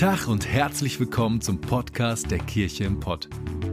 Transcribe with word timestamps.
Tag 0.00 0.28
und 0.28 0.48
herzlich 0.48 0.98
willkommen 0.98 1.42
zum 1.42 1.60
Podcast 1.60 2.30
der 2.30 2.38
Kirche 2.38 2.84
im 2.84 3.00
Pott. 3.00 3.28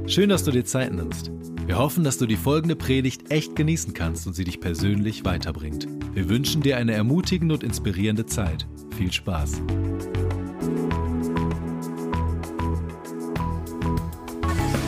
Schön, 0.08 0.28
dass 0.28 0.44
du 0.44 0.52
dir 0.52 0.66
Zeit 0.66 0.92
nimmst. 0.92 1.32
Wir 1.66 1.78
hoffen, 1.78 2.04
dass 2.04 2.18
du 2.18 2.26
die 2.26 2.36
folgende 2.36 2.76
Predigt 2.76 3.32
echt 3.32 3.56
genießen 3.56 3.94
kannst 3.94 4.28
und 4.28 4.34
sie 4.34 4.44
dich 4.44 4.60
persönlich 4.60 5.24
weiterbringt. 5.24 5.88
Wir 6.14 6.28
wünschen 6.28 6.62
dir 6.62 6.76
eine 6.76 6.92
ermutigende 6.92 7.54
und 7.54 7.64
inspirierende 7.64 8.26
Zeit. 8.26 8.68
Viel 8.98 9.10
Spaß. 9.10 9.62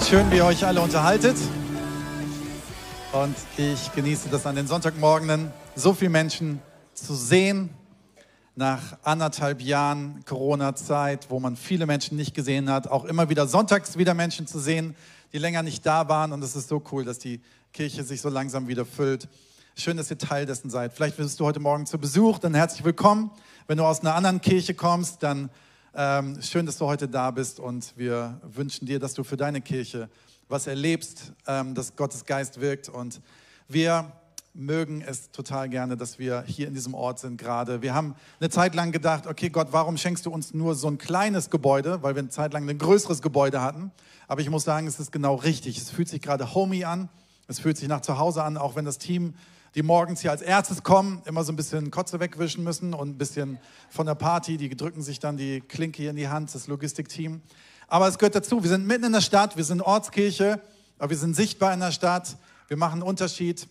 Schön, 0.09 0.29
wie 0.31 0.35
ihr 0.35 0.45
euch 0.45 0.65
alle 0.65 0.81
unterhaltet. 0.81 1.37
Und 3.13 3.35
ich 3.55 3.93
genieße 3.95 4.27
das 4.27 4.45
an 4.45 4.57
den 4.57 4.67
Sonntagmorgenen, 4.67 5.53
so 5.73 5.93
viele 5.93 6.11
Menschen 6.11 6.59
zu 6.93 7.15
sehen, 7.15 7.69
nach 8.59 8.97
anderthalb 9.03 9.61
Jahren 9.61 10.25
Corona-Zeit, 10.25 11.29
wo 11.29 11.39
man 11.39 11.55
viele 11.55 11.85
Menschen 11.85 12.17
nicht 12.17 12.35
gesehen 12.35 12.69
hat, 12.69 12.89
auch 12.89 13.05
immer 13.05 13.29
wieder 13.29 13.47
sonntags 13.47 13.97
wieder 13.97 14.13
Menschen 14.13 14.47
zu 14.47 14.59
sehen, 14.59 14.97
die 15.31 15.37
länger 15.37 15.63
nicht 15.63 15.85
da 15.85 16.09
waren. 16.09 16.33
Und 16.33 16.43
es 16.43 16.57
ist 16.57 16.67
so 16.67 16.83
cool, 16.91 17.05
dass 17.05 17.19
die 17.19 17.39
Kirche 17.71 18.03
sich 18.03 18.19
so 18.19 18.27
langsam 18.27 18.67
wieder 18.67 18.85
füllt. 18.85 19.29
Schön, 19.77 19.95
dass 19.95 20.11
ihr 20.11 20.17
Teil 20.17 20.45
dessen 20.45 20.69
seid. 20.69 20.91
Vielleicht 20.91 21.15
bist 21.15 21.39
du 21.39 21.45
heute 21.45 21.61
Morgen 21.61 21.85
zu 21.85 21.97
Besuch, 21.97 22.37
dann 22.37 22.53
herzlich 22.53 22.83
willkommen. 22.83 23.31
Wenn 23.67 23.77
du 23.77 23.85
aus 23.85 24.01
einer 24.01 24.13
anderen 24.13 24.41
Kirche 24.41 24.73
kommst, 24.73 25.23
dann 25.23 25.49
ähm, 25.95 26.41
schön, 26.41 26.65
dass 26.65 26.77
du 26.77 26.85
heute 26.85 27.07
da 27.07 27.31
bist 27.31 27.61
und 27.61 27.93
wir 27.95 28.41
wünschen 28.43 28.85
dir, 28.85 28.99
dass 28.99 29.13
du 29.13 29.23
für 29.23 29.37
deine 29.37 29.61
Kirche 29.61 30.09
was 30.49 30.67
erlebst, 30.67 31.31
ähm, 31.47 31.75
dass 31.75 31.95
Gottes 31.95 32.25
Geist 32.25 32.59
wirkt. 32.59 32.89
Und 32.89 33.21
wir 33.69 34.11
mögen 34.59 35.01
es 35.01 35.31
total 35.31 35.69
gerne, 35.69 35.95
dass 35.95 36.19
wir 36.19 36.43
hier 36.45 36.67
in 36.67 36.73
diesem 36.73 36.93
Ort 36.93 37.19
sind 37.19 37.37
gerade. 37.37 37.81
Wir 37.81 37.93
haben 37.93 38.15
eine 38.39 38.49
Zeit 38.49 38.75
lang 38.75 38.91
gedacht, 38.91 39.25
okay 39.25 39.49
Gott, 39.49 39.69
warum 39.71 39.97
schenkst 39.97 40.25
du 40.25 40.31
uns 40.31 40.53
nur 40.53 40.75
so 40.75 40.87
ein 40.87 40.97
kleines 40.97 41.49
Gebäude, 41.49 42.03
weil 42.03 42.15
wir 42.15 42.19
eine 42.19 42.29
Zeit 42.29 42.53
lang 42.53 42.69
ein 42.69 42.77
größeres 42.77 43.21
Gebäude 43.21 43.61
hatten. 43.61 43.91
Aber 44.27 44.41
ich 44.41 44.49
muss 44.49 44.65
sagen, 44.65 44.85
es 44.85 44.99
ist 44.99 45.11
genau 45.11 45.35
richtig. 45.35 45.77
Es 45.77 45.89
fühlt 45.89 46.09
sich 46.09 46.21
gerade 46.21 46.53
homey 46.53 46.83
an. 46.83 47.09
Es 47.47 47.59
fühlt 47.59 47.77
sich 47.77 47.87
nach 47.87 48.01
zu 48.01 48.19
Hause 48.19 48.43
an, 48.43 48.57
auch 48.57 48.75
wenn 48.75 48.85
das 48.85 48.97
Team, 48.97 49.33
die 49.75 49.81
morgens 49.81 50.21
hier 50.21 50.31
als 50.31 50.41
erstes 50.41 50.83
kommen, 50.83 51.21
immer 51.25 51.43
so 51.43 51.51
ein 51.51 51.55
bisschen 51.55 51.89
Kotze 51.89 52.19
wegwischen 52.19 52.63
müssen 52.63 52.93
und 52.93 53.09
ein 53.09 53.17
bisschen 53.17 53.59
von 53.89 54.05
der 54.05 54.15
Party, 54.15 54.57
die 54.57 54.69
drücken 54.75 55.01
sich 55.01 55.19
dann 55.19 55.37
die 55.37 55.61
Klinke 55.61 56.01
hier 56.01 56.09
in 56.09 56.15
die 56.15 56.27
Hand, 56.27 56.53
das 56.53 56.67
Logistikteam. 56.67 57.41
Aber 57.87 58.07
es 58.07 58.17
gehört 58.17 58.35
dazu. 58.35 58.61
Wir 58.61 58.69
sind 58.69 58.85
mitten 58.85 59.05
in 59.05 59.13
der 59.13 59.21
Stadt, 59.21 59.57
wir 59.57 59.63
sind 59.63 59.81
Ortskirche, 59.81 60.61
aber 60.97 61.09
wir 61.11 61.17
sind 61.17 61.35
sichtbar 61.35 61.73
in 61.73 61.79
der 61.79 61.91
Stadt. 61.91 62.37
Wir 62.67 62.77
machen 62.77 62.93
einen 62.93 63.03
Unterschied. 63.03 63.67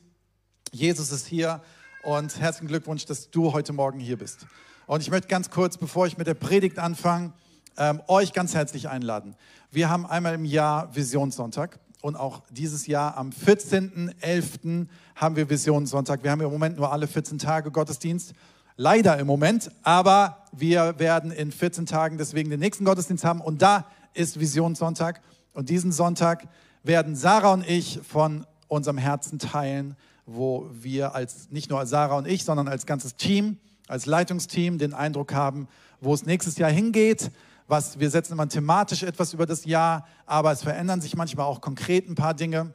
Jesus 0.72 1.12
ist 1.12 1.26
hier 1.26 1.62
und 2.02 2.38
herzlichen 2.38 2.68
Glückwunsch, 2.68 3.06
dass 3.06 3.30
du 3.30 3.52
heute 3.52 3.72
Morgen 3.72 4.00
hier 4.00 4.18
bist. 4.18 4.46
Und 4.86 5.00
ich 5.00 5.10
möchte 5.10 5.28
ganz 5.28 5.50
kurz, 5.50 5.78
bevor 5.78 6.06
ich 6.06 6.18
mit 6.18 6.26
der 6.26 6.34
Predigt 6.34 6.78
anfange, 6.78 7.32
ähm, 7.76 8.02
euch 8.06 8.32
ganz 8.32 8.54
herzlich 8.54 8.88
einladen. 8.88 9.34
Wir 9.70 9.88
haben 9.88 10.04
einmal 10.04 10.34
im 10.34 10.44
Jahr 10.44 10.94
Visionssonntag 10.94 11.78
und 12.02 12.16
auch 12.16 12.42
dieses 12.50 12.86
Jahr 12.86 13.16
am 13.16 13.30
14.11. 13.30 14.88
haben 15.14 15.36
wir 15.36 15.48
Visionssonntag. 15.48 16.22
Wir 16.22 16.30
haben 16.30 16.40
im 16.40 16.50
Moment 16.50 16.76
nur 16.76 16.92
alle 16.92 17.06
14 17.06 17.38
Tage 17.38 17.70
Gottesdienst. 17.70 18.34
Leider 18.76 19.18
im 19.18 19.26
Moment, 19.26 19.70
aber 19.82 20.44
wir 20.52 20.98
werden 20.98 21.30
in 21.30 21.50
14 21.50 21.86
Tagen 21.86 22.18
deswegen 22.18 22.50
den 22.50 22.60
nächsten 22.60 22.84
Gottesdienst 22.84 23.24
haben 23.24 23.40
und 23.40 23.62
da 23.62 23.86
ist 24.14 24.38
Visionssonntag. 24.38 25.20
Und 25.52 25.70
diesen 25.70 25.92
Sonntag 25.92 26.46
werden 26.82 27.16
Sarah 27.16 27.54
und 27.54 27.68
ich 27.68 28.00
von 28.06 28.46
unserem 28.68 28.98
Herzen 28.98 29.38
teilen, 29.38 29.96
wo 30.28 30.68
wir 30.70 31.14
als 31.14 31.50
nicht 31.50 31.70
nur 31.70 31.84
Sarah 31.86 32.18
und 32.18 32.28
ich, 32.28 32.44
sondern 32.44 32.68
als 32.68 32.84
ganzes 32.84 33.16
Team, 33.16 33.56
als 33.88 34.04
Leitungsteam 34.04 34.76
den 34.76 34.92
Eindruck 34.92 35.32
haben, 35.32 35.68
wo 36.00 36.12
es 36.12 36.26
nächstes 36.26 36.58
Jahr 36.58 36.70
hingeht. 36.70 37.30
Was 37.66 37.98
wir 37.98 38.10
setzen 38.10 38.34
immer 38.34 38.48
thematisch 38.48 39.02
etwas 39.02 39.32
über 39.32 39.46
das 39.46 39.64
Jahr, 39.64 40.06
aber 40.26 40.52
es 40.52 40.62
verändern 40.62 41.00
sich 41.00 41.16
manchmal 41.16 41.46
auch 41.46 41.60
konkret 41.60 42.08
ein 42.08 42.14
paar 42.14 42.34
Dinge. 42.34 42.74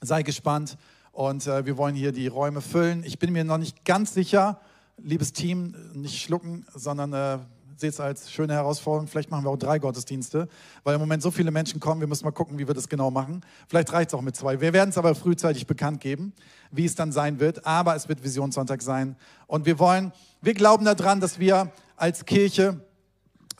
Sei 0.00 0.22
gespannt 0.22 0.78
und 1.12 1.46
äh, 1.46 1.66
wir 1.66 1.76
wollen 1.76 1.94
hier 1.94 2.12
die 2.12 2.26
Räume 2.26 2.60
füllen. 2.60 3.04
Ich 3.04 3.18
bin 3.18 3.32
mir 3.32 3.44
noch 3.44 3.58
nicht 3.58 3.84
ganz 3.84 4.14
sicher, 4.14 4.60
liebes 4.96 5.32
Team, 5.32 5.74
nicht 5.92 6.22
schlucken, 6.22 6.66
sondern 6.74 7.12
äh, 7.12 7.38
seht 7.78 7.92
es 7.92 8.00
als 8.00 8.30
schöne 8.30 8.54
Herausforderung. 8.54 9.06
Vielleicht 9.06 9.30
machen 9.30 9.44
wir 9.44 9.50
auch 9.50 9.56
drei 9.56 9.78
Gottesdienste, 9.78 10.48
weil 10.82 10.94
im 10.94 11.00
Moment 11.00 11.22
so 11.22 11.30
viele 11.30 11.50
Menschen 11.50 11.78
kommen. 11.80 12.00
Wir 12.00 12.08
müssen 12.08 12.24
mal 12.24 12.32
gucken, 12.32 12.58
wie 12.58 12.66
wir 12.66 12.74
das 12.74 12.88
genau 12.88 13.10
machen. 13.10 13.42
Vielleicht 13.68 13.92
reicht 13.92 14.10
es 14.10 14.14
auch 14.14 14.22
mit 14.22 14.36
zwei. 14.36 14.60
Wir 14.60 14.72
werden 14.72 14.90
es 14.90 14.98
aber 14.98 15.14
frühzeitig 15.14 15.66
bekannt 15.66 16.00
geben, 16.00 16.32
wie 16.70 16.84
es 16.84 16.94
dann 16.94 17.12
sein 17.12 17.38
wird. 17.40 17.66
Aber 17.66 17.94
es 17.94 18.08
wird 18.08 18.24
Visionssonntag 18.24 18.82
sein. 18.82 19.16
Und 19.46 19.64
wir 19.64 19.78
wollen, 19.78 20.12
wir 20.42 20.54
glauben 20.54 20.84
daran, 20.84 21.20
dass 21.20 21.38
wir 21.38 21.72
als 21.96 22.24
Kirche 22.24 22.80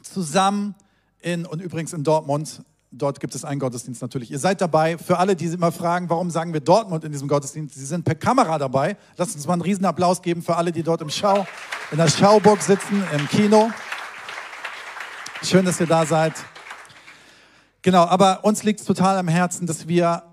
zusammen 0.03 0.75
in, 1.21 1.47
und 1.47 1.63
übrigens 1.63 1.93
in 1.93 2.05
Dortmund, 2.05 2.63
Dort 2.91 3.21
gibt 3.21 3.35
es 3.35 3.45
einen 3.45 3.61
Gottesdienst 3.61 4.01
natürlich. 4.01 4.31
Ihr 4.31 4.39
seid 4.39 4.63
dabei. 4.63 4.97
Für 4.97 5.19
alle, 5.19 5.37
die 5.37 5.45
immer 5.45 5.73
fragen, 5.73 6.09
warum 6.09 6.31
sagen 6.31 6.55
wir 6.55 6.61
Dortmund 6.61 7.05
in 7.05 7.13
diesem 7.13 7.29
Gottesdienst? 7.29 7.75
Sie 7.75 7.85
sind 7.85 8.03
per 8.03 8.15
Kamera 8.15 8.57
dabei. 8.57 8.97
Lasst 9.19 9.37
uns 9.37 9.47
mal 9.47 9.53
einen 9.53 9.63
riesen 9.63 9.85
Applaus 9.85 10.23
geben 10.23 10.41
für 10.41 10.57
alle, 10.57 10.73
die 10.73 10.83
dort 10.83 11.03
im 11.03 11.11
Schau, 11.11 11.47
in 11.91 11.99
der 11.99 12.09
Schauburg 12.09 12.63
sitzen, 12.63 13.05
im 13.15 13.29
Kino. 13.29 13.71
Schön, 15.43 15.65
dass 15.65 15.79
ihr 15.79 15.87
da 15.87 16.05
seid. 16.05 16.33
Genau, 17.83 18.05
aber 18.05 18.45
uns 18.45 18.65
liegt 18.65 18.81
es 18.81 18.87
total 18.87 19.17
am 19.19 19.29
Herzen, 19.29 19.69
dass 19.69 19.87
wir 19.87 20.25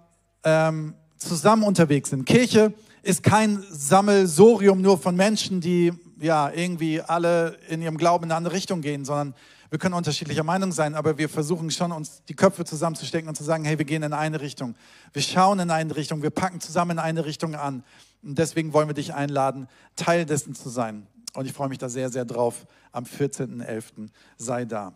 ähm, 0.43 0.95
zusammen 1.17 1.63
unterwegs 1.63 2.09
sind. 2.09 2.25
Kirche 2.25 2.73
ist 3.03 3.21
kein 3.21 3.63
Sammelsorium 3.69 4.81
nur 4.81 4.97
von 4.97 5.15
Menschen, 5.15 5.61
die 5.61 5.93
ja 6.19 6.49
irgendwie 6.51 7.01
alle 7.01 7.55
in 7.69 7.83
ihrem 7.83 7.97
Glauben 7.97 8.25
in 8.25 8.31
eine 8.31 8.37
andere 8.37 8.55
Richtung 8.55 8.81
gehen, 8.81 9.05
sondern 9.05 9.35
wir 9.69 9.77
können 9.77 9.93
unterschiedlicher 9.93 10.43
Meinung 10.43 10.71
sein, 10.71 10.95
aber 10.95 11.19
wir 11.19 11.29
versuchen 11.29 11.69
schon, 11.69 11.91
uns 11.91 12.23
die 12.27 12.35
Köpfe 12.35 12.65
zusammenzustecken 12.65 13.29
und 13.29 13.35
zu 13.35 13.43
sagen, 13.43 13.63
hey, 13.63 13.77
wir 13.77 13.85
gehen 13.85 14.01
in 14.01 14.13
eine 14.13 14.41
Richtung. 14.41 14.75
Wir 15.13 15.21
schauen 15.21 15.59
in 15.59 15.69
eine 15.69 15.95
Richtung, 15.95 16.23
wir 16.23 16.31
packen 16.31 16.61
zusammen 16.61 16.91
in 16.91 16.99
eine 16.99 17.25
Richtung 17.25 17.53
an. 17.53 17.83
Und 18.23 18.39
deswegen 18.39 18.73
wollen 18.73 18.89
wir 18.89 18.95
dich 18.95 19.13
einladen, 19.13 19.67
Teil 19.95 20.25
dessen 20.25 20.55
zu 20.55 20.69
sein. 20.69 21.05
Und 21.35 21.45
ich 21.45 21.53
freue 21.53 21.67
mich 21.67 21.77
da 21.77 21.89
sehr, 21.89 22.09
sehr 22.09 22.23
drauf. 22.23 22.65
Am 22.93 23.03
14.11. 23.03 24.07
sei 24.37 24.63
da. 24.63 24.93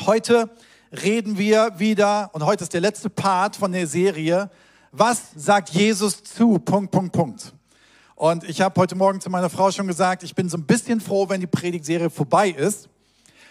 Heute 0.00 0.48
reden 0.90 1.36
wir 1.36 1.78
wieder, 1.78 2.30
und 2.32 2.44
heute 2.44 2.64
ist 2.64 2.72
der 2.72 2.80
letzte 2.80 3.10
Part 3.10 3.56
von 3.56 3.70
der 3.70 3.86
Serie, 3.86 4.50
was 4.90 5.20
sagt 5.36 5.68
Jesus 5.70 6.24
zu? 6.24 6.58
Punkt, 6.58 6.90
Punkt, 6.90 7.12
Punkt. 7.12 7.52
Und 8.14 8.44
ich 8.44 8.62
habe 8.62 8.80
heute 8.80 8.96
Morgen 8.96 9.20
zu 9.20 9.28
meiner 9.28 9.50
Frau 9.50 9.70
schon 9.70 9.86
gesagt, 9.86 10.22
ich 10.22 10.34
bin 10.34 10.48
so 10.48 10.56
ein 10.56 10.64
bisschen 10.64 11.00
froh, 11.00 11.28
wenn 11.28 11.40
die 11.40 11.46
Predigtserie 11.46 12.08
vorbei 12.08 12.48
ist, 12.48 12.88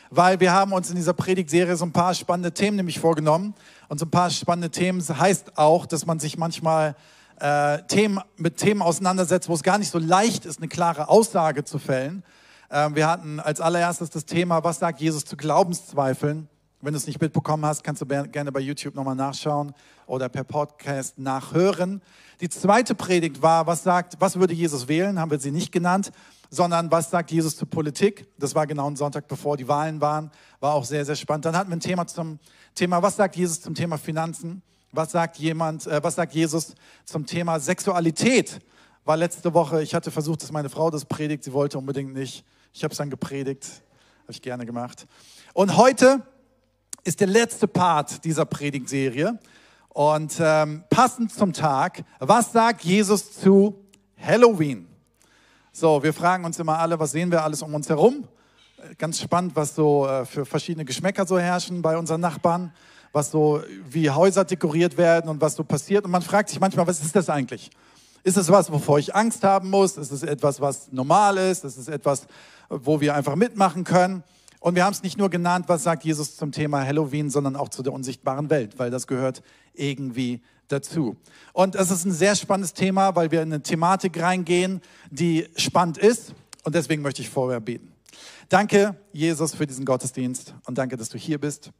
weil 0.09 0.40
wir 0.40 0.52
haben 0.52 0.74
uns 0.74 0.90
in 0.90 0.96
dieser 0.96 1.14
Predigtserie 1.14 1.76
so 1.76 1.86
ein 1.86 1.94
paar 1.94 2.16
spannende 2.16 2.52
Themen 2.52 2.78
nämlich 2.78 3.00
vorgenommen. 3.00 3.53
Und 3.88 4.00
so 4.00 4.06
ein 4.08 4.12
paar 4.12 4.31
spannende 4.31 4.72
Themen 4.72 5.02
heißt 5.02 5.58
auch, 5.59 5.86
dass 5.86 6.08
man 6.08 6.20
sich 6.20 6.38
manchmal 6.38 6.96
äh, 7.39 7.83
Themen, 7.88 8.19
mit 8.38 8.57
Themen 8.57 8.81
auseinandersetzt, 8.81 9.50
wo 9.50 9.53
es 9.53 9.63
gar 9.63 9.77
nicht 9.77 9.91
so 9.91 10.00
leicht 10.00 10.45
ist, 10.45 10.59
eine 10.59 10.67
klare 10.67 11.09
Aussage 11.09 11.63
zu 11.63 11.79
fällen. 11.79 12.23
Ähm, 12.72 12.95
wir 12.95 13.07
hatten 13.07 13.39
als 13.39 13.61
allererstes 13.61 14.09
das 14.09 14.25
Thema, 14.25 14.63
was 14.63 14.79
sagt 14.79 15.00
Jesus 15.01 15.25
zu 15.25 15.38
Glaubenszweifeln? 15.38 16.47
Wenn 16.81 16.94
du 16.94 16.97
es 16.97 17.07
nicht 17.07 17.19
mitbekommen 17.19 17.66
hast, 17.66 17.83
kannst 17.83 18.01
du 18.01 18.05
gerne 18.05 18.51
bei 18.53 18.61
YouTube 18.61 18.95
nochmal 18.95 19.16
nachschauen 19.16 19.73
oder 20.05 20.29
per 20.29 20.45
Podcast 20.45 21.17
nachhören. 21.17 22.01
Die 22.39 22.47
zweite 22.47 22.95
Predigt 22.95 23.41
war, 23.41 23.67
was 23.67 23.83
sagt, 23.83 24.16
was 24.19 24.39
würde 24.39 24.53
Jesus 24.53 24.88
wählen? 24.88 25.19
Haben 25.19 25.31
wir 25.31 25.39
sie 25.39 25.51
nicht 25.51 25.73
genannt, 25.73 26.11
sondern 26.49 26.89
was 26.89 27.09
sagt 27.09 27.31
Jesus 27.31 27.57
zur 27.57 27.69
Politik? 27.69 28.28
Das 28.38 28.55
war 28.55 28.66
genau 28.66 28.89
ein 28.89 28.95
Sonntag, 28.95 29.28
bevor 29.28 29.57
die 29.57 29.67
Wahlen 29.67 29.99
waren. 29.99 30.31
War 30.61 30.73
auch 30.73 30.85
sehr, 30.85 31.03
sehr 31.03 31.17
spannend. 31.17 31.44
Dann 31.44 31.57
hatten 31.57 31.69
wir 31.69 31.75
ein 31.75 31.81
Thema 31.81 32.07
zum 32.07 32.39
Thema, 32.75 33.01
was 33.03 33.17
sagt 33.17 33.35
Jesus 33.35 33.59
zum 33.59 33.75
Thema 33.75 33.97
Finanzen? 33.97 34.61
Was 34.91 35.11
sagt 35.11 35.37
jemand, 35.37 35.85
äh, 35.85 36.03
was 36.03 36.16
sagt 36.16 36.34
Jesus 36.34 36.73
zum 37.05 37.25
Thema 37.25 37.59
Sexualität? 37.59 38.59
War 39.05 39.17
letzte 39.17 39.53
Woche, 39.53 39.84
ich 39.84 39.93
hatte 39.93 40.09
versucht, 40.09 40.41
dass 40.41 40.52
meine 40.52 40.69
Frau 40.69 40.90
das 40.90 41.05
predigt, 41.05 41.43
sie 41.43 41.53
wollte 41.53 41.78
unbedingt 41.78 42.14
nicht. 42.14 42.43
Ich 42.73 42.84
habe 42.84 42.91
es 42.91 42.97
dann 42.97 43.09
gepredigt, 43.09 43.66
habe 44.23 44.31
ich 44.31 44.41
gerne 44.41 44.66
gemacht. 44.66 45.05
Und 45.53 45.78
heute 45.78 46.23
ist 47.03 47.19
der 47.19 47.28
letzte 47.28 47.67
Part 47.67 48.23
dieser 48.25 48.46
Predigtserie. 48.46 49.40
Und 49.90 50.37
ähm, 50.40 50.84
passend 50.90 51.34
zum 51.34 51.53
Tag, 51.53 52.03
was 52.19 52.52
sagt 52.52 52.84
Jesus 52.84 53.34
zu 53.34 53.85
Halloween? 54.17 54.87
So, 55.72 56.02
wir 56.02 56.14
fragen 56.14 56.46
uns 56.46 56.59
immer 56.59 56.79
alle, 56.79 56.99
was 56.99 57.11
sehen 57.11 57.31
wir 57.31 57.43
alles 57.43 57.61
um 57.61 57.73
uns 57.73 57.90
herum? 57.90 58.28
Ganz 58.97 59.19
spannend, 59.19 59.55
was 59.55 59.75
so 59.75 60.08
äh, 60.08 60.25
für 60.25 60.46
verschiedene 60.46 60.85
Geschmäcker 60.85 61.28
so 61.28 61.37
herrschen 61.37 61.81
bei 61.81 61.97
unseren 61.97 62.22
Nachbarn, 62.22 62.73
was 63.11 63.32
so 63.32 63.61
wie 63.90 64.09
Häuser 64.09 64.46
dekoriert 64.46 64.97
werden 64.97 65.29
und 65.29 65.41
was 65.41 65.56
so 65.56 65.64
passiert. 65.64 66.06
Und 66.06 66.11
man 66.11 66.22
fragt 66.22 66.50
sich 66.50 66.59
manchmal, 66.59 66.88
was 66.88 67.02
ist 67.02 67.16
das 67.16 67.29
eigentlich? 67.29 67.70
Ist 68.23 68.38
es 68.38 68.50
was, 68.50 68.72
wovor 68.72 69.00
ich 69.00 69.16
Angst 69.16 69.44
haben 69.44 69.70
muss? 69.70 69.97
Ist 69.97 70.11
es 70.11 70.23
etwas, 70.23 70.59
was 70.59 70.91
normal 70.91 71.38
ist? 71.38 71.64
Ist 71.64 71.78
es 71.78 71.88
etwas, 71.88 72.28
wo 72.70 73.00
wir 73.02 73.16
einfach 73.16 73.35
mitmachen 73.35 73.84
können? 73.84 74.23
Und 74.59 74.76
wir 74.76 74.84
haben 74.84 74.94
es 74.94 75.03
nicht 75.03 75.17
nur 75.17 75.29
genannt, 75.29 75.66
was 75.67 75.84
sagt 75.84 76.03
Jesus 76.03 76.35
zum 76.35 76.52
Thema 76.52 76.85
Halloween, 76.85 77.29
sondern 77.29 77.56
auch 77.56 77.70
zu 77.70 77.82
der 77.82 77.94
unsichtbaren 77.94 78.50
Welt, 78.50 78.78
weil 78.78 78.91
das 78.91 79.08
gehört 79.08 79.41
irgendwie 79.73 80.41
dazu. 80.67 81.16
Und 81.53 81.76
es 81.76 81.91
ist 81.91 82.05
ein 82.05 82.12
sehr 82.12 82.35
spannendes 82.35 82.73
Thema, 82.73 83.16
weil 83.16 83.32
wir 83.32 83.41
in 83.41 83.53
eine 83.53 83.64
Thematik 83.64 84.22
reingehen, 84.22 84.82
die 85.09 85.47
spannend 85.55 85.97
ist. 85.97 86.34
Und 86.66 86.76
deswegen 86.76 87.02
möchte 87.02 87.22
ich 87.22 87.29
vorher 87.29 87.62
beten. 87.62 87.94
Danke, 88.50 88.97
Jesus, 89.14 89.55
für 89.55 89.66
diesen 89.66 89.85
Gottesdienst 89.85 90.55
und 90.66 90.78
danke, 90.78 90.97
dass 90.97 91.09
du 91.09 91.17
hier 91.17 91.40
bist. 91.40 91.72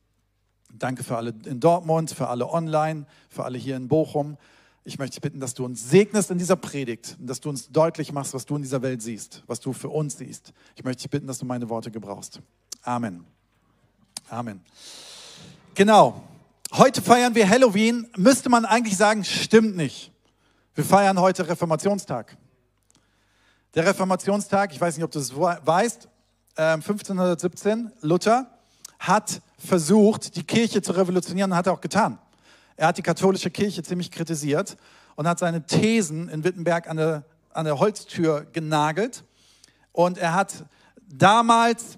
Danke 0.72 1.04
für 1.04 1.18
alle 1.18 1.34
in 1.46 1.60
Dortmund, 1.60 2.12
für 2.12 2.28
alle 2.28 2.48
online, 2.48 3.06
für 3.30 3.44
alle 3.44 3.58
hier 3.58 3.76
in 3.76 3.88
Bochum. 3.88 4.38
Ich 4.84 4.98
möchte 4.98 5.16
dich 5.16 5.22
bitten, 5.22 5.40
dass 5.40 5.54
du 5.54 5.66
uns 5.66 5.90
segnest 5.90 6.32
in 6.32 6.38
dieser 6.38 6.56
Predigt 6.56 7.18
und 7.20 7.28
dass 7.28 7.40
du 7.42 7.50
uns 7.50 7.70
deutlich 7.70 8.12
machst, 8.12 8.34
was 8.34 8.46
du 8.46 8.56
in 8.56 8.62
dieser 8.62 8.82
Welt 8.82 9.02
siehst, 9.02 9.44
was 9.48 9.60
du 9.60 9.74
für 9.74 9.90
uns 9.90 10.18
siehst. 10.18 10.54
Ich 10.76 10.84
möchte 10.84 11.04
dich 11.04 11.10
bitten, 11.10 11.28
dass 11.28 11.40
du 11.40 11.46
meine 11.46 11.70
Worte 11.70 11.92
gebrauchst. 11.92 12.40
Amen. 12.84 13.26
Amen. 14.30 14.62
Genau. 15.76 16.24
Heute 16.72 17.02
feiern 17.02 17.36
wir 17.36 17.50
Halloween. 17.50 18.08
Müsste 18.16 18.50
man 18.50 18.66
eigentlich 18.66 18.96
sagen, 18.96 19.24
stimmt 19.24 19.76
nicht. 19.76 20.12
Wir 20.76 20.86
feiern 20.86 21.20
heute 21.20 21.48
Reformationstag. 21.48 22.38
Der 23.76 23.86
Reformationstag, 23.86 24.72
ich 24.72 24.80
weiß 24.80 24.96
nicht, 24.96 25.04
ob 25.04 25.12
du 25.12 25.20
es 25.20 25.36
weißt, 25.36 26.08
1517, 26.56 27.80
ähm, 27.80 27.92
Luther 28.02 28.59
hat 29.00 29.42
versucht, 29.58 30.36
die 30.36 30.44
Kirche 30.44 30.82
zu 30.82 30.92
revolutionieren 30.92 31.52
und 31.52 31.58
hat 31.58 31.68
er 31.68 31.74
auch 31.74 31.82
getan. 31.82 32.20
Er 32.76 32.88
hat 32.88 32.98
die 32.98 33.02
katholische 33.02 33.50
Kirche 33.50 33.82
ziemlich 33.84 34.12
kritisiert 34.12 34.78
und 35.16 35.28
hat 35.28 35.40
seine 35.40 35.66
Thesen 35.66 36.30
in 36.30 36.44
Wittenberg 36.44 36.90
an 36.90 36.98
der, 36.98 37.24
an 37.52 37.66
der 37.66 37.80
Holztür 37.80 38.46
genagelt. 38.54 39.24
Und 39.92 40.18
er 40.18 40.34
hat 40.34 40.66
damals 41.08 41.98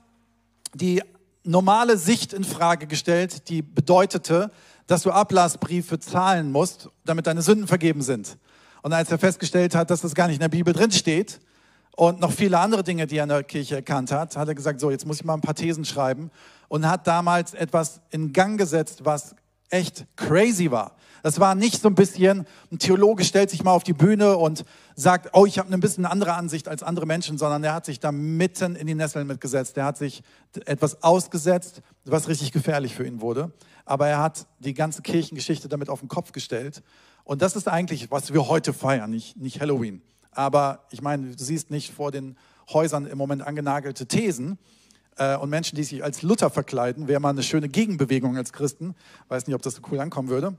die 0.73 1.03
normale 1.43 1.97
Sicht 1.97 2.33
in 2.33 2.43
Frage 2.43 2.87
gestellt, 2.87 3.49
die 3.49 3.61
bedeutete, 3.61 4.51
dass 4.87 5.03
du 5.03 5.11
Ablassbriefe 5.11 5.99
zahlen 5.99 6.51
musst, 6.51 6.89
damit 7.05 7.27
deine 7.27 7.41
Sünden 7.41 7.67
vergeben 7.67 8.01
sind. 8.01 8.37
Und 8.81 8.93
als 8.93 9.11
er 9.11 9.19
festgestellt 9.19 9.75
hat, 9.75 9.89
dass 9.89 10.01
das 10.01 10.15
gar 10.15 10.27
nicht 10.27 10.37
in 10.37 10.41
der 10.41 10.49
Bibel 10.49 10.73
drin 10.73 10.91
steht 10.91 11.39
und 11.95 12.19
noch 12.19 12.31
viele 12.31 12.59
andere 12.59 12.83
Dinge, 12.83 13.07
die 13.07 13.17
er 13.17 13.23
in 13.23 13.29
der 13.29 13.43
Kirche 13.43 13.75
erkannt 13.75 14.11
hat, 14.11 14.35
hat 14.35 14.47
er 14.47 14.55
gesagt, 14.55 14.79
so, 14.79 14.91
jetzt 14.91 15.05
muss 15.05 15.17
ich 15.17 15.25
mal 15.25 15.33
ein 15.33 15.41
paar 15.41 15.55
Thesen 15.55 15.85
schreiben 15.85 16.31
und 16.67 16.87
hat 16.87 17.07
damals 17.07 17.53
etwas 17.53 18.01
in 18.09 18.33
Gang 18.33 18.57
gesetzt, 18.57 19.03
was 19.03 19.35
echt 19.69 20.05
crazy 20.15 20.71
war. 20.71 20.95
Das 21.23 21.39
war 21.39 21.53
nicht 21.53 21.81
so 21.81 21.87
ein 21.87 21.95
bisschen, 21.95 22.47
ein 22.71 22.79
Theologe 22.79 23.23
stellt 23.23 23.51
sich 23.51 23.63
mal 23.63 23.71
auf 23.71 23.83
die 23.83 23.93
Bühne 23.93 24.37
und 24.37 24.65
sagt, 24.95 25.29
oh, 25.33 25.45
ich 25.45 25.59
habe 25.59 25.71
ein 25.71 25.79
bisschen 25.79 26.05
eine 26.05 26.11
andere 26.11 26.33
Ansicht 26.33 26.67
als 26.67 26.81
andere 26.81 27.05
Menschen, 27.05 27.37
sondern 27.37 27.63
er 27.63 27.73
hat 27.73 27.85
sich 27.85 27.99
da 27.99 28.11
mitten 28.11 28.75
in 28.75 28.87
die 28.87 28.95
Nesseln 28.95 29.27
mitgesetzt. 29.27 29.77
Er 29.77 29.85
hat 29.85 29.97
sich 29.97 30.23
etwas 30.65 31.03
ausgesetzt, 31.03 31.81
was 32.05 32.27
richtig 32.27 32.51
gefährlich 32.51 32.95
für 32.95 33.05
ihn 33.05 33.21
wurde. 33.21 33.51
Aber 33.85 34.07
er 34.07 34.19
hat 34.19 34.47
die 34.59 34.73
ganze 34.73 35.03
Kirchengeschichte 35.03 35.67
damit 35.67 35.89
auf 35.89 35.99
den 35.99 36.09
Kopf 36.09 36.31
gestellt 36.31 36.81
und 37.23 37.41
das 37.41 37.55
ist 37.55 37.67
eigentlich, 37.67 38.11
was 38.11 38.33
wir 38.33 38.47
heute 38.47 38.73
feiern, 38.73 39.09
nicht, 39.09 39.37
nicht 39.37 39.61
Halloween. 39.61 40.01
Aber 40.31 40.85
ich 40.91 41.01
meine, 41.01 41.35
du 41.35 41.43
siehst 41.43 41.71
nicht 41.71 41.93
vor 41.93 42.11
den 42.11 42.37
Häusern 42.71 43.05
im 43.05 43.17
Moment 43.17 43.41
angenagelte 43.41 44.07
Thesen 44.07 44.57
äh, 45.17 45.35
und 45.35 45.49
Menschen, 45.49 45.75
die 45.75 45.83
sich 45.83 46.03
als 46.03 46.21
Luther 46.21 46.49
verkleiden, 46.49 47.07
wäre 47.07 47.19
mal 47.19 47.29
eine 47.29 47.43
schöne 47.43 47.69
Gegenbewegung 47.69 48.37
als 48.37 48.53
Christen. 48.53 48.95
Weiß 49.27 49.47
nicht, 49.47 49.55
ob 49.55 49.61
das 49.61 49.75
so 49.75 49.81
cool 49.91 49.99
ankommen 49.99 50.29
würde. 50.29 50.57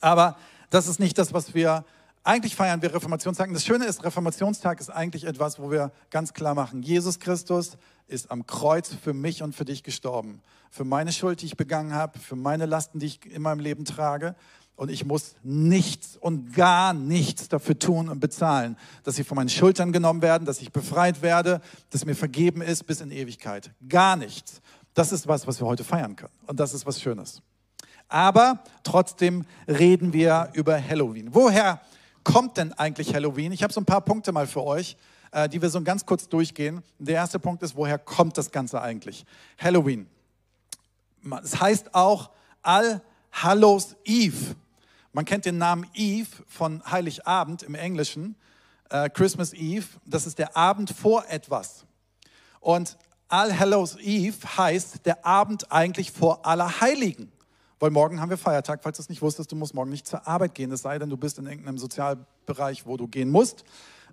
Aber 0.00 0.36
das 0.70 0.86
ist 0.86 1.00
nicht 1.00 1.18
das, 1.18 1.32
was 1.32 1.54
wir 1.54 1.84
eigentlich 2.22 2.54
feiern 2.54 2.82
wir 2.82 2.94
Reformationstag. 2.94 3.48
Und 3.48 3.54
das 3.54 3.64
Schöne 3.64 3.86
ist, 3.86 4.04
Reformationstag 4.04 4.78
ist 4.80 4.90
eigentlich 4.90 5.24
etwas, 5.24 5.58
wo 5.58 5.70
wir 5.70 5.90
ganz 6.10 6.34
klar 6.34 6.54
machen, 6.54 6.82
Jesus 6.82 7.18
Christus 7.18 7.78
ist 8.08 8.30
am 8.30 8.46
Kreuz 8.46 8.92
für 8.92 9.14
mich 9.14 9.42
und 9.42 9.54
für 9.54 9.64
dich 9.64 9.82
gestorben. 9.82 10.42
Für 10.70 10.84
meine 10.84 11.12
Schuld, 11.12 11.40
die 11.40 11.46
ich 11.46 11.56
begangen 11.56 11.94
habe, 11.94 12.18
für 12.18 12.36
meine 12.36 12.66
Lasten, 12.66 12.98
die 12.98 13.06
ich 13.06 13.26
in 13.26 13.42
meinem 13.42 13.60
Leben 13.60 13.84
trage 13.84 14.34
und 14.80 14.90
ich 14.90 15.04
muss 15.04 15.34
nichts 15.42 16.16
und 16.16 16.54
gar 16.54 16.94
nichts 16.94 17.50
dafür 17.50 17.78
tun 17.78 18.08
und 18.08 18.18
bezahlen, 18.18 18.78
dass 19.04 19.16
sie 19.16 19.24
von 19.24 19.36
meinen 19.36 19.50
Schultern 19.50 19.92
genommen 19.92 20.22
werden, 20.22 20.46
dass 20.46 20.62
ich 20.62 20.72
befreit 20.72 21.20
werde, 21.20 21.60
dass 21.90 22.06
mir 22.06 22.14
vergeben 22.14 22.62
ist 22.62 22.86
bis 22.86 23.02
in 23.02 23.10
Ewigkeit. 23.10 23.72
Gar 23.90 24.16
nichts. 24.16 24.62
Das 24.94 25.12
ist 25.12 25.28
was, 25.28 25.46
was 25.46 25.60
wir 25.60 25.66
heute 25.66 25.84
feiern 25.84 26.16
können. 26.16 26.32
Und 26.46 26.58
das 26.58 26.72
ist 26.72 26.86
was 26.86 26.98
Schönes. 26.98 27.42
Aber 28.08 28.64
trotzdem 28.82 29.44
reden 29.68 30.14
wir 30.14 30.48
über 30.54 30.82
Halloween. 30.82 31.28
Woher 31.34 31.82
kommt 32.24 32.56
denn 32.56 32.72
eigentlich 32.72 33.14
Halloween? 33.14 33.52
Ich 33.52 33.62
habe 33.62 33.74
so 33.74 33.82
ein 33.82 33.86
paar 33.86 34.00
Punkte 34.00 34.32
mal 34.32 34.46
für 34.46 34.64
euch, 34.64 34.96
äh, 35.32 35.46
die 35.46 35.60
wir 35.60 35.68
so 35.68 35.82
ganz 35.82 36.06
kurz 36.06 36.26
durchgehen. 36.26 36.82
Der 36.98 37.16
erste 37.16 37.38
Punkt 37.38 37.62
ist, 37.62 37.76
woher 37.76 37.98
kommt 37.98 38.38
das 38.38 38.50
Ganze 38.50 38.80
eigentlich? 38.80 39.26
Halloween. 39.58 40.06
Es 41.42 41.60
heißt 41.60 41.94
auch 41.94 42.30
All 42.62 43.02
Hallows 43.30 43.94
Eve. 44.04 44.56
Man 45.12 45.24
kennt 45.24 45.44
den 45.44 45.58
Namen 45.58 45.86
Eve 45.94 46.28
von 46.46 46.82
Heiligabend 46.88 47.64
im 47.64 47.74
Englischen, 47.74 48.36
äh, 48.90 49.10
Christmas 49.10 49.52
Eve. 49.52 49.86
Das 50.06 50.26
ist 50.26 50.38
der 50.38 50.56
Abend 50.56 50.90
vor 50.90 51.24
etwas. 51.28 51.84
Und 52.60 52.96
All 53.28 53.58
Hallows 53.58 53.96
Eve 53.96 54.36
heißt 54.56 55.06
der 55.06 55.24
Abend 55.26 55.72
eigentlich 55.72 56.12
vor 56.12 56.46
aller 56.46 56.80
Heiligen. 56.80 57.32
Weil 57.80 57.90
morgen 57.90 58.20
haben 58.20 58.30
wir 58.30 58.36
Feiertag. 58.36 58.82
Falls 58.82 58.98
du 58.98 59.02
es 59.02 59.08
nicht 59.08 59.22
wusstest, 59.22 59.50
du 59.50 59.56
musst 59.56 59.74
morgen 59.74 59.90
nicht 59.90 60.06
zur 60.06 60.28
Arbeit 60.28 60.54
gehen. 60.54 60.70
Es 60.70 60.82
sei 60.82 60.98
denn, 60.98 61.10
du 61.10 61.16
bist 61.16 61.38
in 61.38 61.46
irgendeinem 61.46 61.78
Sozialbereich, 61.78 62.86
wo 62.86 62.96
du 62.96 63.08
gehen 63.08 63.30
musst. 63.30 63.64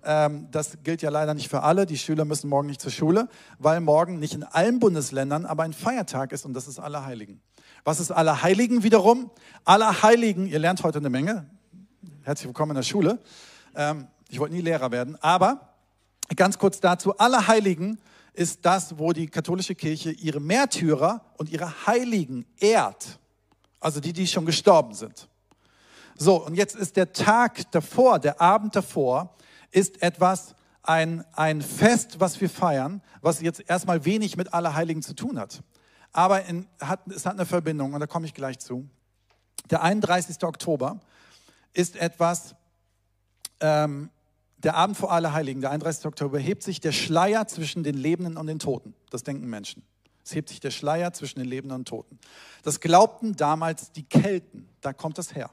Ähm, 0.04 0.48
das 0.50 0.78
gilt 0.84 1.02
ja 1.02 1.10
leider 1.10 1.34
nicht 1.34 1.48
für 1.48 1.62
alle. 1.62 1.86
Die 1.86 1.98
Schüler 1.98 2.24
müssen 2.24 2.48
morgen 2.48 2.68
nicht 2.68 2.80
zur 2.80 2.90
Schule, 2.90 3.28
weil 3.58 3.80
morgen 3.80 4.18
nicht 4.18 4.34
in 4.34 4.42
allen 4.42 4.78
Bundesländern, 4.78 5.46
aber 5.46 5.64
ein 5.64 5.72
Feiertag 5.72 6.32
ist 6.32 6.44
und 6.44 6.54
das 6.54 6.66
ist 6.66 6.78
Allerheiligen. 6.78 7.40
Was 7.84 8.00
ist 8.00 8.10
Allerheiligen 8.10 8.82
wiederum? 8.82 9.30
Allerheiligen, 9.64 10.46
ihr 10.46 10.58
lernt 10.58 10.82
heute 10.82 10.98
eine 10.98 11.10
Menge. 11.10 11.48
Herzlich 12.22 12.46
willkommen 12.48 12.72
in 12.72 12.76
der 12.76 12.82
Schule. 12.82 13.18
Ähm, 13.74 14.08
ich 14.28 14.40
wollte 14.40 14.54
nie 14.54 14.60
Lehrer 14.60 14.90
werden, 14.90 15.16
aber 15.22 15.74
ganz 16.36 16.58
kurz 16.58 16.80
dazu. 16.80 17.16
Allerheiligen 17.16 17.98
ist 18.34 18.66
das, 18.66 18.98
wo 18.98 19.12
die 19.12 19.28
katholische 19.28 19.74
Kirche 19.74 20.10
ihre 20.10 20.40
Märtyrer 20.40 21.24
und 21.36 21.50
ihre 21.50 21.86
Heiligen 21.86 22.44
ehrt. 22.58 23.18
Also 23.80 24.00
die, 24.00 24.12
die 24.12 24.26
schon 24.26 24.44
gestorben 24.44 24.94
sind. 24.94 25.28
So, 26.16 26.44
und 26.44 26.54
jetzt 26.54 26.74
ist 26.74 26.96
der 26.96 27.12
Tag 27.12 27.70
davor, 27.70 28.18
der 28.18 28.40
Abend 28.40 28.74
davor, 28.74 29.36
ist 29.70 30.02
etwas, 30.02 30.56
ein, 30.82 31.24
ein 31.34 31.62
Fest, 31.62 32.18
was 32.18 32.40
wir 32.40 32.50
feiern, 32.50 33.02
was 33.20 33.40
jetzt 33.40 33.62
erstmal 33.68 34.04
wenig 34.04 34.36
mit 34.36 34.52
Allerheiligen 34.52 35.02
zu 35.02 35.14
tun 35.14 35.38
hat 35.38 35.62
aber 36.18 36.44
in, 36.46 36.66
hat, 36.80 37.06
es 37.06 37.26
hat 37.26 37.34
eine 37.34 37.46
Verbindung 37.46 37.94
und 37.94 38.00
da 38.00 38.08
komme 38.08 38.26
ich 38.26 38.34
gleich 38.34 38.58
zu. 38.58 38.88
Der 39.70 39.82
31. 39.82 40.42
Oktober 40.42 40.98
ist 41.72 41.94
etwas, 41.94 42.56
ähm, 43.60 44.10
der 44.56 44.74
Abend 44.74 44.96
vor 44.96 45.12
Allerheiligen, 45.12 45.60
der 45.60 45.70
31. 45.70 46.06
Oktober, 46.06 46.40
hebt 46.40 46.64
sich 46.64 46.80
der 46.80 46.90
Schleier 46.90 47.46
zwischen 47.46 47.84
den 47.84 47.96
Lebenden 47.96 48.36
und 48.36 48.48
den 48.48 48.58
Toten. 48.58 48.94
Das 49.10 49.22
denken 49.22 49.46
Menschen. 49.46 49.84
Es 50.24 50.34
hebt 50.34 50.48
sich 50.48 50.58
der 50.58 50.72
Schleier 50.72 51.12
zwischen 51.12 51.38
den 51.38 51.48
Lebenden 51.48 51.78
und 51.78 51.86
Toten. 51.86 52.18
Das 52.64 52.80
glaubten 52.80 53.36
damals 53.36 53.92
die 53.92 54.02
Kelten. 54.02 54.68
Da 54.80 54.92
kommt 54.92 55.18
das 55.18 55.36
her. 55.36 55.50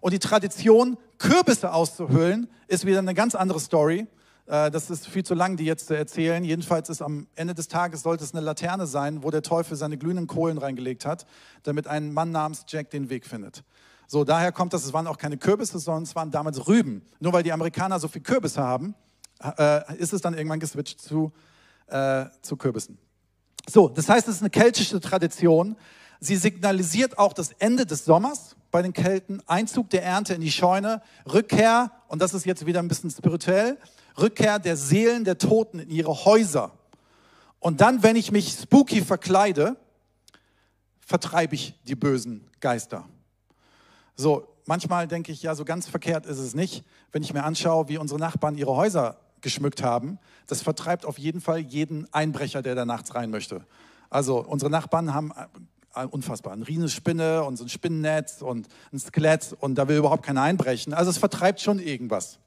Und 0.00 0.12
die 0.12 0.20
Tradition, 0.20 0.98
Kürbisse 1.18 1.72
auszuhöhlen, 1.72 2.48
ist 2.68 2.86
wieder 2.86 3.00
eine 3.00 3.14
ganz 3.14 3.34
andere 3.34 3.58
Story. 3.58 4.06
Äh, 4.46 4.70
das 4.70 4.90
ist 4.90 5.08
viel 5.08 5.24
zu 5.24 5.34
lang, 5.34 5.56
die 5.56 5.64
jetzt 5.64 5.88
zu 5.88 5.96
erzählen. 5.96 6.44
Jedenfalls 6.44 6.88
ist 6.88 7.02
am 7.02 7.26
Ende 7.34 7.54
des 7.54 7.68
Tages 7.68 8.02
sollte 8.02 8.24
es 8.24 8.34
eine 8.34 8.44
Laterne 8.44 8.86
sein, 8.86 9.22
wo 9.22 9.30
der 9.30 9.42
Teufel 9.42 9.76
seine 9.76 9.98
glühenden 9.98 10.26
Kohlen 10.26 10.58
reingelegt 10.58 11.04
hat, 11.04 11.26
damit 11.62 11.86
ein 11.86 12.12
Mann 12.12 12.32
namens 12.32 12.64
Jack 12.68 12.90
den 12.90 13.10
Weg 13.10 13.26
findet. 13.26 13.64
So, 14.08 14.22
daher 14.22 14.52
kommt 14.52 14.72
das, 14.72 14.84
es 14.84 14.92
waren 14.92 15.08
auch 15.08 15.18
keine 15.18 15.36
Kürbisse, 15.36 15.78
sondern 15.80 16.04
es 16.04 16.14
waren 16.14 16.30
damals 16.30 16.68
Rüben. 16.68 17.02
Nur 17.18 17.32
weil 17.32 17.42
die 17.42 17.52
Amerikaner 17.52 17.98
so 17.98 18.06
viel 18.06 18.22
Kürbisse 18.22 18.62
haben, 18.62 18.94
äh, 19.42 19.96
ist 19.96 20.12
es 20.12 20.20
dann 20.20 20.34
irgendwann 20.34 20.60
geswitcht 20.60 21.00
zu, 21.00 21.32
äh, 21.88 22.26
zu 22.40 22.56
Kürbissen. 22.56 22.98
So, 23.68 23.88
das 23.88 24.08
heißt, 24.08 24.28
es 24.28 24.36
ist 24.36 24.42
eine 24.42 24.50
keltische 24.50 25.00
Tradition. 25.00 25.76
Sie 26.20 26.36
signalisiert 26.36 27.18
auch 27.18 27.32
das 27.32 27.50
Ende 27.58 27.84
des 27.84 28.04
Sommers 28.04 28.54
bei 28.70 28.80
den 28.80 28.92
Kelten, 28.92 29.42
Einzug 29.46 29.90
der 29.90 30.04
Ernte 30.04 30.34
in 30.34 30.40
die 30.40 30.52
Scheune, 30.52 31.02
Rückkehr, 31.30 31.90
und 32.08 32.22
das 32.22 32.32
ist 32.32 32.46
jetzt 32.46 32.64
wieder 32.64 32.78
ein 32.78 32.88
bisschen 32.88 33.10
spirituell, 33.10 33.76
Rückkehr 34.18 34.58
der 34.58 34.76
Seelen 34.76 35.24
der 35.24 35.38
Toten 35.38 35.78
in 35.78 35.90
ihre 35.90 36.24
Häuser. 36.24 36.72
Und 37.58 37.80
dann, 37.80 38.02
wenn 38.02 38.16
ich 38.16 38.32
mich 38.32 38.50
spooky 38.50 39.02
verkleide, 39.02 39.76
vertreibe 41.00 41.54
ich 41.54 41.74
die 41.84 41.94
bösen 41.94 42.48
Geister. 42.60 43.08
So, 44.16 44.48
manchmal 44.66 45.08
denke 45.08 45.32
ich, 45.32 45.42
ja, 45.42 45.54
so 45.54 45.64
ganz 45.64 45.88
verkehrt 45.88 46.26
ist 46.26 46.38
es 46.38 46.54
nicht, 46.54 46.84
wenn 47.12 47.22
ich 47.22 47.32
mir 47.34 47.44
anschaue, 47.44 47.88
wie 47.88 47.98
unsere 47.98 48.18
Nachbarn 48.18 48.56
ihre 48.56 48.74
Häuser 48.74 49.18
geschmückt 49.40 49.82
haben. 49.82 50.18
Das 50.46 50.62
vertreibt 50.62 51.04
auf 51.04 51.18
jeden 51.18 51.40
Fall 51.40 51.60
jeden 51.60 52.12
Einbrecher, 52.12 52.62
der 52.62 52.74
da 52.74 52.84
nachts 52.84 53.14
rein 53.14 53.30
möchte. 53.30 53.64
Also 54.10 54.44
unsere 54.44 54.70
Nachbarn 54.70 55.12
haben 55.12 55.32
äh, 55.94 56.04
unfassbar, 56.04 56.52
eine 56.52 56.66
Riesenspinne 56.66 57.44
und 57.44 57.56
so 57.56 57.64
ein 57.64 57.68
Spinnennetz 57.68 58.42
und 58.42 58.68
ein 58.92 58.98
Skelett 58.98 59.56
und 59.60 59.76
da 59.76 59.88
will 59.88 59.96
überhaupt 59.96 60.24
keiner 60.24 60.42
einbrechen. 60.42 60.94
Also 60.94 61.10
es 61.10 61.18
vertreibt 61.18 61.60
schon 61.60 61.78
irgendwas. 61.78 62.38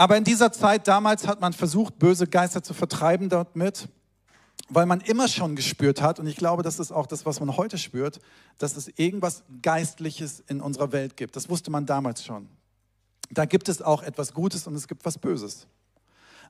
Aber 0.00 0.16
in 0.16 0.24
dieser 0.24 0.50
Zeit 0.50 0.88
damals 0.88 1.26
hat 1.26 1.42
man 1.42 1.52
versucht, 1.52 1.98
böse 1.98 2.26
Geister 2.26 2.62
zu 2.62 2.72
vertreiben 2.72 3.28
damit, 3.28 3.86
weil 4.70 4.86
man 4.86 5.02
immer 5.02 5.28
schon 5.28 5.56
gespürt 5.56 6.00
hat, 6.00 6.18
und 6.18 6.26
ich 6.26 6.36
glaube, 6.36 6.62
das 6.62 6.78
ist 6.78 6.90
auch 6.90 7.06
das, 7.06 7.26
was 7.26 7.38
man 7.38 7.54
heute 7.58 7.76
spürt, 7.76 8.18
dass 8.56 8.78
es 8.78 8.88
irgendwas 8.96 9.42
Geistliches 9.60 10.42
in 10.48 10.62
unserer 10.62 10.92
Welt 10.92 11.18
gibt. 11.18 11.36
Das 11.36 11.50
wusste 11.50 11.70
man 11.70 11.84
damals 11.84 12.24
schon. 12.24 12.48
Da 13.28 13.44
gibt 13.44 13.68
es 13.68 13.82
auch 13.82 14.02
etwas 14.02 14.32
Gutes 14.32 14.66
und 14.66 14.74
es 14.74 14.88
gibt 14.88 15.04
was 15.04 15.18
Böses. 15.18 15.66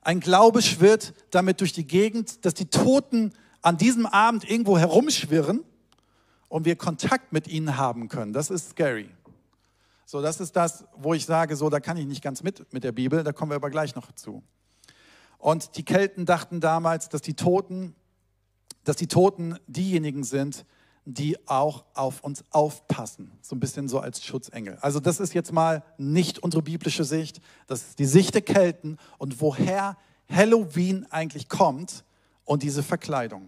Ein 0.01 0.21
Glaube 0.21 0.61
schwirrt 0.61 1.13
damit 1.31 1.59
durch 1.59 1.73
die 1.73 1.85
Gegend, 1.85 2.45
dass 2.45 2.53
die 2.53 2.67
Toten 2.67 3.33
an 3.61 3.77
diesem 3.77 4.05
Abend 4.05 4.49
irgendwo 4.49 4.77
herumschwirren 4.77 5.65
und 6.47 6.63
wir 6.63 6.77
Kontakt 6.77 7.33
mit 7.33 7.49
ihnen 7.49 7.75
haben 7.75 8.07
können. 8.07 8.31
Das 8.31 8.49
ist 8.49 8.69
scary. 8.69 9.09
So, 10.11 10.21
das 10.21 10.41
ist 10.41 10.57
das, 10.57 10.83
wo 10.97 11.13
ich 11.13 11.25
sage, 11.25 11.55
so, 11.55 11.69
da 11.69 11.79
kann 11.79 11.95
ich 11.95 12.05
nicht 12.05 12.21
ganz 12.21 12.43
mit 12.43 12.73
mit 12.73 12.83
der 12.83 12.91
Bibel, 12.91 13.23
da 13.23 13.31
kommen 13.31 13.49
wir 13.49 13.55
aber 13.55 13.69
gleich 13.69 13.95
noch 13.95 14.11
zu. 14.11 14.43
Und 15.37 15.77
die 15.77 15.85
Kelten 15.85 16.25
dachten 16.25 16.59
damals, 16.59 17.07
dass 17.07 17.21
die 17.21 17.33
Toten, 17.33 17.95
dass 18.83 18.97
die 18.97 19.07
Toten 19.07 19.57
diejenigen 19.67 20.25
sind, 20.25 20.65
die 21.05 21.37
auch 21.47 21.85
auf 21.93 22.25
uns 22.25 22.43
aufpassen. 22.49 23.31
So 23.41 23.55
ein 23.55 23.61
bisschen 23.61 23.87
so 23.87 24.01
als 24.01 24.21
Schutzengel. 24.21 24.77
Also 24.81 24.99
das 24.99 25.21
ist 25.21 25.33
jetzt 25.33 25.53
mal 25.53 25.81
nicht 25.97 26.39
unsere 26.39 26.61
biblische 26.61 27.05
Sicht, 27.05 27.39
das 27.67 27.81
ist 27.81 27.99
die 27.99 28.05
Sicht 28.05 28.33
der 28.33 28.41
Kelten 28.41 28.97
und 29.17 29.39
woher 29.39 29.95
Halloween 30.29 31.07
eigentlich 31.09 31.47
kommt 31.47 32.03
und 32.43 32.63
diese 32.63 32.83
Verkleidung. 32.83 33.47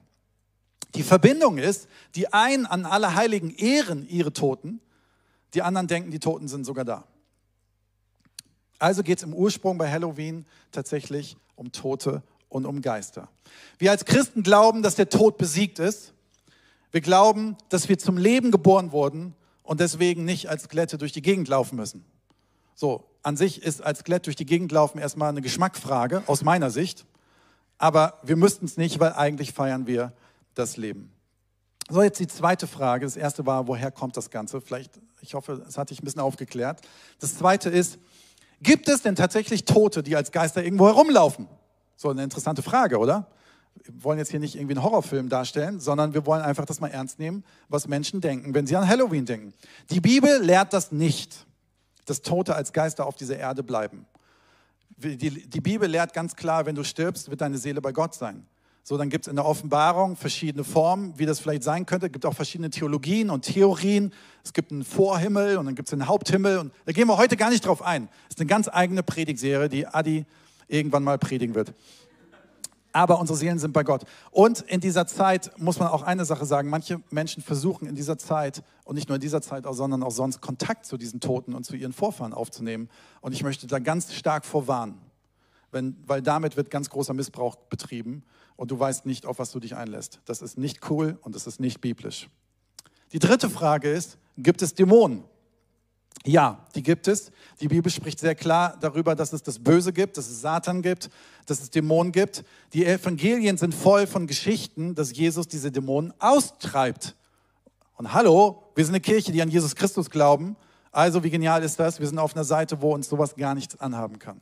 Die 0.95 1.03
Verbindung 1.03 1.57
ist, 1.57 1.89
die 2.15 2.31
einen 2.31 2.65
an 2.65 2.85
alle 2.85 3.15
Heiligen 3.15 3.53
ehren 3.53 4.07
ihre 4.07 4.31
Toten, 4.31 4.79
die 5.53 5.61
anderen 5.61 5.87
denken, 5.87 6.11
die 6.11 6.19
Toten 6.19 6.47
sind 6.47 6.65
sogar 6.65 6.85
da. 6.85 7.05
Also 8.79 9.03
geht 9.03 9.19
es 9.19 9.23
im 9.23 9.33
Ursprung 9.33 9.77
bei 9.77 9.89
Halloween 9.89 10.45
tatsächlich 10.71 11.37
um 11.55 11.71
Tote 11.71 12.23
und 12.49 12.65
um 12.65 12.81
Geister. 12.81 13.29
Wir 13.77 13.91
als 13.91 14.05
Christen 14.05 14.43
glauben, 14.43 14.83
dass 14.83 14.95
der 14.95 15.09
Tod 15.09 15.37
besiegt 15.37 15.79
ist. 15.79 16.13
Wir 16.91 17.01
glauben, 17.01 17.55
dass 17.69 17.87
wir 17.87 17.97
zum 17.97 18.17
Leben 18.17 18.51
geboren 18.51 18.91
wurden 18.91 19.35
und 19.63 19.79
deswegen 19.79 20.25
nicht 20.25 20.49
als 20.49 20.63
Skelette 20.63 20.97
durch 20.97 21.11
die 21.11 21.21
Gegend 21.21 21.47
laufen 21.47 21.75
müssen. 21.75 22.03
So, 22.75 23.05
an 23.21 23.37
sich 23.37 23.63
ist 23.63 23.81
als 23.81 23.99
Skelett 23.99 24.25
durch 24.25 24.35
die 24.35 24.45
Gegend 24.45 24.71
laufen 24.71 24.97
erstmal 24.97 25.29
eine 25.29 25.41
Geschmackfrage 25.41 26.23
aus 26.27 26.43
meiner 26.43 26.69
Sicht, 26.69 27.05
aber 27.77 28.19
wir 28.23 28.35
müssten 28.35 28.65
es 28.65 28.75
nicht, 28.75 28.99
weil 28.99 29.13
eigentlich 29.13 29.53
feiern 29.53 29.87
wir 29.87 30.11
das 30.55 30.75
Leben. 30.75 31.12
So, 31.93 32.01
jetzt 32.01 32.19
die 32.19 32.27
zweite 32.27 32.65
Frage. 32.65 33.05
Das 33.05 33.15
erste 33.15 33.45
war, 33.45 33.67
woher 33.67 33.91
kommt 33.91 34.17
das 34.17 34.31
Ganze? 34.31 34.61
Vielleicht, 34.61 34.99
ich 35.21 35.35
hoffe, 35.35 35.63
es 35.67 35.77
hat 35.77 35.91
dich 35.91 36.01
ein 36.01 36.05
bisschen 36.05 36.21
aufgeklärt. 36.21 36.81
Das 37.19 37.37
zweite 37.37 37.69
ist, 37.69 37.99
Gibt 38.63 38.87
es 38.87 39.01
denn 39.01 39.15
tatsächlich 39.15 39.65
Tote, 39.65 40.03
die 40.03 40.15
als 40.15 40.31
Geister 40.31 40.63
irgendwo 40.63 40.87
herumlaufen? 40.87 41.47
So 41.97 42.09
eine 42.09 42.23
interessante 42.23 42.61
Frage, 42.61 42.97
oder? 42.97 43.27
Wir 43.83 44.03
wollen 44.05 44.17
jetzt 44.17 44.31
hier 44.31 44.39
nicht 44.39 44.55
irgendwie 44.55 44.75
einen 44.75 44.83
Horrorfilm 44.83 45.27
darstellen, 45.27 45.81
sondern 45.81 46.13
wir 46.13 46.25
wollen 46.25 46.41
einfach 46.41 46.65
das 46.65 46.79
mal 46.79 46.87
ernst 46.87 47.19
nehmen, 47.19 47.43
was 47.67 47.89
Menschen 47.89 48.21
denken, 48.21 48.53
wenn 48.53 48.65
sie 48.65 48.77
an 48.77 48.87
Halloween 48.87 49.25
denken. 49.25 49.53
Die 49.89 49.99
Bibel 49.99 50.41
lehrt 50.41 50.71
das 50.71 50.93
nicht, 50.93 51.45
dass 52.05 52.21
Tote 52.21 52.55
als 52.55 52.71
Geister 52.71 53.05
auf 53.05 53.15
dieser 53.15 53.37
Erde 53.37 53.63
bleiben. 53.63 54.05
Die, 54.95 55.49
die 55.49 55.61
Bibel 55.61 55.89
lehrt 55.89 56.13
ganz 56.13 56.35
klar, 56.35 56.65
wenn 56.65 56.75
du 56.75 56.85
stirbst, 56.85 57.29
wird 57.29 57.41
deine 57.41 57.57
Seele 57.57 57.81
bei 57.81 57.91
Gott 57.91 58.15
sein. 58.15 58.45
So, 58.85 58.97
dann 58.97 59.09
gibt 59.09 59.25
es 59.25 59.29
in 59.29 59.37
der 59.37 59.45
Offenbarung 59.45 60.17
verschiedene 60.17 60.65
Formen, 60.65 61.13
wie 61.17 61.25
das 61.25 61.39
vielleicht 61.39 61.63
sein 61.63 61.85
könnte. 61.85 62.07
Es 62.07 62.11
gibt 62.11 62.25
auch 62.25 62.33
verschiedene 62.33 62.69
Theologien 62.69 63.29
und 63.29 63.43
Theorien. 63.43 64.11
Es 64.43 64.51
gibt 64.51 64.73
einen 64.73 64.83
Vorhimmel 64.83 65.55
und 65.55 65.65
dann 65.67 65.75
gibt 65.75 65.87
es 65.87 65.93
einen 65.93 66.09
Haupthimmel. 66.09 66.57
Und 66.57 66.73
da 66.85 66.91
gehen 66.91 67.07
wir 67.07 67.17
heute 67.17 67.37
gar 67.37 67.49
nicht 67.49 67.65
drauf 67.65 67.81
ein. 67.81 68.09
Das 68.27 68.35
ist 68.35 68.41
eine 68.41 68.47
ganz 68.47 68.67
eigene 68.67 69.01
Predigserie, 69.01 69.69
die 69.69 69.87
Adi 69.87 70.25
irgendwann 70.67 71.01
mal 71.01 71.17
predigen 71.17 71.55
wird. 71.55 71.73
Aber 72.91 73.21
unsere 73.21 73.37
Seelen 73.37 73.57
sind 73.57 73.71
bei 73.71 73.83
Gott. 73.83 74.03
Und 74.31 74.59
in 74.59 74.81
dieser 74.81 75.07
Zeit 75.07 75.51
muss 75.57 75.79
man 75.79 75.87
auch 75.87 76.03
eine 76.03 76.25
Sache 76.25 76.45
sagen. 76.45 76.69
Manche 76.69 77.01
Menschen 77.09 77.41
versuchen 77.41 77.87
in 77.87 77.95
dieser 77.95 78.17
Zeit, 78.17 78.63
und 78.83 78.95
nicht 78.95 79.07
nur 79.07 79.15
in 79.15 79.21
dieser 79.21 79.41
Zeit, 79.41 79.63
sondern 79.71 80.03
auch 80.03 80.11
sonst, 80.11 80.41
Kontakt 80.41 80.85
zu 80.85 80.97
diesen 80.97 81.21
Toten 81.21 81.53
und 81.53 81.65
zu 81.65 81.77
ihren 81.77 81.93
Vorfahren 81.93 82.33
aufzunehmen. 82.33 82.89
Und 83.21 83.31
ich 83.31 83.43
möchte 83.43 83.65
da 83.65 83.79
ganz 83.79 84.13
stark 84.13 84.45
vorwarnen. 84.45 84.99
Weil 85.71 86.21
damit 86.21 86.57
wird 86.57 86.69
ganz 86.69 86.89
großer 86.89 87.13
Missbrauch 87.13 87.55
betrieben 87.55 88.23
und 88.55 88.71
du 88.71 88.79
weißt 88.79 89.05
nicht, 89.05 89.25
auf 89.25 89.39
was 89.39 89.51
du 89.51 89.59
dich 89.59 89.75
einlässt. 89.75 90.19
Das 90.25 90.41
ist 90.41 90.57
nicht 90.57 90.89
cool 90.89 91.17
und 91.21 91.35
das 91.35 91.47
ist 91.47 91.59
nicht 91.59 91.81
biblisch. 91.81 92.29
Die 93.11 93.19
dritte 93.19 93.49
Frage 93.49 93.91
ist, 93.91 94.17
gibt 94.37 94.61
es 94.61 94.73
Dämonen? 94.73 95.23
Ja, 96.25 96.65
die 96.73 96.83
gibt 96.83 97.07
es. 97.07 97.31
Die 97.59 97.67
Bibel 97.67 97.91
spricht 97.91 98.19
sehr 98.19 98.35
klar 98.35 98.77
darüber, 98.79 99.13
dass 99.13 99.33
es 99.33 99.43
das 99.43 99.59
Böse 99.59 99.91
gibt, 99.91 100.17
dass 100.17 100.29
es 100.29 100.41
Satan 100.41 100.81
gibt, 100.81 101.09
dass 101.45 101.61
es 101.61 101.69
Dämonen 101.69 102.11
gibt. 102.11 102.45
Die 102.71 102.85
Evangelien 102.85 103.57
sind 103.57 103.75
voll 103.75 104.07
von 104.07 104.25
Geschichten, 104.25 104.95
dass 104.95 105.15
Jesus 105.15 105.47
diese 105.47 105.71
Dämonen 105.71 106.13
austreibt. 106.19 107.15
Und 107.97 108.13
hallo, 108.13 108.63
wir 108.75 108.85
sind 108.85 108.93
eine 108.93 109.01
Kirche, 109.01 109.31
die 109.31 109.41
an 109.41 109.49
Jesus 109.49 109.75
Christus 109.75 110.09
glauben. 110.09 110.55
Also 110.91 111.23
wie 111.23 111.29
genial 111.29 111.63
ist 111.63 111.79
das? 111.79 111.99
Wir 111.99 112.07
sind 112.07 112.19
auf 112.19 112.35
einer 112.35 112.45
Seite, 112.45 112.81
wo 112.81 112.93
uns 112.93 113.09
sowas 113.09 113.35
gar 113.35 113.53
nichts 113.53 113.79
anhaben 113.79 114.17
kann. 114.17 114.39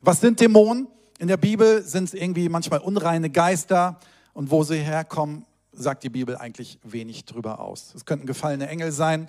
Was 0.00 0.20
sind 0.20 0.40
Dämonen? 0.40 0.88
In 1.20 1.28
der 1.28 1.36
Bibel 1.36 1.82
sind 1.82 2.04
es 2.04 2.14
irgendwie 2.14 2.48
manchmal 2.48 2.80
unreine 2.80 3.28
Geister 3.28 4.00
und 4.32 4.50
wo 4.50 4.64
sie 4.64 4.78
herkommen, 4.78 5.44
sagt 5.70 6.02
die 6.02 6.08
Bibel 6.08 6.34
eigentlich 6.34 6.78
wenig 6.82 7.26
drüber 7.26 7.60
aus. 7.60 7.94
Es 7.94 8.06
könnten 8.06 8.24
gefallene 8.24 8.66
Engel 8.66 8.90
sein. 8.90 9.28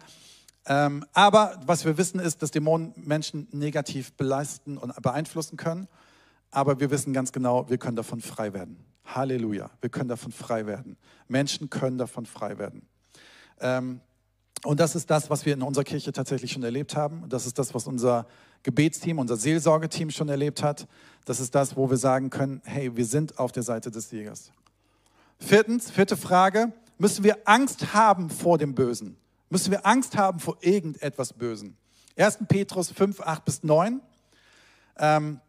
Ähm, 0.65 1.03
aber 1.11 1.59
was 1.65 1.83
wir 1.83 1.97
wissen 1.97 2.21
ist, 2.21 2.41
dass 2.41 2.51
Dämonen 2.51 2.93
Menschen 2.95 3.49
negativ 3.51 4.13
belasten 4.13 4.77
und 4.77 4.95
beeinflussen 5.01 5.57
können. 5.57 5.89
Aber 6.49 6.79
wir 6.79 6.91
wissen 6.91 7.11
ganz 7.11 7.33
genau, 7.33 7.69
wir 7.69 7.77
können 7.77 7.97
davon 7.97 8.21
frei 8.21 8.53
werden. 8.53 8.85
Halleluja, 9.03 9.69
wir 9.81 9.89
können 9.89 10.07
davon 10.07 10.31
frei 10.31 10.65
werden. 10.67 10.95
Menschen 11.27 11.69
können 11.69 11.97
davon 11.97 12.25
frei 12.25 12.57
werden. 12.57 12.87
Ähm, 13.59 13.99
und 14.63 14.79
das 14.79 14.95
ist 14.95 15.09
das, 15.09 15.29
was 15.29 15.45
wir 15.45 15.55
in 15.55 15.61
unserer 15.61 15.83
Kirche 15.83 16.13
tatsächlich 16.13 16.53
schon 16.53 16.63
erlebt 16.63 16.95
haben. 16.95 17.27
Das 17.27 17.45
ist 17.45 17.59
das, 17.59 17.73
was 17.73 17.85
unser 17.85 18.27
Gebetsteam, 18.63 19.19
unser 19.19 19.37
Seelsorgeteam 19.37 20.09
schon 20.11 20.29
erlebt 20.29 20.63
hat. 20.63 20.87
Das 21.25 21.39
ist 21.39 21.55
das, 21.55 21.75
wo 21.75 21.89
wir 21.89 21.97
sagen 21.97 22.29
können, 22.29 22.61
hey, 22.65 22.95
wir 22.95 23.05
sind 23.05 23.39
auf 23.39 23.51
der 23.51 23.63
Seite 23.63 23.91
des 23.91 24.09
Siegers. 24.09 24.51
Viertens, 25.39 25.89
vierte 25.89 26.17
Frage, 26.17 26.71
müssen 26.97 27.23
wir 27.23 27.37
Angst 27.45 27.93
haben 27.93 28.29
vor 28.29 28.57
dem 28.57 28.75
Bösen? 28.75 29.17
Müssen 29.49 29.71
wir 29.71 29.85
Angst 29.85 30.15
haben 30.15 30.39
vor 30.39 30.57
irgendetwas 30.61 31.33
Bösen? 31.33 31.75
1. 32.15 32.39
Petrus 32.47 32.91
5, 32.91 33.21
8 33.21 33.45
bis 33.45 33.63
9. 33.63 34.01
Ähm, 34.97 35.39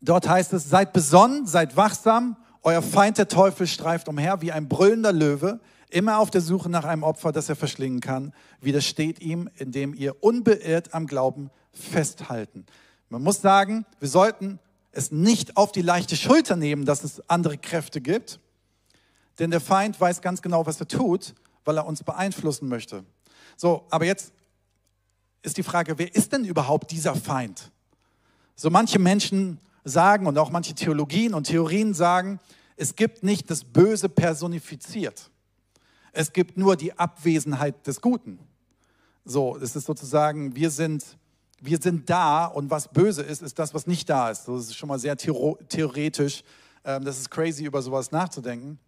dort 0.00 0.28
heißt 0.28 0.52
es, 0.52 0.68
seid 0.70 0.92
besonnen, 0.92 1.46
seid 1.46 1.76
wachsam, 1.76 2.36
euer 2.62 2.82
Feind 2.82 3.18
der 3.18 3.28
Teufel 3.28 3.66
streift 3.66 4.08
umher 4.08 4.42
wie 4.42 4.52
ein 4.52 4.68
brüllender 4.68 5.12
Löwe 5.12 5.60
immer 5.90 6.18
auf 6.18 6.30
der 6.30 6.40
Suche 6.40 6.68
nach 6.68 6.84
einem 6.84 7.02
Opfer, 7.02 7.32
das 7.32 7.48
er 7.48 7.56
verschlingen 7.56 8.00
kann, 8.00 8.32
widersteht 8.60 9.20
ihm, 9.20 9.50
indem 9.56 9.94
ihr 9.94 10.22
unbeirrt 10.22 10.94
am 10.94 11.06
Glauben 11.06 11.50
festhalten. 11.72 12.66
Man 13.08 13.22
muss 13.22 13.40
sagen, 13.40 13.86
wir 13.98 14.08
sollten 14.08 14.58
es 14.92 15.10
nicht 15.12 15.56
auf 15.56 15.72
die 15.72 15.82
leichte 15.82 16.16
Schulter 16.16 16.56
nehmen, 16.56 16.84
dass 16.84 17.04
es 17.04 17.28
andere 17.28 17.58
Kräfte 17.58 18.00
gibt, 18.00 18.40
denn 19.38 19.50
der 19.50 19.60
Feind 19.60 20.00
weiß 20.00 20.20
ganz 20.20 20.42
genau, 20.42 20.66
was 20.66 20.80
er 20.80 20.88
tut, 20.88 21.34
weil 21.64 21.76
er 21.76 21.86
uns 21.86 22.02
beeinflussen 22.02 22.68
möchte. 22.68 23.04
So, 23.56 23.86
aber 23.90 24.04
jetzt 24.04 24.32
ist 25.42 25.56
die 25.56 25.62
Frage, 25.62 25.98
wer 25.98 26.14
ist 26.14 26.32
denn 26.32 26.44
überhaupt 26.44 26.90
dieser 26.90 27.14
Feind? 27.14 27.70
So 28.56 28.70
manche 28.70 28.98
Menschen 28.98 29.58
sagen 29.84 30.26
und 30.26 30.36
auch 30.38 30.50
manche 30.50 30.74
Theologien 30.74 31.34
und 31.34 31.44
Theorien 31.44 31.94
sagen, 31.94 32.40
es 32.76 32.96
gibt 32.96 33.22
nicht 33.22 33.50
das 33.50 33.64
Böse 33.64 34.08
personifiziert. 34.08 35.30
Es 36.12 36.32
gibt 36.32 36.56
nur 36.56 36.76
die 36.76 36.98
Abwesenheit 36.98 37.86
des 37.86 38.00
Guten. 38.00 38.38
So, 39.24 39.56
es 39.56 39.76
ist 39.76 39.86
sozusagen, 39.86 40.56
wir 40.56 40.70
sind, 40.70 41.04
wir 41.60 41.78
sind 41.80 42.08
da 42.08 42.46
und 42.46 42.70
was 42.70 42.88
böse 42.88 43.22
ist, 43.22 43.42
ist 43.42 43.58
das, 43.58 43.74
was 43.74 43.86
nicht 43.86 44.08
da 44.08 44.30
ist. 44.30 44.48
Das 44.48 44.60
ist 44.62 44.76
schon 44.76 44.88
mal 44.88 44.98
sehr 44.98 45.16
theoretisch. 45.16 46.42
Ähm, 46.84 47.04
das 47.04 47.18
ist 47.18 47.30
crazy, 47.30 47.64
über 47.64 47.82
sowas 47.82 48.10
nachzudenken. 48.10 48.78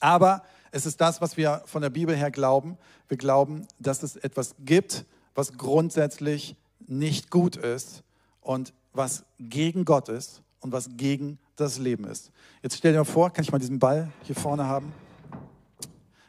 Aber 0.00 0.42
es 0.70 0.86
ist 0.86 1.00
das, 1.00 1.20
was 1.20 1.36
wir 1.36 1.62
von 1.66 1.82
der 1.82 1.90
Bibel 1.90 2.14
her 2.14 2.30
glauben. 2.30 2.78
Wir 3.08 3.16
glauben, 3.16 3.66
dass 3.78 4.02
es 4.02 4.16
etwas 4.16 4.54
gibt, 4.60 5.04
was 5.34 5.56
grundsätzlich 5.56 6.56
nicht 6.86 7.30
gut 7.30 7.56
ist 7.56 8.02
und 8.40 8.72
was 8.92 9.24
gegen 9.38 9.84
Gott 9.84 10.08
ist 10.08 10.42
und 10.60 10.72
was 10.72 10.90
gegen 10.96 11.38
das 11.56 11.78
Leben 11.78 12.04
ist. 12.04 12.30
Jetzt 12.62 12.76
stell 12.76 12.92
dir 12.92 12.98
mal 12.98 13.04
vor, 13.04 13.30
kann 13.32 13.44
ich 13.44 13.52
mal 13.52 13.58
diesen 13.58 13.78
Ball 13.78 14.10
hier 14.22 14.36
vorne 14.36 14.66
haben? 14.66 14.92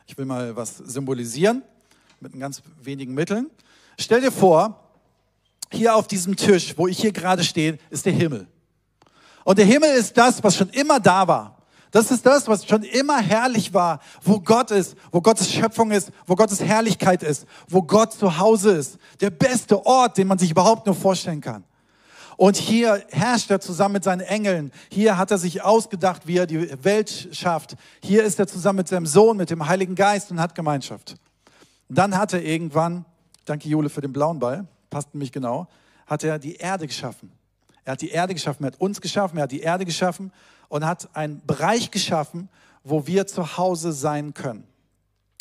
Ich 0.07 0.17
will 0.17 0.25
mal 0.25 0.55
was 0.55 0.77
symbolisieren 0.77 1.61
mit 2.19 2.37
ganz 2.39 2.63
wenigen 2.81 3.13
Mitteln. 3.13 3.49
Stell 3.99 4.21
dir 4.21 4.31
vor, 4.31 4.88
hier 5.71 5.95
auf 5.95 6.07
diesem 6.07 6.35
Tisch, 6.35 6.73
wo 6.77 6.87
ich 6.87 6.99
hier 6.99 7.11
gerade 7.11 7.43
stehe, 7.43 7.77
ist 7.89 8.05
der 8.05 8.13
Himmel. 8.13 8.47
Und 9.43 9.57
der 9.57 9.65
Himmel 9.65 9.89
ist 9.91 10.17
das, 10.17 10.43
was 10.43 10.55
schon 10.55 10.69
immer 10.69 10.99
da 10.99 11.27
war. 11.27 11.59
Das 11.91 12.11
ist 12.11 12.25
das, 12.25 12.47
was 12.47 12.67
schon 12.67 12.83
immer 12.83 13.19
herrlich 13.19 13.73
war, 13.73 13.99
wo 14.21 14.39
Gott 14.39 14.69
ist, 14.69 14.95
wo 15.11 15.21
Gottes 15.21 15.51
Schöpfung 15.51 15.89
ist, 15.91 16.11
wo 16.27 16.35
Gottes 16.35 16.61
Herrlichkeit 16.61 17.23
ist, 17.23 17.47
wo 17.67 17.81
Gott 17.81 18.13
zu 18.13 18.37
Hause 18.37 18.71
ist. 18.71 18.99
Der 19.21 19.31
beste 19.31 19.83
Ort, 19.85 20.17
den 20.17 20.27
man 20.27 20.37
sich 20.37 20.51
überhaupt 20.51 20.85
nur 20.85 20.93
vorstellen 20.93 21.41
kann. 21.41 21.63
Und 22.37 22.57
hier 22.57 23.03
herrscht 23.09 23.49
er 23.49 23.59
zusammen 23.59 23.93
mit 23.93 24.03
seinen 24.03 24.21
Engeln. 24.21 24.71
Hier 24.89 25.17
hat 25.17 25.31
er 25.31 25.37
sich 25.37 25.63
ausgedacht, 25.63 26.25
wie 26.25 26.37
er 26.37 26.45
die 26.45 26.71
Welt 26.83 27.29
schafft. 27.31 27.75
Hier 28.01 28.23
ist 28.23 28.39
er 28.39 28.47
zusammen 28.47 28.77
mit 28.77 28.87
seinem 28.87 29.07
Sohn, 29.07 29.35
mit 29.35 29.49
dem 29.49 29.67
Heiligen 29.67 29.95
Geist 29.95 30.31
und 30.31 30.39
hat 30.39 30.55
Gemeinschaft. 30.55 31.15
dann 31.89 32.15
hat 32.15 32.33
er 32.33 32.43
irgendwann, 32.43 33.03
danke 33.45 33.67
Jule 33.67 33.89
für 33.89 34.01
den 34.01 34.13
blauen 34.13 34.39
Ball, 34.39 34.67
passt 34.89 35.13
nämlich 35.13 35.31
genau, 35.31 35.67
hat 36.05 36.23
er 36.23 36.39
die 36.39 36.55
Erde 36.55 36.87
geschaffen. 36.87 37.31
Er 37.85 37.93
hat 37.93 38.01
die 38.01 38.09
Erde 38.09 38.33
geschaffen, 38.33 38.63
er 38.63 38.67
hat 38.67 38.79
uns 38.79 39.01
geschaffen, 39.01 39.37
er 39.37 39.43
hat 39.43 39.51
die 39.51 39.61
Erde 39.61 39.85
geschaffen 39.85 40.31
und 40.67 40.85
hat 40.85 41.09
einen 41.15 41.41
Bereich 41.45 41.91
geschaffen, 41.91 42.49
wo 42.83 43.07
wir 43.07 43.27
zu 43.27 43.57
Hause 43.57 43.91
sein 43.91 44.33
können. 44.33 44.63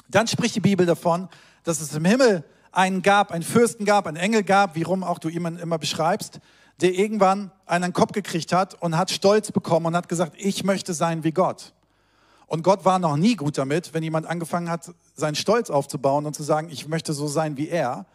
Dann 0.08 0.26
spricht 0.26 0.54
die 0.54 0.60
Bibel 0.60 0.86
davon, 0.86 1.28
dass 1.64 1.80
es 1.80 1.94
im 1.94 2.04
Himmel 2.04 2.44
einen 2.72 3.02
gab, 3.02 3.30
einen 3.32 3.42
Fürsten 3.42 3.84
gab, 3.84 4.06
einen 4.06 4.16
Engel 4.16 4.42
gab, 4.42 4.74
wie 4.74 4.82
rum 4.82 5.04
auch 5.04 5.18
du 5.18 5.28
ihn 5.28 5.44
immer 5.58 5.78
beschreibst, 5.78 6.40
der 6.80 6.94
irgendwann 6.94 7.50
einen 7.66 7.92
Kopf 7.92 8.12
gekriegt 8.12 8.52
hat 8.52 8.80
und 8.80 8.96
hat 8.96 9.10
Stolz 9.10 9.52
bekommen 9.52 9.86
und 9.86 9.96
hat 9.96 10.08
gesagt, 10.08 10.34
ich 10.38 10.64
möchte 10.64 10.94
sein 10.94 11.24
wie 11.24 11.32
Gott. 11.32 11.72
Und 12.46 12.62
Gott 12.62 12.84
war 12.84 12.98
noch 12.98 13.16
nie 13.16 13.36
gut 13.36 13.58
damit, 13.58 13.92
wenn 13.92 14.02
jemand 14.02 14.26
angefangen 14.26 14.70
hat, 14.70 14.90
seinen 15.14 15.34
Stolz 15.34 15.68
aufzubauen 15.68 16.24
und 16.24 16.34
zu 16.34 16.42
sagen, 16.42 16.70
ich 16.70 16.88
möchte 16.88 17.12
so 17.12 17.26
sein 17.26 17.56
wie 17.58 17.68
er 17.68 18.06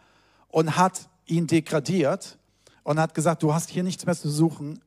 und 0.48 0.76
hat 0.76 1.08
ihn 1.26 1.46
degradiert 1.46 2.38
und 2.82 2.98
hat 2.98 3.14
gesagt, 3.14 3.42
du 3.42 3.52
hast 3.52 3.70
hier 3.70 3.82
nichts 3.82 4.06
mehr 4.06 4.16
zu 4.16 4.28
suchen. 4.28 4.80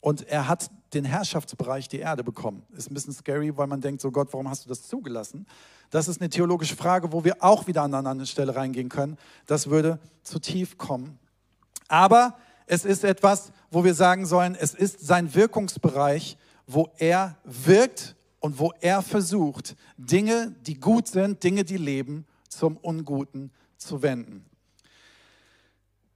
Und 0.00 0.26
er 0.28 0.48
hat 0.48 0.70
den 0.94 1.04
Herrschaftsbereich 1.04 1.88
die 1.88 1.98
Erde 1.98 2.24
bekommen. 2.24 2.64
Ist 2.76 2.90
ein 2.90 2.94
bisschen 2.94 3.12
scary, 3.12 3.56
weil 3.56 3.66
man 3.66 3.80
denkt, 3.80 4.00
so 4.00 4.10
Gott, 4.10 4.28
warum 4.32 4.48
hast 4.48 4.64
du 4.64 4.68
das 4.68 4.88
zugelassen? 4.88 5.46
Das 5.90 6.08
ist 6.08 6.20
eine 6.20 6.28
theologische 6.30 6.74
Frage, 6.74 7.12
wo 7.12 7.22
wir 7.24 7.42
auch 7.42 7.66
wieder 7.66 7.82
an 7.82 7.94
eine 7.94 8.08
andere 8.08 8.26
Stelle 8.26 8.56
reingehen 8.56 8.88
können. 8.88 9.16
Das 9.46 9.70
würde 9.70 9.98
zu 10.22 10.38
tief 10.38 10.76
kommen. 10.78 11.18
Aber 11.88 12.36
es 12.66 12.84
ist 12.84 13.04
etwas, 13.04 13.52
wo 13.70 13.84
wir 13.84 13.94
sagen 13.94 14.26
sollen, 14.26 14.56
es 14.58 14.74
ist 14.74 15.00
sein 15.00 15.34
Wirkungsbereich, 15.34 16.36
wo 16.66 16.90
er 16.98 17.36
wirkt 17.44 18.16
und 18.40 18.58
wo 18.58 18.72
er 18.80 19.02
versucht, 19.02 19.76
Dinge, 19.96 20.54
die 20.66 20.80
gut 20.80 21.06
sind, 21.06 21.42
Dinge, 21.42 21.64
die 21.64 21.76
leben, 21.76 22.26
zum 22.48 22.76
Unguten 22.76 23.50
zu 23.76 24.02
wenden. 24.02 24.44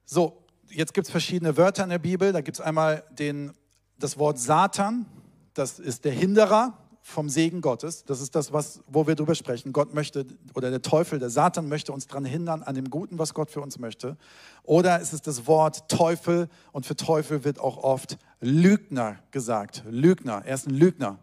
So, 0.09 0.45
jetzt 0.69 0.95
gibt 0.95 1.09
es 1.09 1.11
verschiedene 1.11 1.57
Wörter 1.57 1.83
in 1.83 1.91
der 1.91 1.99
Bibel. 1.99 2.33
Da 2.33 2.41
gibt 2.41 2.59
es 2.59 2.61
einmal 2.61 3.03
den, 3.11 3.53
das 3.99 4.17
Wort 4.19 4.39
Satan, 4.39 5.05
das 5.53 5.81
ist 5.81 6.05
der 6.05 6.13
Hinderer 6.13 6.79
vom 7.03 7.29
Segen 7.29 7.61
Gottes. 7.61 8.05
Das 8.05 8.21
ist 8.21 8.37
das, 8.37 8.53
was, 8.53 8.83
wo 8.87 9.09
wir 9.09 9.17
drüber 9.17 9.35
sprechen. 9.35 9.73
Gott 9.73 9.95
möchte, 9.95 10.25
oder 10.55 10.71
der 10.71 10.83
Teufel, 10.83 11.19
der 11.19 11.31
Satan 11.31 11.69
möchte 11.69 11.93
uns 11.93 12.07
daran 12.07 12.25
hindern, 12.25 12.63
an 12.63 12.77
dem 12.77 12.89
Guten, 12.89 13.19
was 13.19 13.35
Gott 13.35 13.51
für 13.51 13.61
uns 13.61 13.81
möchte. 13.81 14.17
Oder 14.63 15.01
es 15.01 15.13
ist 15.13 15.27
das 15.27 15.49
Wort 15.49 15.89
Teufel 15.89 16.49
und 16.71 16.87
für 16.87 16.95
Teufel 16.95 17.43
wird 17.43 17.59
auch 17.59 17.79
oft 17.79 18.17
Lügner 18.41 19.19
gesagt. 19.33 19.83
Lügner, 19.89 20.43
er 20.45 20.55
ist 20.55 20.69
ein 20.69 20.75
Lügner. 20.75 21.19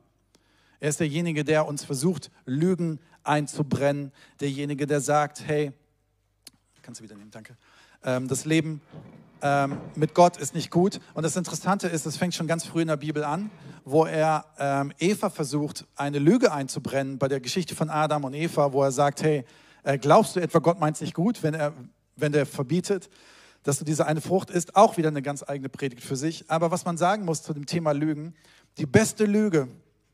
Er 0.81 0.89
ist 0.89 0.99
derjenige, 0.99 1.45
der 1.45 1.67
uns 1.67 1.85
versucht, 1.85 2.31
Lügen 2.45 2.99
einzubrennen. 3.23 4.11
Derjenige, 4.41 4.87
der 4.87 4.99
sagt, 4.99 5.41
hey, 5.47 5.71
kannst 6.81 6.99
du 6.99 7.05
wieder 7.05 7.15
nehmen, 7.15 7.31
danke. 7.31 7.55
Ähm, 8.05 8.27
das 8.27 8.45
Leben 8.45 8.81
ähm, 9.41 9.77
mit 9.95 10.13
Gott 10.13 10.38
ist 10.38 10.55
nicht 10.55 10.72
gut. 10.72 11.00
Und 11.13 11.24
das 11.24 11.36
Interessante 11.36 11.88
ist, 11.88 12.05
es 12.05 12.17
fängt 12.17 12.33
schon 12.33 12.48
ganz 12.48 12.65
früh 12.65 12.81
in 12.81 12.88
der 12.88 12.98
Bibel 12.98 13.24
an, 13.24 13.51
wo 13.86 14.05
er 14.05 14.45
ähm, 14.57 14.93
Eva 15.00 15.29
versucht, 15.29 15.86
eine 15.95 16.19
Lüge 16.19 16.51
einzubrennen 16.51 17.17
bei 17.17 17.27
der 17.27 17.41
Geschichte 17.41 17.75
von 17.75 17.89
Adam 17.89 18.24
und 18.24 18.33
Eva, 18.33 18.72
wo 18.72 18.83
er 18.83 18.91
sagt, 18.91 19.22
hey, 19.22 19.43
äh, 19.83 19.98
glaubst 19.98 20.36
du 20.36 20.39
etwa, 20.39 20.60
Gott 20.60 20.79
meint 20.79 20.95
es 20.95 21.01
nicht 21.01 21.13
gut, 21.13 21.43
wenn 21.43 21.53
er, 21.53 21.74
wenn 22.15 22.31
der 22.31 22.45
verbietet, 22.45 23.10
dass 23.63 23.79
du 23.79 23.86
diese 23.86 24.05
eine 24.05 24.22
Frucht 24.22 24.50
isst? 24.50 24.75
Auch 24.75 24.95
wieder 24.98 25.10
eine 25.10 25.22
ganz 25.22 25.43
eigene 25.48 25.69
Predigt 25.69 26.03
für 26.03 26.15
sich. 26.15 26.50
Aber 26.50 26.72
was 26.72 26.86
man 26.86 26.98
sagen 26.98 27.25
muss 27.25 27.43
zu 27.43 27.53
dem 27.53 27.65
Thema 27.65 27.91
Lügen, 27.91 28.33
die 28.77 28.86
beste 28.86 29.25
Lüge, 29.25 29.67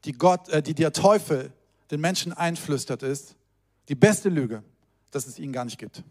die, 0.06 0.14
Gott, 0.14 0.50
äh, 0.50 0.64
die 0.64 0.74
der 0.74 0.92
Teufel 0.92 1.52
den 1.92 2.02
Menschen 2.02 2.34
einflüstert, 2.34 3.04
ist, 3.04 3.36
die 3.90 3.96
beste 3.96 4.30
Lüge, 4.30 4.64
dass 5.12 5.28
es 5.28 5.38
ihn 5.40 5.52
gar 5.52 5.66
nicht 5.66 5.78
gibt. 5.78 6.04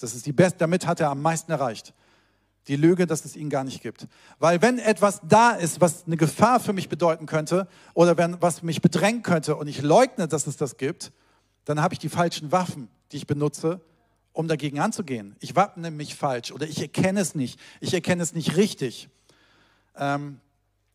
Das 0.00 0.14
ist 0.14 0.26
die 0.26 0.32
beste, 0.32 0.58
damit 0.58 0.86
hat 0.86 1.00
er 1.00 1.10
am 1.10 1.22
meisten 1.22 1.52
erreicht. 1.52 1.94
Die 2.68 2.76
Lüge, 2.76 3.06
dass 3.06 3.24
es 3.24 3.36
ihn 3.36 3.50
gar 3.50 3.64
nicht 3.64 3.82
gibt. 3.82 4.06
Weil 4.38 4.60
wenn 4.62 4.78
etwas 4.78 5.20
da 5.22 5.52
ist, 5.52 5.80
was 5.80 6.06
eine 6.06 6.16
Gefahr 6.16 6.60
für 6.60 6.72
mich 6.72 6.88
bedeuten 6.88 7.26
könnte 7.26 7.68
oder 7.94 8.16
wenn 8.16 8.40
was 8.42 8.62
mich 8.62 8.82
bedrängen 8.82 9.22
könnte 9.22 9.56
und 9.56 9.68
ich 9.68 9.82
leugne, 9.82 10.28
dass 10.28 10.46
es 10.46 10.56
das 10.56 10.76
gibt, 10.76 11.12
dann 11.64 11.80
habe 11.80 11.94
ich 11.94 11.98
die 11.98 12.08
falschen 12.08 12.52
Waffen, 12.52 12.88
die 13.12 13.18
ich 13.18 13.26
benutze, 13.26 13.80
um 14.32 14.48
dagegen 14.48 14.80
anzugehen. 14.80 15.36
Ich 15.40 15.56
wappne 15.56 15.90
mich 15.90 16.14
falsch 16.14 16.52
oder 16.52 16.66
ich 16.66 16.80
erkenne 16.80 17.20
es 17.20 17.34
nicht. 17.34 17.58
Ich 17.80 17.92
erkenne 17.92 18.22
es 18.22 18.34
nicht 18.34 18.56
richtig. 18.56 19.08
Ähm, 19.96 20.40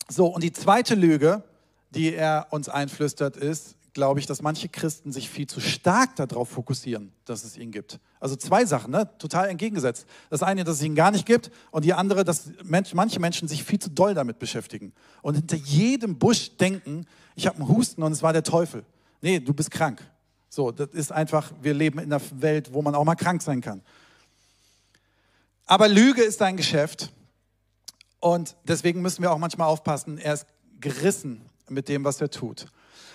so, 0.07 0.27
und 0.27 0.43
die 0.43 0.51
zweite 0.51 0.95
Lüge, 0.95 1.43
die 1.91 2.13
er 2.13 2.47
uns 2.51 2.69
einflüstert, 2.69 3.37
ist, 3.37 3.75
glaube 3.95 4.19
ich, 4.19 4.25
dass 4.25 4.41
manche 4.41 4.67
Christen 4.67 5.13
sich 5.13 5.29
viel 5.29 5.47
zu 5.47 5.61
stark 5.61 6.17
darauf 6.17 6.49
fokussieren, 6.49 7.13
dass 7.23 7.45
es 7.45 7.57
ihn 7.57 7.71
gibt. 7.71 7.99
Also 8.19 8.35
zwei 8.35 8.65
Sachen, 8.65 8.91
ne? 8.91 9.09
total 9.19 9.47
entgegengesetzt. 9.47 10.05
Das 10.29 10.43
eine, 10.43 10.65
dass 10.65 10.75
es 10.75 10.83
ihn 10.83 10.95
gar 10.95 11.11
nicht 11.11 11.25
gibt 11.25 11.49
und 11.71 11.85
die 11.85 11.93
andere, 11.93 12.25
dass 12.25 12.51
manche 12.65 13.19
Menschen 13.21 13.47
sich 13.47 13.63
viel 13.63 13.79
zu 13.79 13.89
doll 13.89 14.13
damit 14.13 14.37
beschäftigen 14.37 14.91
und 15.21 15.35
hinter 15.35 15.55
jedem 15.55 16.19
Busch 16.19 16.57
denken, 16.57 17.07
ich 17.35 17.47
habe 17.47 17.57
einen 17.57 17.69
Husten 17.69 18.03
und 18.03 18.11
es 18.11 18.21
war 18.21 18.33
der 18.33 18.43
Teufel. 18.43 18.85
Nee, 19.21 19.39
du 19.39 19.53
bist 19.53 19.71
krank. 19.71 20.01
So, 20.49 20.71
das 20.71 20.89
ist 20.89 21.13
einfach, 21.13 21.53
wir 21.61 21.73
leben 21.73 21.99
in 21.99 22.11
einer 22.11 22.21
Welt, 22.41 22.73
wo 22.73 22.81
man 22.81 22.95
auch 22.95 23.05
mal 23.05 23.15
krank 23.15 23.41
sein 23.41 23.61
kann. 23.61 23.81
Aber 25.65 25.87
Lüge 25.87 26.21
ist 26.21 26.41
ein 26.41 26.57
Geschäft 26.57 27.13
und 28.19 28.57
deswegen 28.65 29.01
müssen 29.01 29.21
wir 29.21 29.31
auch 29.31 29.37
manchmal 29.37 29.69
aufpassen, 29.69 30.17
er 30.17 30.33
ist 30.33 30.47
gerissen 30.81 31.49
mit 31.69 31.87
dem, 31.87 32.03
was 32.03 32.19
er 32.19 32.29
tut. 32.29 32.67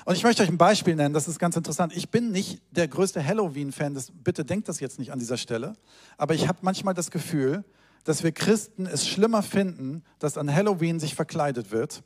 Und 0.05 0.15
ich 0.15 0.23
möchte 0.23 0.43
euch 0.43 0.49
ein 0.49 0.59
Beispiel 0.59 0.97
nennen, 0.97 1.15
das 1.15 1.29
ist 1.29 1.39
ganz 1.39 1.57
interessant. 1.57 1.95
Ich 1.95 2.11
bin 2.11 2.33
nicht 2.33 2.63
der 2.71 2.89
größte 2.89 3.25
Halloween-Fan, 3.25 3.99
bitte 4.25 4.45
denkt 4.45 4.69
das 4.69 4.81
jetzt 4.81 4.99
nicht 4.99 5.13
an 5.13 5.19
dieser 5.19 5.37
Stelle, 5.37 5.77
aber 6.17 6.35
ich 6.35 6.49
habe 6.49 6.59
manchmal 6.63 6.95
das 6.95 7.11
Gefühl, 7.11 7.65
dass 8.05 8.23
wir 8.23 8.33
Christen 8.33 8.87
es 8.87 9.07
schlimmer 9.07 9.43
finden, 9.43 10.03
dass 10.19 10.39
an 10.39 10.53
Halloween 10.53 11.01
sich 11.01 11.15
verkleidet 11.15 11.71
wird, 11.71 12.03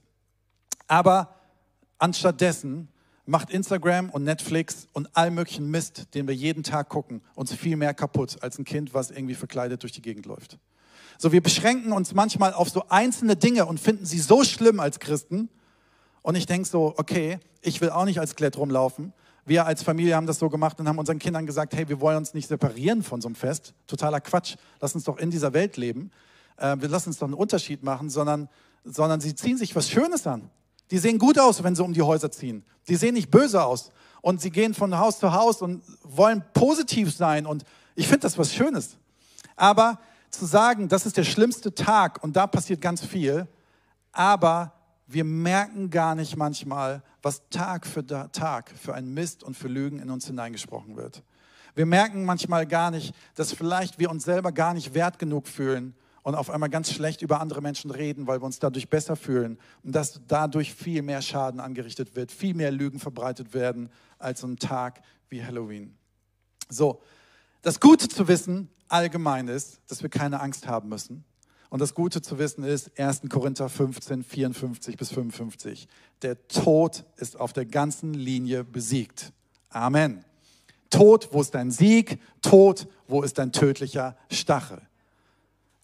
aber 0.88 1.36
anstattdessen 1.98 2.88
macht 3.26 3.50
Instagram 3.50 4.10
und 4.10 4.24
Netflix 4.24 4.88
und 4.92 5.08
all 5.14 5.30
möglichen 5.30 5.70
Mist, 5.70 6.14
den 6.14 6.26
wir 6.28 6.34
jeden 6.34 6.62
Tag 6.62 6.88
gucken, 6.88 7.22
uns 7.34 7.54
viel 7.54 7.76
mehr 7.76 7.94
kaputt 7.94 8.42
als 8.42 8.58
ein 8.58 8.64
Kind, 8.64 8.92
was 8.92 9.10
irgendwie 9.10 9.34
verkleidet 9.34 9.82
durch 9.82 9.92
die 9.92 10.02
Gegend 10.02 10.26
läuft. 10.26 10.58
So, 11.16 11.32
wir 11.32 11.42
beschränken 11.42 11.92
uns 11.92 12.12
manchmal 12.12 12.52
auf 12.52 12.68
so 12.68 12.88
einzelne 12.88 13.36
Dinge 13.36 13.66
und 13.66 13.80
finden 13.80 14.04
sie 14.04 14.18
so 14.18 14.44
schlimm 14.44 14.80
als 14.80 14.98
Christen, 14.98 15.48
und 16.24 16.36
ich 16.36 16.46
denke 16.46 16.66
so, 16.66 16.94
okay, 16.96 17.38
ich 17.60 17.82
will 17.82 17.90
auch 17.90 18.06
nicht 18.06 18.18
als 18.18 18.34
Klett 18.34 18.56
rumlaufen. 18.56 19.12
Wir 19.44 19.66
als 19.66 19.82
Familie 19.82 20.16
haben 20.16 20.26
das 20.26 20.38
so 20.38 20.48
gemacht 20.48 20.80
und 20.80 20.88
haben 20.88 20.98
unseren 20.98 21.18
Kindern 21.18 21.44
gesagt, 21.44 21.74
hey, 21.74 21.86
wir 21.86 22.00
wollen 22.00 22.16
uns 22.16 22.32
nicht 22.32 22.48
separieren 22.48 23.02
von 23.02 23.20
so 23.20 23.28
einem 23.28 23.34
Fest. 23.34 23.74
Totaler 23.86 24.22
Quatsch. 24.22 24.56
Lass 24.80 24.94
uns 24.94 25.04
doch 25.04 25.18
in 25.18 25.30
dieser 25.30 25.52
Welt 25.52 25.76
leben. 25.76 26.10
Äh, 26.56 26.76
wir 26.80 26.88
lassen 26.88 27.10
uns 27.10 27.18
doch 27.18 27.26
einen 27.26 27.34
Unterschied 27.34 27.82
machen, 27.82 28.08
sondern, 28.08 28.48
sondern 28.84 29.20
sie 29.20 29.34
ziehen 29.34 29.58
sich 29.58 29.76
was 29.76 29.90
Schönes 29.90 30.26
an. 30.26 30.48
Die 30.90 30.96
sehen 30.96 31.18
gut 31.18 31.38
aus, 31.38 31.62
wenn 31.62 31.76
sie 31.76 31.84
um 31.84 31.92
die 31.92 32.00
Häuser 32.00 32.30
ziehen. 32.30 32.64
Die 32.88 32.96
sehen 32.96 33.12
nicht 33.12 33.30
böse 33.30 33.62
aus. 33.62 33.90
Und 34.22 34.40
sie 34.40 34.50
gehen 34.50 34.72
von 34.72 34.96
Haus 34.96 35.18
zu 35.18 35.34
Haus 35.34 35.60
und 35.60 35.82
wollen 36.04 36.42
positiv 36.54 37.14
sein. 37.14 37.44
Und 37.44 37.64
ich 37.96 38.06
finde 38.06 38.20
das 38.20 38.38
was 38.38 38.54
Schönes. 38.54 38.96
Aber 39.56 39.98
zu 40.30 40.46
sagen, 40.46 40.88
das 40.88 41.04
ist 41.04 41.18
der 41.18 41.24
schlimmste 41.24 41.74
Tag 41.74 42.24
und 42.24 42.34
da 42.34 42.46
passiert 42.46 42.80
ganz 42.80 43.04
viel, 43.04 43.46
aber 44.10 44.72
wir 45.06 45.24
merken 45.24 45.90
gar 45.90 46.14
nicht 46.14 46.36
manchmal, 46.36 47.02
was 47.22 47.42
Tag 47.50 47.86
für 47.86 48.06
Tag 48.06 48.70
für 48.70 48.94
ein 48.94 49.12
Mist 49.12 49.42
und 49.42 49.56
für 49.56 49.68
Lügen 49.68 49.98
in 49.98 50.10
uns 50.10 50.26
hineingesprochen 50.26 50.96
wird. 50.96 51.22
Wir 51.74 51.86
merken 51.86 52.24
manchmal 52.24 52.66
gar 52.66 52.90
nicht, 52.90 53.14
dass 53.34 53.52
vielleicht 53.52 53.98
wir 53.98 54.10
uns 54.10 54.24
selber 54.24 54.52
gar 54.52 54.74
nicht 54.74 54.94
wert 54.94 55.18
genug 55.18 55.48
fühlen 55.48 55.94
und 56.22 56.34
auf 56.34 56.48
einmal 56.48 56.70
ganz 56.70 56.90
schlecht 56.90 57.20
über 57.20 57.40
andere 57.40 57.60
Menschen 57.60 57.90
reden, 57.90 58.26
weil 58.26 58.40
wir 58.40 58.46
uns 58.46 58.60
dadurch 58.60 58.88
besser 58.88 59.16
fühlen 59.16 59.58
und 59.82 59.94
dass 59.94 60.20
dadurch 60.26 60.72
viel 60.72 61.02
mehr 61.02 61.20
Schaden 61.20 61.60
angerichtet 61.60 62.16
wird, 62.16 62.32
viel 62.32 62.54
mehr 62.54 62.70
Lügen 62.70 62.98
verbreitet 62.98 63.52
werden 63.52 63.90
als 64.18 64.40
so 64.40 64.46
ein 64.46 64.56
Tag 64.56 65.02
wie 65.28 65.44
Halloween. 65.44 65.96
So, 66.70 67.02
das 67.60 67.80
Gute 67.80 68.08
zu 68.08 68.28
wissen 68.28 68.70
allgemein 68.88 69.48
ist, 69.48 69.80
dass 69.88 70.02
wir 70.02 70.10
keine 70.10 70.40
Angst 70.40 70.66
haben 70.66 70.88
müssen 70.88 71.24
und 71.70 71.80
das 71.80 71.94
Gute 71.94 72.22
zu 72.22 72.38
wissen 72.38 72.64
ist, 72.64 72.98
1. 72.98 73.22
Korinther 73.28 73.68
15, 73.68 74.22
54 74.22 74.96
bis 74.96 75.10
55. 75.10 75.88
Der 76.22 76.46
Tod 76.48 77.04
ist 77.16 77.38
auf 77.38 77.52
der 77.52 77.66
ganzen 77.66 78.14
Linie 78.14 78.64
besiegt. 78.64 79.32
Amen. 79.70 80.24
Tod, 80.90 81.28
wo 81.32 81.40
ist 81.40 81.54
dein 81.54 81.70
Sieg? 81.70 82.20
Tod, 82.42 82.86
wo 83.08 83.22
ist 83.22 83.38
dein 83.38 83.52
tödlicher 83.52 84.16
Stachel? 84.30 84.80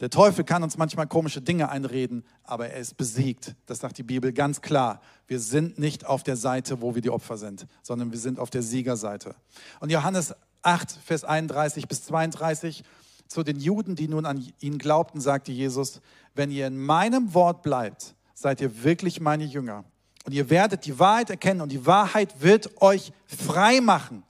Der 0.01 0.09
Teufel 0.09 0.45
kann 0.45 0.63
uns 0.63 0.79
manchmal 0.79 1.07
komische 1.07 1.43
Dinge 1.43 1.69
einreden, 1.69 2.25
aber 2.45 2.71
er 2.71 2.81
ist 2.81 2.97
besiegt. 2.97 3.55
Das 3.67 3.81
sagt 3.81 3.99
die 3.99 4.03
Bibel 4.03 4.33
ganz 4.33 4.63
klar. 4.63 5.03
Wir 5.27 5.41
sind 5.41 5.79
nicht 5.79 6.07
auf 6.07 6.23
der 6.23 6.37
Seite, 6.37 6.81
wo 6.81 6.95
wir 6.95 7.03
die 7.03 7.11
Opfer 7.11 7.37
sind, 7.37 7.67
sondern 7.83 8.11
wir 8.11 8.19
sind 8.19 8.39
auf 8.39 8.49
der 8.49 8.63
Siegerseite. 8.63 9.35
Und 9.81 9.91
Johannes 9.91 10.35
8, 10.63 10.93
Vers 11.05 11.25
31 11.25 11.87
bis 11.87 12.05
32 12.05 12.83
zu 13.31 13.45
den 13.45 13.61
Juden, 13.61 13.95
die 13.95 14.09
nun 14.09 14.27
an 14.27 14.45
ihn 14.59 14.79
glaubten, 14.79 15.21
sagte 15.21 15.53
Jesus, 15.53 16.01
wenn 16.35 16.51
ihr 16.51 16.67
in 16.67 16.77
meinem 16.77 17.33
Wort 17.33 17.63
bleibt, 17.63 18.17
seid 18.35 18.61
ihr 18.61 18.83
wirklich 18.83 19.21
meine 19.21 19.45
Jünger. 19.45 19.85
Und 20.27 20.33
ihr 20.33 20.51
werdet 20.51 20.85
die 20.85 20.99
Wahrheit 20.99 21.31
erkennen 21.31 21.61
und 21.61 21.71
die 21.71 21.87
Wahrheit 21.87 22.43
wird 22.43 22.83
euch 22.83 23.13
frei 23.27 23.81
machen. 23.81 24.25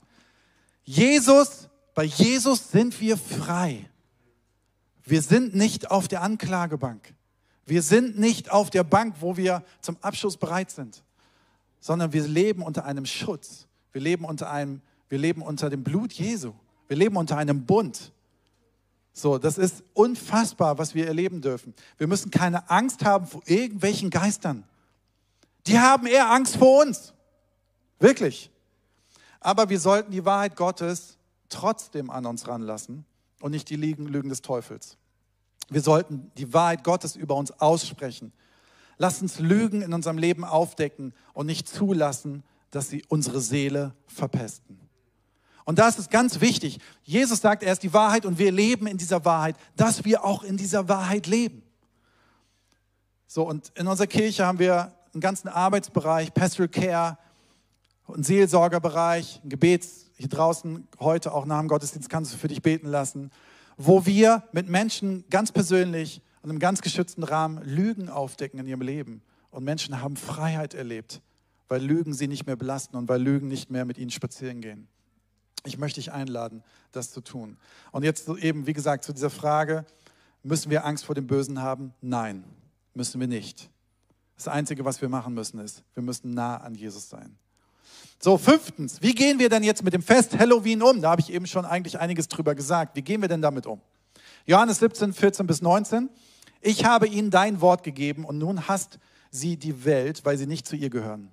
Jesus, 0.83 1.67
bei 1.95 2.03
Jesus 2.03 2.69
sind 2.69 3.01
wir 3.01 3.17
frei. 3.17 3.89
Wir 5.03 5.23
sind 5.23 5.55
nicht 5.55 5.89
auf 5.89 6.07
der 6.07 6.21
Anklagebank. 6.21 7.15
Wir 7.65 7.81
sind 7.81 8.19
nicht 8.19 8.51
auf 8.51 8.69
der 8.69 8.83
Bank, 8.83 9.15
wo 9.19 9.35
wir 9.35 9.63
zum 9.81 9.97
Abschluss 10.01 10.37
bereit 10.37 10.69
sind, 10.69 11.03
sondern 11.79 12.13
wir 12.13 12.27
leben 12.27 12.61
unter 12.61 12.85
einem 12.85 13.07
Schutz. 13.07 13.65
Wir 13.93 14.01
leben 14.01 14.25
unter 14.25 14.51
einem, 14.51 14.81
wir 15.09 15.17
leben 15.17 15.41
unter 15.41 15.71
dem 15.71 15.83
Blut 15.83 16.13
Jesu. 16.13 16.53
Wir 16.87 16.97
leben 16.97 17.17
unter 17.17 17.37
einem 17.37 17.65
Bund. 17.65 18.11
So, 19.13 19.37
das 19.37 19.57
ist 19.57 19.83
unfassbar, 19.93 20.77
was 20.77 20.95
wir 20.95 21.07
erleben 21.07 21.41
dürfen. 21.41 21.73
Wir 21.97 22.07
müssen 22.07 22.31
keine 22.31 22.69
Angst 22.69 23.03
haben 23.03 23.27
vor 23.27 23.41
irgendwelchen 23.45 24.09
Geistern. 24.09 24.63
Die 25.67 25.79
haben 25.79 26.07
eher 26.07 26.29
Angst 26.29 26.57
vor 26.57 26.81
uns. 26.81 27.13
Wirklich. 27.99 28.49
Aber 29.39 29.69
wir 29.69 29.79
sollten 29.79 30.11
die 30.11 30.25
Wahrheit 30.25 30.55
Gottes 30.55 31.17
trotzdem 31.49 32.09
an 32.09 32.25
uns 32.25 32.47
ranlassen 32.47 33.05
und 33.41 33.51
nicht 33.51 33.69
die 33.69 33.75
Lügen 33.75 34.29
des 34.29 34.41
Teufels. 34.41 34.97
Wir 35.69 35.81
sollten 35.81 36.31
die 36.37 36.53
Wahrheit 36.53 36.83
Gottes 36.83 37.15
über 37.15 37.35
uns 37.35 37.51
aussprechen. 37.59 38.33
Lass 38.97 39.21
uns 39.21 39.39
Lügen 39.39 39.81
in 39.81 39.93
unserem 39.93 40.17
Leben 40.17 40.43
aufdecken 40.43 41.13
und 41.33 41.45
nicht 41.45 41.67
zulassen, 41.67 42.43
dass 42.71 42.89
sie 42.89 43.03
unsere 43.07 43.41
Seele 43.41 43.93
verpesten. 44.05 44.80
Und 45.65 45.79
da 45.79 45.87
ist 45.87 46.09
ganz 46.09 46.41
wichtig. 46.41 46.79
Jesus 47.03 47.41
sagt, 47.41 47.63
er 47.63 47.73
ist 47.73 47.83
die 47.83 47.93
Wahrheit 47.93 48.25
und 48.25 48.39
wir 48.39 48.51
leben 48.51 48.87
in 48.87 48.97
dieser 48.97 49.23
Wahrheit, 49.25 49.55
dass 49.75 50.05
wir 50.05 50.23
auch 50.23 50.43
in 50.43 50.57
dieser 50.57 50.89
Wahrheit 50.89 51.27
leben. 51.27 51.63
So, 53.27 53.43
und 53.43 53.71
in 53.75 53.87
unserer 53.87 54.07
Kirche 54.07 54.45
haben 54.45 54.59
wir 54.59 54.93
einen 55.13 55.21
ganzen 55.21 55.47
Arbeitsbereich, 55.47 56.33
Pastoral 56.33 56.69
Care, 56.69 57.17
einen 58.07 58.23
Seelsorgerbereich, 58.23 59.41
ein 59.43 59.49
Gebets, 59.49 60.07
hier 60.17 60.29
draußen 60.29 60.87
heute 60.99 61.33
auch 61.33 61.45
nach 61.45 61.59
dem 61.59 61.67
Gottesdienst 61.67 62.09
kannst 62.09 62.33
du 62.33 62.37
für 62.37 62.47
dich 62.47 62.61
beten 62.61 62.87
lassen, 62.87 63.31
wo 63.77 64.05
wir 64.05 64.43
mit 64.51 64.69
Menschen 64.69 65.23
ganz 65.29 65.51
persönlich 65.51 66.21
und 66.41 66.49
im 66.49 66.59
ganz 66.59 66.81
geschützten 66.81 67.23
Rahmen 67.23 67.63
Lügen 67.63 68.09
aufdecken 68.09 68.59
in 68.59 68.67
ihrem 68.67 68.81
Leben. 68.81 69.21
Und 69.49 69.63
Menschen 69.63 70.01
haben 70.01 70.15
Freiheit 70.15 70.73
erlebt, 70.73 71.21
weil 71.67 71.81
Lügen 71.81 72.13
sie 72.13 72.27
nicht 72.27 72.45
mehr 72.45 72.55
belasten 72.55 72.95
und 72.97 73.09
weil 73.09 73.21
Lügen 73.21 73.47
nicht 73.47 73.71
mehr 73.71 73.85
mit 73.85 73.97
ihnen 73.97 74.11
spazieren 74.11 74.61
gehen. 74.61 74.87
Ich 75.65 75.77
möchte 75.77 75.99
dich 75.99 76.11
einladen, 76.11 76.63
das 76.91 77.11
zu 77.11 77.21
tun. 77.21 77.57
Und 77.91 78.03
jetzt 78.03 78.27
eben, 78.27 78.65
wie 78.65 78.73
gesagt, 78.73 79.03
zu 79.03 79.13
dieser 79.13 79.29
Frage, 79.29 79.85
müssen 80.43 80.71
wir 80.71 80.85
Angst 80.85 81.05
vor 81.05 81.15
dem 81.15 81.27
Bösen 81.27 81.61
haben? 81.61 81.93
Nein, 82.01 82.43
müssen 82.93 83.19
wir 83.19 83.27
nicht. 83.27 83.69
Das 84.35 84.47
Einzige, 84.47 84.85
was 84.85 85.01
wir 85.01 85.09
machen 85.09 85.35
müssen, 85.35 85.59
ist, 85.59 85.83
wir 85.93 86.01
müssen 86.01 86.33
nah 86.33 86.57
an 86.57 86.73
Jesus 86.73 87.09
sein. 87.09 87.37
So, 88.19 88.37
fünftens, 88.37 89.01
wie 89.01 89.13
gehen 89.13 89.39
wir 89.39 89.49
denn 89.49 89.63
jetzt 89.63 89.83
mit 89.83 89.93
dem 89.93 90.01
Fest 90.01 90.37
Halloween 90.37 90.81
um? 90.81 91.01
Da 91.01 91.11
habe 91.11 91.21
ich 91.21 91.31
eben 91.31 91.45
schon 91.45 91.65
eigentlich 91.65 91.99
einiges 91.99 92.27
drüber 92.27 92.55
gesagt. 92.55 92.95
Wie 92.95 93.01
gehen 93.01 93.21
wir 93.21 93.27
denn 93.27 93.41
damit 93.41 93.67
um? 93.67 93.81
Johannes 94.45 94.79
17, 94.79 95.13
14 95.13 95.45
bis 95.45 95.61
19. 95.61 96.09
Ich 96.59 96.85
habe 96.85 97.07
ihnen 97.07 97.29
dein 97.29 97.61
Wort 97.61 97.83
gegeben 97.83 98.25
und 98.25 98.37
nun 98.37 98.67
hasst 98.67 98.99
sie 99.29 99.57
die 99.57 99.85
Welt, 99.85 100.25
weil 100.25 100.37
sie 100.37 100.47
nicht 100.47 100.67
zu 100.67 100.75
ihr 100.75 100.89
gehören 100.89 101.31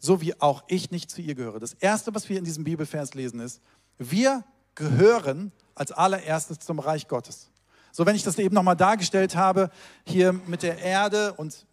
so 0.00 0.20
wie 0.20 0.40
auch 0.40 0.62
ich 0.68 0.90
nicht 0.90 1.10
zu 1.10 1.20
ihr 1.20 1.34
gehöre. 1.34 1.60
Das 1.60 1.74
Erste, 1.74 2.14
was 2.14 2.28
wir 2.28 2.38
in 2.38 2.44
diesem 2.44 2.64
Bibelvers 2.64 3.14
lesen, 3.14 3.40
ist, 3.40 3.60
wir 3.98 4.44
gehören 4.74 5.52
als 5.74 5.92
allererstes 5.92 6.58
zum 6.60 6.78
Reich 6.78 7.08
Gottes. 7.08 7.50
So, 7.92 8.06
wenn 8.06 8.14
ich 8.14 8.22
das 8.22 8.38
eben 8.38 8.54
nochmal 8.54 8.76
dargestellt 8.76 9.34
habe, 9.34 9.70
hier 10.04 10.32
mit 10.32 10.62
der 10.62 10.78
Erde 10.78 11.32
und 11.34 11.66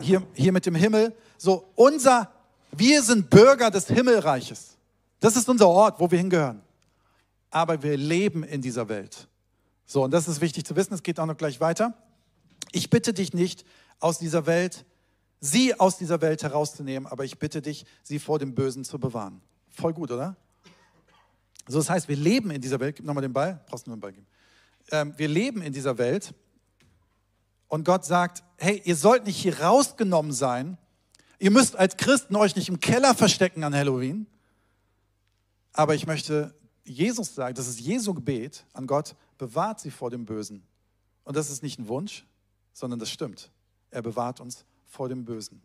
hier, 0.00 0.22
hier 0.34 0.52
mit 0.52 0.66
dem 0.66 0.74
Himmel, 0.74 1.14
so 1.38 1.68
unser, 1.74 2.30
wir 2.70 3.02
sind 3.02 3.30
Bürger 3.30 3.70
des 3.70 3.88
Himmelreiches. 3.88 4.76
Das 5.20 5.36
ist 5.36 5.48
unser 5.48 5.68
Ort, 5.68 5.98
wo 5.98 6.10
wir 6.10 6.18
hingehören. 6.18 6.60
Aber 7.50 7.82
wir 7.82 7.96
leben 7.96 8.44
in 8.44 8.60
dieser 8.60 8.88
Welt. 8.88 9.28
So, 9.86 10.04
und 10.04 10.10
das 10.10 10.28
ist 10.28 10.40
wichtig 10.40 10.64
zu 10.64 10.76
wissen, 10.76 10.94
es 10.94 11.02
geht 11.02 11.18
auch 11.18 11.26
noch 11.26 11.36
gleich 11.36 11.60
weiter. 11.60 11.94
Ich 12.72 12.90
bitte 12.90 13.12
dich 13.12 13.32
nicht, 13.32 13.64
aus 14.00 14.18
dieser 14.18 14.46
Welt 14.46 14.84
sie 15.44 15.78
aus 15.78 15.98
dieser 15.98 16.20
Welt 16.20 16.42
herauszunehmen, 16.42 17.06
aber 17.06 17.24
ich 17.24 17.38
bitte 17.38 17.60
dich, 17.60 17.84
sie 18.02 18.18
vor 18.18 18.38
dem 18.38 18.54
Bösen 18.54 18.84
zu 18.84 18.98
bewahren. 18.98 19.42
Voll 19.70 19.92
gut, 19.92 20.10
oder? 20.10 20.36
So, 21.66 21.78
das 21.78 21.90
heißt, 21.90 22.08
wir 22.08 22.16
leben 22.16 22.50
in 22.50 22.60
dieser 22.60 22.80
Welt. 22.80 22.96
Gib 22.96 23.04
nochmal 23.04 23.22
den 23.22 23.32
Ball. 23.32 23.62
Brauchst 23.66 23.86
du 23.86 23.90
nur 23.90 23.96
den 23.96 24.00
Ball 24.00 24.12
geben. 24.12 24.26
Ähm, 24.90 25.14
wir 25.16 25.28
leben 25.28 25.62
in 25.62 25.72
dieser 25.72 25.98
Welt 25.98 26.34
und 27.68 27.84
Gott 27.84 28.04
sagt: 28.04 28.42
Hey, 28.56 28.80
ihr 28.84 28.96
sollt 28.96 29.26
nicht 29.26 29.36
hier 29.36 29.60
rausgenommen 29.60 30.32
sein. 30.32 30.78
Ihr 31.38 31.50
müsst 31.50 31.76
als 31.76 31.96
Christen 31.96 32.36
euch 32.36 32.56
nicht 32.56 32.68
im 32.68 32.80
Keller 32.80 33.14
verstecken 33.14 33.64
an 33.64 33.74
Halloween. 33.74 34.26
Aber 35.72 35.94
ich 35.94 36.06
möchte 36.06 36.54
Jesus 36.84 37.34
sagen, 37.34 37.54
das 37.54 37.66
ist 37.66 37.80
Jesu 37.80 38.14
Gebet 38.14 38.64
an 38.72 38.86
Gott, 38.86 39.16
bewahrt 39.38 39.80
sie 39.80 39.90
vor 39.90 40.10
dem 40.10 40.24
Bösen. 40.24 40.62
Und 41.24 41.36
das 41.36 41.50
ist 41.50 41.62
nicht 41.62 41.78
ein 41.78 41.88
Wunsch, 41.88 42.24
sondern 42.72 43.00
das 43.00 43.10
stimmt. 43.10 43.50
Er 43.90 44.02
bewahrt 44.02 44.40
uns 44.40 44.64
vor 44.94 45.08
dem 45.08 45.24
Bösen. 45.24 45.60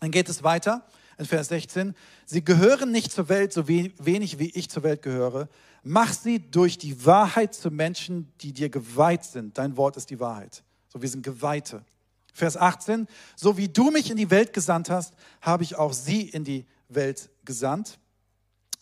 Dann 0.00 0.10
geht 0.10 0.28
es 0.28 0.42
weiter 0.42 0.86
in 1.18 1.26
Vers 1.26 1.48
16. 1.48 1.94
Sie 2.24 2.44
gehören 2.44 2.90
nicht 2.90 3.12
zur 3.12 3.28
Welt 3.28 3.52
so 3.52 3.68
wenig 3.68 4.38
wie 4.38 4.50
ich 4.50 4.70
zur 4.70 4.82
Welt 4.84 5.02
gehöre. 5.02 5.48
Mach 5.82 6.12
sie 6.12 6.38
durch 6.38 6.78
die 6.78 7.04
Wahrheit 7.04 7.54
zu 7.54 7.70
Menschen, 7.70 8.32
die 8.40 8.52
dir 8.52 8.68
geweiht 8.68 9.24
sind. 9.24 9.58
Dein 9.58 9.76
Wort 9.76 9.96
ist 9.96 10.10
die 10.10 10.20
Wahrheit. 10.20 10.62
So, 10.88 11.02
wir 11.02 11.08
sind 11.08 11.22
Geweihte. 11.22 11.84
Vers 12.32 12.56
18. 12.56 13.06
So 13.36 13.56
wie 13.56 13.68
du 13.68 13.90
mich 13.90 14.10
in 14.10 14.16
die 14.16 14.30
Welt 14.30 14.52
gesandt 14.52 14.90
hast, 14.90 15.14
habe 15.40 15.64
ich 15.64 15.76
auch 15.76 15.92
sie 15.92 16.22
in 16.22 16.44
die 16.44 16.64
Welt 16.88 17.30
gesandt. 17.44 17.98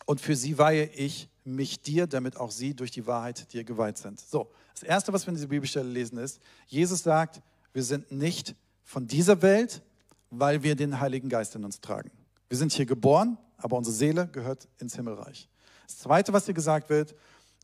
Und 0.05 0.21
für 0.21 0.35
sie 0.35 0.57
weihe 0.57 0.85
ich 0.85 1.27
mich 1.43 1.81
dir, 1.81 2.07
damit 2.07 2.37
auch 2.37 2.51
sie 2.51 2.73
durch 2.73 2.91
die 2.91 3.07
Wahrheit 3.07 3.51
dir 3.51 3.63
geweiht 3.63 3.97
sind. 3.97 4.19
So, 4.19 4.51
das 4.73 4.83
Erste, 4.83 5.11
was 5.11 5.25
wir 5.25 5.29
in 5.29 5.35
dieser 5.35 5.47
Bibelstelle 5.47 5.89
lesen, 5.89 6.17
ist, 6.19 6.39
Jesus 6.67 7.03
sagt, 7.03 7.41
wir 7.73 7.83
sind 7.83 8.11
nicht 8.11 8.55
von 8.87 9.05
dieser 9.05 9.41
Welt, 9.41 9.81
weil 10.29 10.63
wir 10.63 10.75
den 10.75 11.01
Heiligen 11.01 11.27
Geist 11.27 11.53
in 11.55 11.65
uns 11.65 11.81
tragen. 11.81 12.09
Wir 12.47 12.57
sind 12.57 12.71
hier 12.71 12.85
geboren, 12.85 13.37
aber 13.57 13.75
unsere 13.75 13.93
Seele 13.93 14.29
gehört 14.29 14.69
ins 14.79 14.95
Himmelreich. 14.95 15.49
Das 15.85 15.97
Zweite, 15.99 16.31
was 16.31 16.45
hier 16.45 16.53
gesagt 16.53 16.89
wird, 16.89 17.13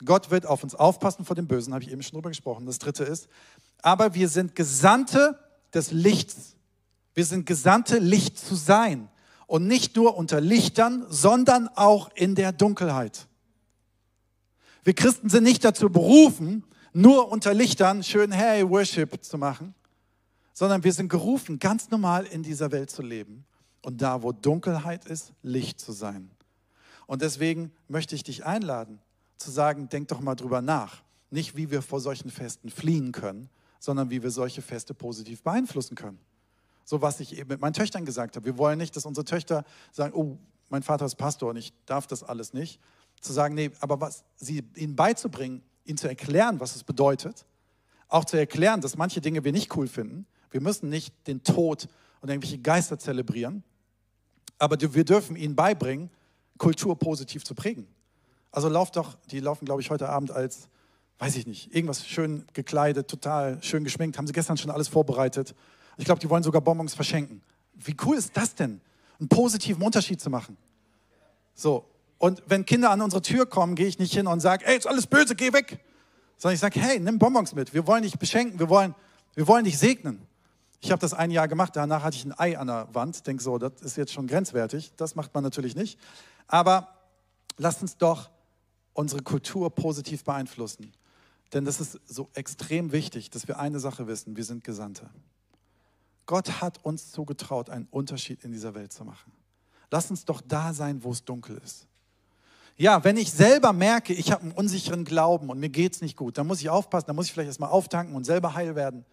Gott 0.03 0.31
wird 0.31 0.45
auf 0.45 0.63
uns 0.63 0.75
aufpassen 0.75 1.23
vor 1.23 1.37
dem 1.37 1.47
Bösen, 1.47 1.73
habe 1.73 1.81
ich 1.81 1.91
eben 1.91 2.03
schon 2.03 2.17
drüber 2.17 2.29
gesprochen. 2.29 2.65
Das 2.65 2.77
Dritte 2.77 3.05
ist, 3.05 3.29
aber 3.81 4.13
wir 4.15 4.27
sind 4.27 4.53
Gesandte 4.53 5.39
des 5.73 5.91
Lichts. 5.91 6.57
Wir 7.13 7.23
sind 7.23 7.45
Gesandte, 7.45 7.99
Licht 7.99 8.37
zu 8.37 8.55
sein. 8.55 9.07
Und 9.47 9.65
nicht 9.65 9.95
nur 9.95 10.17
unter 10.17 10.41
Lichtern, 10.41 11.05
sondern 11.09 11.69
auch 11.69 12.09
in 12.15 12.35
der 12.35 12.51
Dunkelheit. 12.51 13.27
Wir 14.83 14.93
Christen 14.93 15.29
sind 15.29 15.45
nicht 15.45 15.63
dazu 15.63 15.89
berufen, 15.89 16.65
nur 16.91 17.31
unter 17.31 17.53
Lichtern 17.53 18.03
schön 18.03 18.33
Hey 18.33 18.69
Worship 18.69 19.23
zu 19.23 19.37
machen, 19.37 19.73
sondern 20.53 20.83
wir 20.83 20.93
sind 20.93 21.09
gerufen, 21.09 21.59
ganz 21.59 21.89
normal 21.89 22.25
in 22.25 22.43
dieser 22.43 22.71
Welt 22.71 22.89
zu 22.89 23.01
leben 23.01 23.45
und 23.81 24.01
da, 24.01 24.23
wo 24.23 24.31
Dunkelheit 24.31 25.05
ist, 25.05 25.33
Licht 25.41 25.79
zu 25.79 25.91
sein. 25.91 26.31
Und 27.05 27.21
deswegen 27.21 27.71
möchte 27.87 28.15
ich 28.15 28.23
dich 28.23 28.45
einladen, 28.45 28.99
zu 29.37 29.51
sagen, 29.51 29.89
denk 29.89 30.07
doch 30.07 30.21
mal 30.21 30.35
drüber 30.35 30.61
nach. 30.61 31.03
Nicht, 31.29 31.57
wie 31.57 31.69
wir 31.69 31.81
vor 31.81 31.99
solchen 31.99 32.29
Festen 32.29 32.69
fliehen 32.69 33.11
können, 33.11 33.49
sondern 33.79 34.09
wie 34.09 34.23
wir 34.23 34.31
solche 34.31 34.61
Feste 34.61 34.93
positiv 34.93 35.43
beeinflussen 35.43 35.95
können. 35.95 36.19
So 36.85 37.01
was 37.01 37.19
ich 37.19 37.37
eben 37.37 37.49
mit 37.49 37.59
meinen 37.59 37.73
Töchtern 37.73 38.05
gesagt 38.05 38.35
habe. 38.35 38.45
Wir 38.45 38.57
wollen 38.57 38.77
nicht, 38.77 38.95
dass 38.95 39.05
unsere 39.05 39.25
Töchter 39.25 39.65
sagen, 39.91 40.13
oh, 40.13 40.37
mein 40.69 40.83
Vater 40.83 41.05
ist 41.05 41.15
Pastor 41.15 41.49
und 41.49 41.57
ich 41.57 41.73
darf 41.85 42.07
das 42.07 42.23
alles 42.23 42.53
nicht. 42.53 42.79
Zu 43.19 43.33
sagen, 43.33 43.55
nee, 43.55 43.71
aber 43.79 43.99
was 43.99 44.23
sie 44.35 44.63
ihnen 44.75 44.95
beizubringen, 44.95 45.61
ihnen 45.85 45.97
zu 45.97 46.07
erklären, 46.07 46.59
was 46.59 46.75
es 46.75 46.83
bedeutet, 46.83 47.45
auch 48.07 48.25
zu 48.25 48.37
erklären, 48.37 48.81
dass 48.81 48.95
manche 48.95 49.21
Dinge 49.21 49.43
wir 49.43 49.51
nicht 49.51 49.75
cool 49.75 49.87
finden, 49.87 50.25
wir 50.53 50.61
müssen 50.61 50.89
nicht 50.89 51.13
den 51.27 51.43
Tod 51.43 51.89
und 52.21 52.29
irgendwelche 52.29 52.59
Geister 52.59 52.97
zelebrieren, 52.97 53.63
aber 54.59 54.79
wir 54.79 55.03
dürfen 55.03 55.35
ihnen 55.35 55.55
beibringen, 55.55 56.09
Kultur 56.57 56.97
positiv 56.97 57.43
zu 57.43 57.55
prägen. 57.55 57.87
Also 58.51 58.69
lauft 58.69 58.95
doch, 58.95 59.17
die 59.31 59.39
laufen, 59.39 59.65
glaube 59.65 59.81
ich, 59.81 59.89
heute 59.89 60.07
Abend 60.07 60.31
als, 60.31 60.69
weiß 61.17 61.35
ich 61.35 61.47
nicht, 61.47 61.75
irgendwas 61.75 62.07
schön 62.07 62.45
gekleidet, 62.53 63.07
total 63.07 63.61
schön 63.63 63.83
geschminkt, 63.83 64.17
haben 64.17 64.27
sie 64.27 64.33
gestern 64.33 64.57
schon 64.57 64.69
alles 64.69 64.87
vorbereitet. 64.87 65.55
Ich 65.97 66.05
glaube, 66.05 66.21
die 66.21 66.29
wollen 66.29 66.43
sogar 66.43 66.61
Bonbons 66.61 66.93
verschenken. 66.93 67.41
Wie 67.73 67.97
cool 68.05 68.15
ist 68.15 68.37
das 68.37 68.53
denn, 68.53 68.79
einen 69.19 69.27
positiven 69.27 69.83
Unterschied 69.83 70.21
zu 70.21 70.29
machen? 70.29 70.55
So, 71.55 71.85
und 72.19 72.43
wenn 72.45 72.65
Kinder 72.65 72.91
an 72.91 73.01
unsere 73.01 73.21
Tür 73.21 73.47
kommen, 73.47 73.75
gehe 73.75 73.87
ich 73.87 73.99
nicht 73.99 74.13
hin 74.13 74.27
und 74.27 74.39
sage, 74.39 74.65
ey, 74.65 74.77
ist 74.77 74.87
alles 74.87 75.07
böse, 75.07 75.35
geh 75.35 75.51
weg. 75.51 75.79
Sondern 76.37 76.53
ich 76.53 76.61
sage, 76.61 76.79
hey, 76.79 76.99
nimm 76.99 77.19
Bonbons 77.19 77.53
mit. 77.53 77.73
Wir 77.73 77.85
wollen 77.87 78.03
dich 78.03 78.17
beschenken, 78.17 78.59
wir 78.59 78.69
wollen, 78.69 78.95
wir 79.35 79.47
wollen 79.47 79.65
dich 79.65 79.77
segnen. 79.77 80.21
Ich 80.83 80.91
habe 80.91 80.99
das 80.99 81.13
ein 81.13 81.31
Jahr 81.31 81.47
gemacht, 81.47 81.77
danach 81.77 82.03
hatte 82.03 82.17
ich 82.17 82.25
ein 82.25 82.37
Ei 82.37 82.57
an 82.59 82.67
der 82.67 82.89
Wand. 82.93 83.25
Denke 83.25 83.41
so, 83.41 83.57
das 83.57 83.81
ist 83.81 83.95
jetzt 83.95 84.11
schon 84.11 84.27
grenzwertig. 84.27 84.91
Das 84.97 85.15
macht 85.15 85.33
man 85.33 85.41
natürlich 85.41 85.77
nicht. 85.77 85.97
Aber 86.45 86.89
lasst 87.55 87.81
uns 87.81 87.95
doch 87.95 88.29
unsere 88.91 89.23
Kultur 89.23 89.73
positiv 89.73 90.25
beeinflussen. 90.25 90.91
Denn 91.53 91.63
das 91.63 91.79
ist 91.79 92.01
so 92.05 92.27
extrem 92.33 92.91
wichtig, 92.91 93.29
dass 93.29 93.47
wir 93.47 93.59
eine 93.59 93.79
Sache 93.79 94.07
wissen, 94.07 94.35
wir 94.35 94.43
sind 94.43 94.65
Gesandte. 94.65 95.09
Gott 96.25 96.61
hat 96.61 96.83
uns 96.83 97.11
zugetraut, 97.11 97.69
einen 97.69 97.87
Unterschied 97.89 98.43
in 98.43 98.51
dieser 98.51 98.75
Welt 98.75 98.91
zu 98.91 99.05
machen. 99.05 99.31
Lass 99.89 100.09
uns 100.09 100.25
doch 100.25 100.41
da 100.41 100.73
sein, 100.73 101.01
wo 101.01 101.11
es 101.11 101.23
dunkel 101.23 101.61
ist. 101.63 101.87
Ja, 102.75 103.05
wenn 103.05 103.15
ich 103.15 103.31
selber 103.31 103.71
merke, 103.71 104.11
ich 104.11 104.33
habe 104.33 104.41
einen 104.41 104.51
unsicheren 104.51 105.05
Glauben 105.05 105.49
und 105.49 105.61
mir 105.61 105.69
geht 105.69 105.93
es 105.93 106.01
nicht 106.01 106.17
gut, 106.17 106.37
dann 106.37 106.45
muss 106.45 106.59
ich 106.59 106.69
aufpassen, 106.69 107.07
dann 107.07 107.15
muss 107.15 107.27
ich 107.27 107.31
vielleicht 107.31 107.47
erstmal 107.47 107.69
auftanken 107.69 108.17
und 108.17 108.25
selber 108.25 108.53
heil 108.53 108.75
werden. 108.75 109.05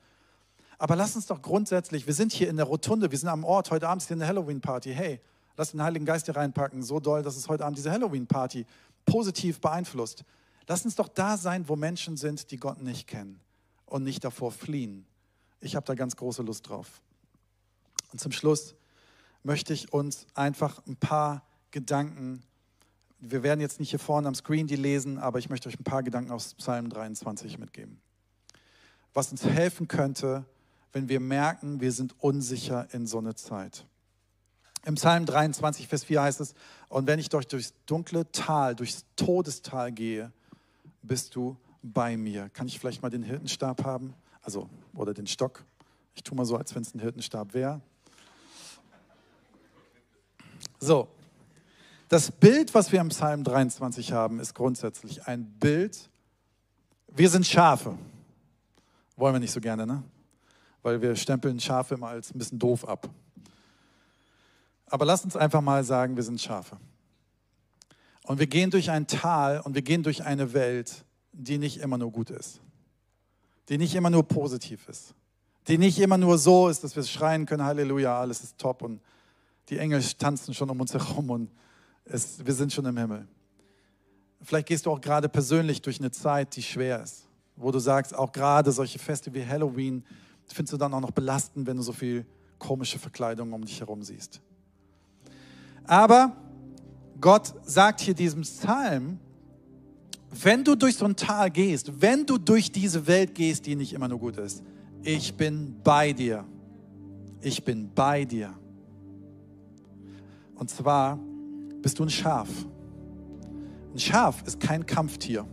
Aber 0.81 0.97
lass 0.97 1.15
uns 1.15 1.27
doch 1.27 1.43
grundsätzlich, 1.43 2.07
wir 2.07 2.15
sind 2.15 2.33
hier 2.33 2.49
in 2.49 2.57
der 2.57 2.65
Rotunde, 2.65 3.11
wir 3.11 3.19
sind 3.19 3.29
am 3.29 3.45
Ort, 3.45 3.71
heute 3.71 3.87
Abend 3.87 4.01
ist 4.01 4.09
hier 4.09 4.17
eine 4.17 4.27
Halloween-Party. 4.27 4.95
Hey, 4.95 5.21
lass 5.59 5.73
den 5.73 5.83
Heiligen 5.83 6.07
Geist 6.07 6.25
hier 6.25 6.35
reinpacken, 6.35 6.83
so 6.83 7.01
doll, 7.01 7.23
dass 7.23 7.37
es 7.37 7.51
heute 7.51 7.67
Abend 7.67 7.77
diese 7.77 7.91
Halloween-Party 7.91 8.65
positiv 9.05 9.61
beeinflusst. 9.61 10.25
Lass 10.67 10.83
uns 10.87 10.95
doch 10.95 11.09
da 11.09 11.37
sein, 11.37 11.69
wo 11.69 11.77
Menschen 11.77 12.17
sind, 12.17 12.51
die 12.51 12.57
Gott 12.57 12.81
nicht 12.81 13.07
kennen 13.07 13.41
und 13.85 14.05
nicht 14.05 14.25
davor 14.25 14.53
fliehen. 14.53 15.05
Ich 15.61 15.77
habe 15.77 15.85
da 15.85 15.95
ganz 15.95 16.17
große 16.17 16.43
Lust 16.43 16.71
drauf. 16.71 17.03
Und 18.13 18.19
zum 18.19 18.33
Schluss 18.33 18.75
möchte 19.43 19.75
ich 19.75 19.93
uns 19.93 20.27
einfach 20.33 20.81
ein 20.87 20.97
paar 20.97 21.45
Gedanken, 21.73 22.43
wir 23.19 23.43
werden 23.43 23.61
jetzt 23.61 23.81
nicht 23.81 23.91
hier 23.91 23.99
vorne 23.99 24.29
am 24.29 24.35
Screen 24.35 24.67
die 24.67 24.77
lesen, 24.77 25.19
aber 25.19 25.41
ich 25.41 25.51
möchte 25.51 25.69
euch 25.69 25.79
ein 25.79 25.85
paar 25.85 26.03
Gedanken 26.03 26.31
aus 26.31 26.55
Psalm 26.55 26.89
23 26.89 27.59
mitgeben. 27.59 28.01
Was 29.13 29.31
uns 29.31 29.45
helfen 29.45 29.87
könnte, 29.87 30.47
wenn 30.93 31.09
wir 31.09 31.21
merken, 31.21 31.81
wir 31.81 31.93
sind 31.93 32.15
unsicher 32.19 32.89
in 32.93 33.07
so 33.07 33.19
eine 33.19 33.35
Zeit. 33.35 33.87
Im 34.85 34.95
Psalm 34.95 35.27
23, 35.27 35.89
Vers 35.89 36.05
4 36.05 36.23
heißt 36.23 36.41
es, 36.41 36.55
und 36.89 37.07
wenn 37.07 37.19
ich 37.19 37.29
durch, 37.29 37.47
durchs 37.47 37.75
dunkle 37.87 38.31
Tal, 38.33 38.75
durchs 38.75 39.05
Todestal 39.15 39.93
gehe, 39.93 40.33
bist 41.03 41.37
du 41.37 41.57
bei 41.83 42.17
mir. 42.17 42.49
Kann 42.49 42.67
ich 42.67 42.79
vielleicht 42.79 43.03
mal 43.03 43.11
den 43.11 43.23
Hirtenstab 43.23 43.85
haben? 43.85 44.15
Also, 44.43 44.69
oder 44.95 45.13
den 45.13 45.27
Stock. 45.27 45.65
Ich 46.15 46.23
tue 46.23 46.37
mal 46.37 46.45
so, 46.45 46.57
als 46.57 46.75
wenn 46.75 46.83
es 46.83 46.95
ein 46.95 47.01
Hirtenstab 47.01 47.55
wäre. 47.55 47.81
So, 50.79 51.09
das 52.09 52.33
Bild, 52.33 52.75
was 52.75 52.91
wir 52.91 53.01
im 53.01 53.11
Psalm 53.11 53.45
23 53.45 54.13
haben, 54.13 54.41
ist 54.41 54.55
grundsätzlich 54.55 55.27
ein 55.27 55.45
Bild. 55.45 56.11
Wir 57.09 57.29
sind 57.29 57.47
Schafe. 57.47 57.97
Wollen 59.17 59.35
wir 59.35 59.41
nicht 59.41 59.53
so 59.53 59.61
gerne, 59.61 59.87
ne? 59.87 60.03
Weil 60.83 61.03
wir 61.03 61.17
stempeln 61.17 61.61
Schafe 61.61 61.95
immer 61.95 62.09
als 62.09 62.35
ein 62.35 62.39
bisschen 62.39 62.59
doof 62.59 62.89
ab. 62.89 63.09
Aber 64.87 65.05
lass 65.05 65.25
uns 65.25 65.37
einfach 65.37 65.61
mal 65.61 65.85
sagen, 65.85 66.17
wir 66.17 66.23
sind 66.23 66.41
Schafe. 66.41 66.77
Und 68.25 68.39
wir 68.39 68.47
gehen 68.47 68.71
durch 68.71 68.91
ein 68.91 69.07
Tal 69.07 69.61
und 69.61 69.75
wir 69.75 69.83
gehen 69.83 70.03
durch 70.03 70.25
eine 70.25 70.53
Welt, 70.53 71.05
die 71.33 71.59
nicht 71.59 71.79
immer 71.79 71.99
nur 71.99 72.11
gut 72.11 72.31
ist. 72.31 72.61
Die 73.69 73.79
nicht 73.79 73.95
immer 73.95 74.11
nur 74.11 74.27
positiv 74.27 74.89
ist. 74.89 75.15
Die 75.69 75.79
nicht 75.79 75.99
immer 75.99 76.19
nur 76.19 76.39
so 76.39 76.69
ist, 76.69 76.83
dass 76.83 76.97
wir 76.97 77.05
schreien 77.05 77.47
können, 77.47 77.65
Halleluja, 77.65 78.21
alles 78.21 78.43
ist 78.43 78.59
top 78.59 78.83
und 78.83 79.01
die 79.69 79.79
Engel 79.79 80.03
tanzen 80.19 80.55
schon 80.55 80.69
um 80.71 80.81
uns 80.81 80.93
herum 80.93 81.31
und 81.31 81.51
es, 82.05 82.45
wir 82.45 82.55
sind 82.55 82.73
schon 82.73 82.85
im 82.87 82.97
Himmel. 82.97 83.29
Vielleicht 84.43 84.67
gehst 84.67 84.87
du 84.87 84.91
auch 84.91 85.01
gerade 85.01 85.29
persönlich 85.29 85.83
durch 85.83 86.01
eine 86.01 86.11
Zeit, 86.11 86.57
die 86.57 86.63
schwer 86.63 87.03
ist, 87.03 87.27
wo 87.57 87.71
du 87.71 87.79
sagst, 87.79 88.15
auch 88.15 88.33
gerade 88.33 88.73
solche 88.73 88.99
Feste 88.99 89.33
wie 89.35 89.47
Halloween 89.47 90.05
findest 90.53 90.73
du 90.73 90.77
dann 90.77 90.93
auch 90.95 91.01
noch 91.01 91.11
belastend, 91.11 91.67
wenn 91.67 91.77
du 91.77 91.83
so 91.83 91.93
viel 91.93 92.27
komische 92.59 92.99
Verkleidung 92.99 93.53
um 93.53 93.65
dich 93.65 93.81
herum 93.81 94.03
siehst. 94.03 94.41
Aber 95.85 96.37
Gott 97.21 97.55
sagt 97.65 98.01
hier 98.01 98.15
diesem 98.15 98.43
Psalm, 98.43 99.19
wenn 100.31 100.63
du 100.63 100.77
durch 100.77 100.97
so 100.97 101.05
ein 101.05 101.17
Tal 101.17 101.51
gehst, 101.51 102.01
wenn 102.01 102.25
du 102.25 102.39
durch 102.39 102.71
diese 102.71 103.07
Welt 103.07 103.35
gehst, 103.35 103.67
die 103.67 103.75
nicht 103.75 103.93
immer 103.93 104.09
nur 104.09 104.19
gut 104.19 104.37
ist, 104.37 104.63
ich 105.03 105.35
bin 105.35 105.77
bei 105.83 106.13
dir. 106.13 106.45
Ich 107.41 107.65
bin 107.65 107.91
bei 107.95 108.25
dir. 108.25 108.53
Und 110.55 110.71
zwar 110.71 111.19
bist 111.83 111.99
du 111.99 112.05
ein 112.05 112.11
Schaf. 112.11 112.49
Ein 113.93 113.99
Schaf 113.99 114.43
ist 114.47 114.61
kein 114.61 114.85
Kampftier. 114.87 115.47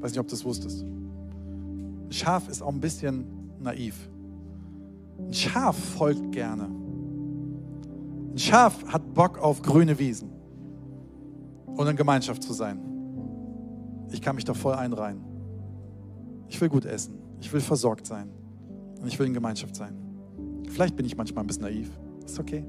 Weiß 0.00 0.12
nicht, 0.12 0.20
ob 0.20 0.28
du 0.28 0.30
das 0.30 0.44
wusstest. 0.44 0.82
Ein 0.82 2.12
Schaf 2.12 2.48
ist 2.48 2.62
auch 2.62 2.72
ein 2.72 2.80
bisschen 2.80 3.43
naiv. 3.64 4.08
Ein 5.18 5.32
Schaf 5.32 5.76
folgt 5.76 6.32
gerne. 6.32 6.64
Ein 8.32 8.38
Schaf 8.38 8.84
hat 8.86 9.14
Bock 9.14 9.38
auf 9.38 9.62
grüne 9.62 9.98
Wiesen 9.98 10.30
und 11.66 11.86
in 11.86 11.96
Gemeinschaft 11.96 12.42
zu 12.42 12.52
sein. 12.52 12.80
Ich 14.10 14.22
kann 14.22 14.36
mich 14.36 14.44
da 14.44 14.54
voll 14.54 14.74
einreihen. 14.74 15.24
Ich 16.48 16.60
will 16.60 16.68
gut 16.68 16.84
essen. 16.84 17.18
Ich 17.40 17.52
will 17.52 17.60
versorgt 17.60 18.06
sein. 18.06 18.30
Und 19.00 19.08
ich 19.08 19.18
will 19.18 19.26
in 19.26 19.34
Gemeinschaft 19.34 19.74
sein. 19.74 19.96
Vielleicht 20.68 20.96
bin 20.96 21.04
ich 21.06 21.16
manchmal 21.16 21.44
ein 21.44 21.46
bisschen 21.46 21.64
naiv. 21.64 21.90
Ist 22.24 22.38
okay. 22.38 22.64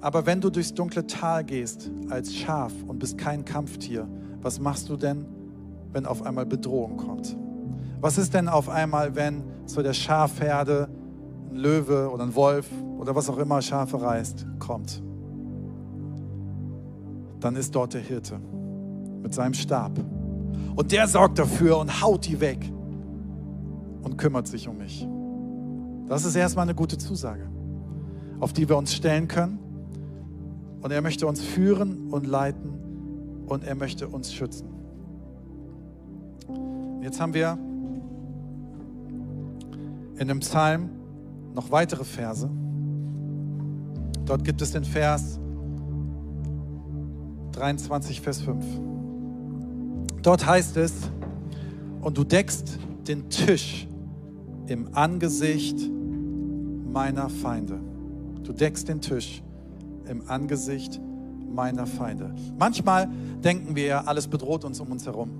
Aber 0.00 0.24
wenn 0.24 0.40
du 0.40 0.50
durchs 0.50 0.72
dunkle 0.72 1.06
Tal 1.06 1.44
gehst 1.44 1.90
als 2.08 2.34
Schaf 2.34 2.72
und 2.86 2.98
bist 2.98 3.18
kein 3.18 3.44
Kampftier, 3.44 4.08
was 4.40 4.58
machst 4.58 4.88
du 4.88 4.96
denn, 4.96 5.26
wenn 5.92 6.06
auf 6.06 6.22
einmal 6.22 6.46
Bedrohung 6.46 6.96
kommt? 6.96 7.36
Was 8.00 8.16
ist 8.16 8.32
denn 8.32 8.48
auf 8.48 8.68
einmal, 8.68 9.14
wenn 9.14 9.42
zu 9.66 9.82
der 9.82 9.92
Schafherde 9.92 10.88
ein 11.50 11.56
Löwe 11.56 12.10
oder 12.10 12.24
ein 12.24 12.34
Wolf 12.34 12.66
oder 12.98 13.14
was 13.14 13.28
auch 13.28 13.36
immer 13.36 13.60
Schafe 13.60 14.00
reißt, 14.00 14.46
kommt? 14.58 15.02
Dann 17.40 17.56
ist 17.56 17.74
dort 17.74 17.92
der 17.92 18.00
Hirte 18.00 18.40
mit 19.22 19.34
seinem 19.34 19.54
Stab. 19.54 19.92
Und 20.74 20.92
der 20.92 21.06
sorgt 21.08 21.38
dafür 21.38 21.78
und 21.78 22.00
haut 22.00 22.26
die 22.26 22.40
weg 22.40 22.72
und 24.02 24.16
kümmert 24.16 24.46
sich 24.46 24.66
um 24.66 24.78
mich. 24.78 25.06
Das 26.08 26.24
ist 26.24 26.36
erstmal 26.36 26.64
eine 26.64 26.74
gute 26.74 26.96
Zusage, 26.96 27.48
auf 28.40 28.54
die 28.54 28.68
wir 28.68 28.76
uns 28.78 28.94
stellen 28.94 29.28
können 29.28 29.58
und 30.80 30.90
er 30.90 31.02
möchte 31.02 31.26
uns 31.26 31.42
führen 31.42 32.08
und 32.10 32.26
leiten 32.26 33.44
und 33.46 33.62
er 33.64 33.74
möchte 33.74 34.08
uns 34.08 34.32
schützen. 34.32 34.68
Jetzt 37.02 37.20
haben 37.20 37.34
wir 37.34 37.58
in 40.20 40.28
dem 40.28 40.40
Psalm 40.40 40.90
noch 41.54 41.72
weitere 41.72 42.04
Verse. 42.04 42.48
Dort 44.26 44.44
gibt 44.44 44.60
es 44.60 44.70
den 44.70 44.84
Vers 44.84 45.40
23, 47.52 48.20
Vers 48.20 48.42
5. 48.42 48.64
Dort 50.22 50.46
heißt 50.46 50.76
es, 50.76 51.10
und 52.02 52.16
du 52.18 52.24
deckst 52.24 52.78
den 53.08 53.30
Tisch 53.30 53.88
im 54.66 54.94
Angesicht 54.94 55.90
meiner 56.92 57.30
Feinde. 57.30 57.80
Du 58.44 58.52
deckst 58.52 58.88
den 58.88 59.00
Tisch 59.00 59.42
im 60.06 60.28
Angesicht 60.28 61.00
meiner 61.48 61.86
Feinde. 61.86 62.34
Manchmal 62.58 63.08
denken 63.42 63.74
wir, 63.74 64.06
alles 64.06 64.28
bedroht 64.28 64.64
uns 64.64 64.80
um 64.80 64.92
uns 64.92 65.06
herum. 65.06 65.30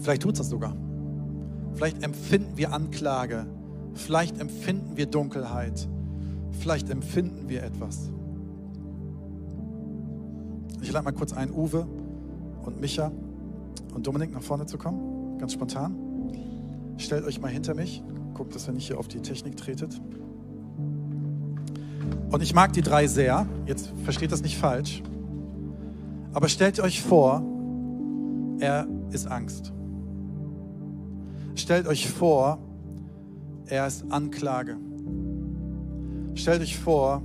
Vielleicht 0.00 0.22
tut 0.22 0.34
es 0.34 0.38
das 0.38 0.50
sogar. 0.50 0.76
Vielleicht 1.74 2.02
empfinden 2.02 2.56
wir 2.56 2.72
Anklage. 2.72 3.46
Vielleicht 3.94 4.40
empfinden 4.40 4.96
wir 4.96 5.06
Dunkelheit. 5.06 5.88
Vielleicht 6.60 6.90
empfinden 6.90 7.48
wir 7.48 7.62
etwas. 7.62 8.10
Ich 10.82 10.92
lade 10.92 11.04
mal 11.04 11.12
kurz 11.12 11.32
ein, 11.32 11.50
Uwe 11.50 11.86
und 12.64 12.80
Micha 12.80 13.10
und 13.94 14.06
Dominik 14.06 14.32
nach 14.32 14.42
vorne 14.42 14.66
zu 14.66 14.78
kommen, 14.78 15.38
ganz 15.38 15.52
spontan. 15.52 15.96
Stellt 16.96 17.24
euch 17.24 17.40
mal 17.40 17.50
hinter 17.50 17.74
mich. 17.74 18.02
Guckt, 18.34 18.54
dass 18.54 18.68
ihr 18.68 18.72
nicht 18.72 18.86
hier 18.86 18.98
auf 18.98 19.08
die 19.08 19.20
Technik 19.20 19.56
tretet. 19.56 20.00
Und 22.30 22.42
ich 22.42 22.54
mag 22.54 22.72
die 22.72 22.82
drei 22.82 23.06
sehr. 23.06 23.46
Jetzt 23.66 23.92
versteht 24.04 24.32
das 24.32 24.42
nicht 24.42 24.58
falsch. 24.58 25.02
Aber 26.32 26.48
stellt 26.48 26.80
euch 26.80 27.00
vor, 27.00 27.42
er 28.58 28.86
ist 29.10 29.26
Angst. 29.26 29.72
Stellt 31.54 31.86
euch 31.86 32.08
vor, 32.08 32.58
er 33.66 33.86
ist 33.86 34.04
Anklage. 34.10 34.76
Stellt 36.34 36.62
euch 36.62 36.76
vor, 36.78 37.22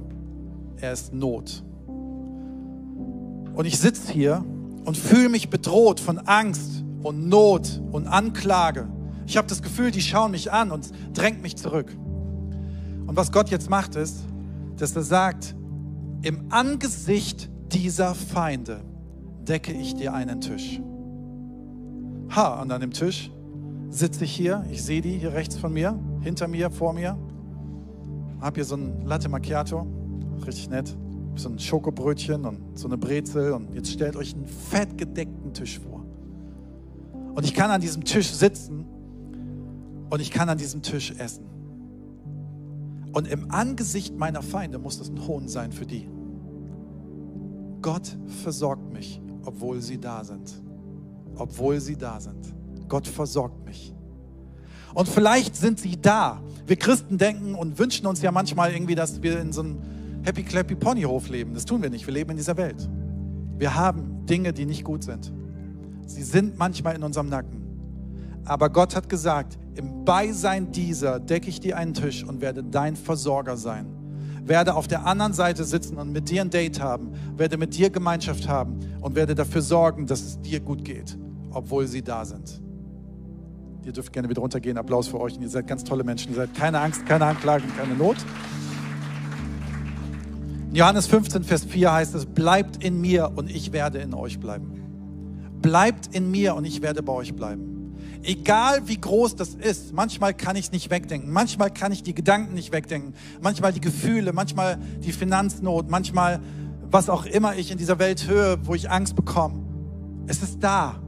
er 0.77 0.93
ist 0.93 1.13
Not. 1.13 1.63
Und 1.87 3.65
ich 3.65 3.77
sitze 3.79 4.11
hier 4.13 4.45
und 4.85 4.95
fühle 4.95 5.29
mich 5.29 5.49
bedroht 5.49 5.99
von 5.99 6.19
Angst 6.19 6.83
und 7.03 7.27
Not 7.27 7.81
und 7.91 8.07
Anklage. 8.07 8.87
Ich 9.25 9.37
habe 9.37 9.47
das 9.47 9.61
Gefühl, 9.61 9.91
die 9.91 10.01
schauen 10.01 10.31
mich 10.31 10.51
an 10.51 10.71
und 10.71 10.91
drängt 11.13 11.41
mich 11.41 11.57
zurück. 11.57 11.95
Und 13.07 13.15
was 13.15 13.31
Gott 13.31 13.49
jetzt 13.49 13.69
macht, 13.69 13.95
ist, 13.95 14.19
dass 14.77 14.95
er 14.95 15.03
sagt, 15.03 15.55
im 16.21 16.51
Angesicht 16.51 17.49
dieser 17.71 18.13
Feinde 18.15 18.81
decke 19.47 19.73
ich 19.73 19.95
dir 19.95 20.13
einen 20.13 20.41
Tisch. 20.41 20.79
Ha, 22.35 22.61
und 22.61 22.71
an 22.71 22.81
dem 22.81 22.91
Tisch 22.91 23.31
sitze 23.89 24.23
ich 24.23 24.31
hier, 24.31 24.65
ich 24.71 24.83
sehe 24.83 25.01
die 25.01 25.17
hier 25.17 25.33
rechts 25.33 25.57
von 25.57 25.73
mir, 25.73 25.99
hinter 26.21 26.47
mir, 26.47 26.69
vor 26.69 26.93
mir, 26.93 27.17
habe 28.39 28.55
hier 28.55 28.65
so 28.65 28.75
ein 28.75 29.05
Latte 29.05 29.29
Macchiato, 29.29 29.85
richtig 30.45 30.69
nett, 30.69 30.95
so 31.35 31.49
ein 31.49 31.59
Schokobrötchen 31.59 32.45
und 32.45 32.77
so 32.77 32.87
eine 32.87 32.97
Brezel 32.97 33.53
und 33.53 33.73
jetzt 33.73 33.91
stellt 33.91 34.15
euch 34.15 34.35
einen 34.35 34.47
fettgedeckten 34.47 35.53
Tisch 35.53 35.79
vor. 35.79 36.05
Und 37.35 37.45
ich 37.45 37.53
kann 37.53 37.71
an 37.71 37.81
diesem 37.81 38.03
Tisch 38.03 38.31
sitzen 38.31 38.85
und 40.09 40.21
ich 40.21 40.31
kann 40.31 40.49
an 40.49 40.57
diesem 40.57 40.81
Tisch 40.81 41.11
essen. 41.17 41.45
Und 43.13 43.27
im 43.27 43.49
Angesicht 43.51 44.17
meiner 44.17 44.41
Feinde 44.41 44.77
muss 44.77 44.99
das 44.99 45.09
ein 45.09 45.25
Hohn 45.27 45.47
sein 45.47 45.71
für 45.71 45.85
die. 45.85 46.07
Gott 47.81 48.17
versorgt 48.43 48.91
mich, 48.91 49.21
obwohl 49.45 49.81
sie 49.81 49.99
da 49.99 50.23
sind. 50.23 50.61
Obwohl 51.35 51.79
sie 51.79 51.95
da 51.95 52.19
sind. 52.19 52.58
Gott 52.89 53.07
versorgt 53.07 53.65
mich. 53.65 53.93
Und 54.93 55.07
vielleicht 55.07 55.55
sind 55.55 55.79
sie 55.79 56.01
da. 56.01 56.41
Wir 56.67 56.75
Christen 56.75 57.17
denken 57.17 57.55
und 57.55 57.79
wünschen 57.79 58.05
uns 58.07 58.21
ja 58.21 58.31
manchmal 58.31 58.73
irgendwie, 58.73 58.95
dass 58.95 59.21
wir 59.21 59.39
in 59.39 59.51
so 59.51 59.61
einem 59.61 59.77
Happy 60.23 60.43
Clappy 60.43 60.75
Ponyhof 60.75 61.29
leben. 61.29 61.53
Das 61.53 61.65
tun 61.65 61.81
wir 61.81 61.89
nicht. 61.89 62.05
Wir 62.05 62.13
leben 62.13 62.31
in 62.31 62.37
dieser 62.37 62.57
Welt. 62.57 62.89
Wir 63.57 63.75
haben 63.75 64.25
Dinge, 64.25 64.53
die 64.53 64.65
nicht 64.65 64.83
gut 64.83 65.03
sind. 65.03 65.31
Sie 66.05 66.23
sind 66.23 66.57
manchmal 66.57 66.95
in 66.95 67.03
unserem 67.03 67.29
Nacken. 67.29 67.59
Aber 68.45 68.69
Gott 68.69 68.95
hat 68.95 69.09
gesagt, 69.09 69.57
im 69.75 70.05
Beisein 70.05 70.71
dieser 70.71 71.19
decke 71.19 71.49
ich 71.49 71.59
dir 71.59 71.77
einen 71.77 71.93
Tisch 71.93 72.23
und 72.23 72.41
werde 72.41 72.63
dein 72.63 72.95
Versorger 72.95 73.57
sein. 73.57 73.85
Werde 74.43 74.73
auf 74.73 74.87
der 74.87 75.05
anderen 75.05 75.33
Seite 75.33 75.63
sitzen 75.63 75.97
und 75.97 76.11
mit 76.11 76.29
dir 76.29 76.41
ein 76.41 76.49
Date 76.49 76.81
haben, 76.81 77.11
werde 77.37 77.57
mit 77.57 77.77
dir 77.77 77.89
Gemeinschaft 77.89 78.47
haben 78.47 78.79
und 79.01 79.15
werde 79.15 79.35
dafür 79.35 79.61
sorgen, 79.61 80.07
dass 80.07 80.21
es 80.21 80.41
dir 80.41 80.59
gut 80.59 80.83
geht, 80.83 81.17
obwohl 81.51 81.85
sie 81.85 82.01
da 82.01 82.25
sind. 82.25 82.61
Ihr 83.89 83.93
dürft 83.93 84.13
gerne 84.13 84.29
wieder 84.29 84.41
runtergehen. 84.41 84.77
Applaus 84.77 85.07
für 85.07 85.19
euch. 85.19 85.35
Und 85.35 85.41
ihr 85.41 85.49
seid 85.49 85.65
ganz 85.65 85.83
tolle 85.83 86.03
Menschen. 86.03 86.29
Ihr 86.29 86.35
seid 86.35 86.53
keine 86.53 86.79
Angst, 86.79 87.07
keine 87.07 87.25
Anklagen, 87.25 87.65
keine 87.75 87.95
Not. 87.95 88.17
Johannes 90.71 91.07
15, 91.07 91.43
Vers 91.43 91.65
4 91.65 91.91
heißt 91.91 92.13
es, 92.13 92.27
bleibt 92.27 92.83
in 92.83 93.01
mir 93.01 93.31
und 93.35 93.49
ich 93.49 93.71
werde 93.71 93.97
in 93.97 94.13
euch 94.13 94.39
bleiben. 94.39 95.49
Bleibt 95.59 96.13
in 96.15 96.29
mir 96.29 96.53
und 96.53 96.65
ich 96.65 96.83
werde 96.83 97.01
bei 97.01 97.13
euch 97.13 97.35
bleiben. 97.35 97.95
Egal 98.21 98.87
wie 98.87 99.01
groß 99.01 99.35
das 99.35 99.55
ist, 99.55 99.91
manchmal 99.91 100.35
kann 100.35 100.55
ich 100.55 100.65
es 100.65 100.71
nicht 100.71 100.91
wegdenken, 100.91 101.31
manchmal 101.31 101.71
kann 101.71 101.91
ich 101.91 102.03
die 102.03 102.13
Gedanken 102.13 102.53
nicht 102.53 102.71
wegdenken, 102.71 103.15
manchmal 103.41 103.73
die 103.73 103.81
Gefühle, 103.81 104.33
manchmal 104.33 104.77
die 105.03 105.13
Finanznot, 105.13 105.89
manchmal 105.89 106.41
was 106.91 107.09
auch 107.09 107.25
immer 107.25 107.55
ich 107.55 107.71
in 107.71 107.79
dieser 107.79 107.97
Welt 107.97 108.27
höre, 108.27 108.67
wo 108.67 108.75
ich 108.75 108.91
Angst 108.91 109.15
bekomme. 109.15 109.63
Es 110.27 110.43
ist 110.43 110.63
da. 110.63 111.01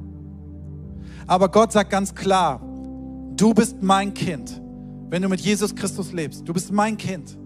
Aber 1.28 1.50
Gott 1.50 1.72
sagt 1.72 1.92
ganz 1.92 2.16
klar, 2.16 2.60
du 3.42 3.56
bist 3.56 3.82
mein 3.82 4.14
Kind, 4.14 4.62
wenn 5.10 5.24
du 5.24 5.28
mit 5.28 5.42
Jesus 5.42 5.74
Christus 5.74 6.12
lebst. 6.12 6.48
Du 6.48 6.54
bist 6.54 6.72
mein 6.72 6.98
Kind. 6.98 7.38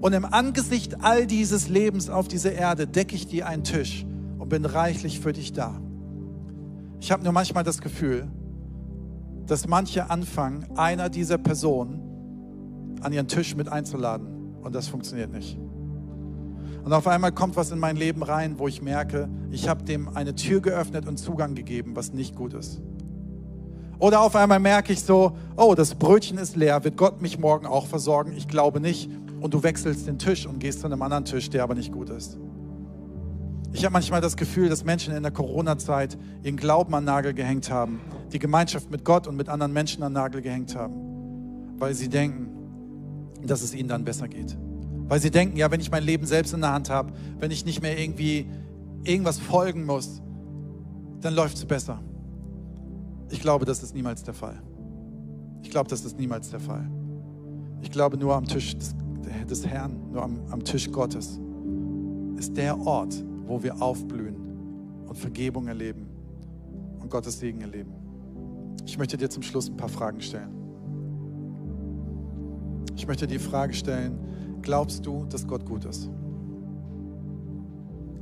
Und 0.00 0.12
im 0.12 0.24
Angesicht 0.24 1.02
all 1.02 1.26
dieses 1.26 1.68
Lebens 1.68 2.08
auf 2.08 2.28
dieser 2.28 2.52
Erde 2.52 2.86
decke 2.86 3.16
ich 3.16 3.26
dir 3.26 3.48
einen 3.48 3.64
Tisch 3.64 4.06
und 4.38 4.48
bin 4.48 4.64
reichlich 4.64 5.18
für 5.18 5.32
dich 5.32 5.52
da. 5.52 5.80
Ich 7.00 7.10
habe 7.10 7.24
nur 7.24 7.32
manchmal 7.32 7.64
das 7.64 7.80
Gefühl, 7.80 8.28
dass 9.46 9.66
manche 9.66 10.10
anfangen, 10.10 10.66
einer 10.76 11.08
dieser 11.08 11.38
Personen 11.38 12.96
an 13.00 13.12
ihren 13.12 13.26
Tisch 13.26 13.56
mit 13.56 13.68
einzuladen. 13.68 14.28
Und 14.62 14.74
das 14.74 14.86
funktioniert 14.86 15.32
nicht. 15.32 15.58
Und 16.84 16.92
auf 16.92 17.08
einmal 17.08 17.32
kommt 17.32 17.56
was 17.56 17.72
in 17.72 17.80
mein 17.80 17.96
Leben 17.96 18.22
rein, 18.22 18.60
wo 18.60 18.68
ich 18.68 18.80
merke, 18.80 19.28
ich 19.50 19.68
habe 19.68 19.82
dem 19.82 20.08
eine 20.08 20.36
Tür 20.36 20.60
geöffnet 20.60 21.08
und 21.08 21.16
Zugang 21.16 21.56
gegeben, 21.56 21.96
was 21.96 22.12
nicht 22.12 22.36
gut 22.36 22.54
ist. 22.54 22.80
Oder 23.98 24.20
auf 24.20 24.36
einmal 24.36 24.60
merke 24.60 24.92
ich 24.92 25.02
so, 25.02 25.36
oh, 25.56 25.74
das 25.74 25.94
Brötchen 25.94 26.38
ist 26.38 26.56
leer, 26.56 26.84
wird 26.84 26.96
Gott 26.96 27.22
mich 27.22 27.38
morgen 27.38 27.66
auch 27.66 27.86
versorgen? 27.86 28.32
Ich 28.36 28.48
glaube 28.48 28.80
nicht 28.80 29.10
und 29.40 29.54
du 29.54 29.62
wechselst 29.62 30.06
den 30.06 30.18
Tisch 30.18 30.46
und 30.46 30.58
gehst 30.58 30.80
zu 30.80 30.86
einem 30.86 31.00
anderen 31.02 31.24
Tisch, 31.24 31.50
der 31.50 31.62
aber 31.62 31.74
nicht 31.74 31.92
gut 31.92 32.10
ist. 32.10 32.38
Ich 33.72 33.84
habe 33.84 33.92
manchmal 33.92 34.20
das 34.20 34.36
Gefühl, 34.36 34.68
dass 34.68 34.84
Menschen 34.84 35.14
in 35.14 35.22
der 35.22 35.32
Corona-Zeit 35.32 36.16
ihren 36.42 36.56
Glauben 36.56 36.94
an 36.94 37.04
Nagel 37.04 37.34
gehängt 37.34 37.70
haben, 37.70 38.00
die 38.32 38.38
Gemeinschaft 38.38 38.90
mit 38.90 39.04
Gott 39.04 39.26
und 39.26 39.36
mit 39.36 39.48
anderen 39.48 39.72
Menschen 39.72 40.02
an 40.02 40.12
Nagel 40.14 40.40
gehängt 40.40 40.74
haben, 40.74 40.94
weil 41.78 41.94
sie 41.94 42.08
denken, 42.08 42.48
dass 43.44 43.62
es 43.62 43.74
ihnen 43.74 43.88
dann 43.88 44.04
besser 44.04 44.28
geht. 44.28 44.56
Weil 45.08 45.20
sie 45.20 45.30
denken, 45.30 45.56
ja, 45.56 45.70
wenn 45.70 45.80
ich 45.80 45.90
mein 45.90 46.02
Leben 46.02 46.26
selbst 46.26 46.54
in 46.54 46.62
der 46.62 46.72
Hand 46.72 46.90
habe, 46.90 47.12
wenn 47.38 47.50
ich 47.50 47.64
nicht 47.64 47.82
mehr 47.82 47.98
irgendwie 47.98 48.46
irgendwas 49.04 49.38
folgen 49.38 49.84
muss, 49.84 50.22
dann 51.20 51.34
läuft 51.34 51.56
es 51.56 51.64
besser. 51.64 52.00
Ich 53.30 53.40
glaube, 53.40 53.64
das 53.64 53.82
ist 53.82 53.94
niemals 53.94 54.22
der 54.22 54.34
Fall. 54.34 54.62
Ich 55.62 55.70
glaube, 55.70 55.90
das 55.90 56.04
ist 56.04 56.18
niemals 56.18 56.50
der 56.50 56.60
Fall. 56.60 56.88
Ich 57.82 57.90
glaube, 57.90 58.16
nur 58.16 58.34
am 58.34 58.46
Tisch 58.46 58.76
des 58.76 58.94
des 59.46 59.66
Herrn, 59.66 60.10
nur 60.12 60.22
am, 60.22 60.40
am 60.50 60.64
Tisch 60.64 60.90
Gottes, 60.90 61.40
ist 62.36 62.56
der 62.56 62.78
Ort, 62.78 63.24
wo 63.46 63.62
wir 63.62 63.80
aufblühen 63.80 64.36
und 65.06 65.16
Vergebung 65.16 65.68
erleben 65.68 66.08
und 67.00 67.10
Gottes 67.10 67.38
Segen 67.38 67.60
erleben. 67.60 67.92
Ich 68.84 68.98
möchte 68.98 69.16
dir 69.16 69.30
zum 69.30 69.42
Schluss 69.42 69.68
ein 69.68 69.76
paar 69.76 69.88
Fragen 69.88 70.20
stellen. 70.20 70.54
Ich 72.96 73.06
möchte 73.06 73.26
die 73.26 73.38
Frage 73.38 73.74
stellen, 73.74 74.18
glaubst 74.62 75.04
du, 75.04 75.24
dass 75.26 75.46
Gott 75.46 75.64
gut 75.64 75.84
ist? 75.84 76.10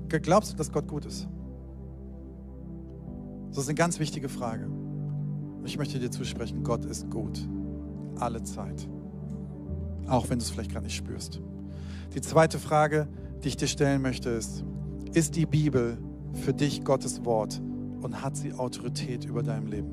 Glaubst 0.09 0.53
du, 0.53 0.57
dass 0.57 0.71
Gott 0.71 0.87
gut 0.87 1.07
ist? 1.07 1.29
Das 3.49 3.59
ist 3.59 3.69
eine 3.69 3.75
ganz 3.75 3.99
wichtige 3.99 4.29
Frage. 4.29 4.69
Ich 5.65 5.79
möchte 5.79 5.99
dir 5.99 6.11
zusprechen, 6.11 6.63
Gott 6.63 6.85
ist 6.85 7.11
gut. 7.11 7.41
Alle 8.17 8.43
Zeit 8.43 8.87
auch 10.09 10.29
wenn 10.29 10.39
du 10.39 10.45
es 10.45 10.51
vielleicht 10.51 10.71
gerade 10.71 10.85
nicht 10.85 10.97
spürst. 10.97 11.41
Die 12.15 12.21
zweite 12.21 12.59
Frage, 12.59 13.09
die 13.43 13.49
ich 13.49 13.57
dir 13.57 13.67
stellen 13.67 14.03
möchte, 14.03 14.31
ist, 14.31 14.65
ist 15.13 15.37
die 15.37 15.47
Bibel 15.47 15.99
für 16.33 16.53
dich 16.53 16.85
Gottes 16.85 17.25
Wort 17.25 17.61
und 18.03 18.23
hat 18.23 18.37
sie 18.37 18.53
Autorität 18.53 19.25
über 19.25 19.43
deinem 19.43 19.67
Leben? 19.67 19.91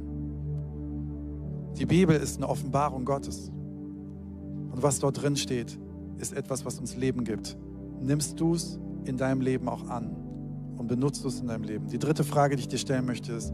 Die 1.78 1.86
Bibel 1.86 2.16
ist 2.16 2.38
eine 2.38 2.50
Offenbarung 2.50 3.06
Gottes. 3.06 3.50
Und 3.50 4.84
was 4.84 5.00
dort 5.00 5.22
drin 5.22 5.36
steht, 5.36 5.80
ist 6.18 6.34
etwas, 6.34 6.66
was 6.66 6.80
uns 6.80 6.96
Leben 6.96 7.24
gibt. 7.24 7.58
Nimmst 8.02 8.40
du 8.40 8.54
es 8.54 8.80
in 9.06 9.18
deinem 9.18 9.42
Leben 9.42 9.68
auch 9.68 9.88
an 9.90 10.16
und 10.82 10.88
benutzt 10.88 11.24
es 11.26 11.40
in 11.40 11.48
deinem 11.48 11.64
Leben? 11.64 11.88
Die 11.88 12.00
dritte 12.00 12.24
Frage, 12.24 12.56
die 12.56 12.62
ich 12.62 12.68
dir 12.68 12.78
stellen 12.78 13.06
möchte, 13.06 13.34
ist, 13.34 13.54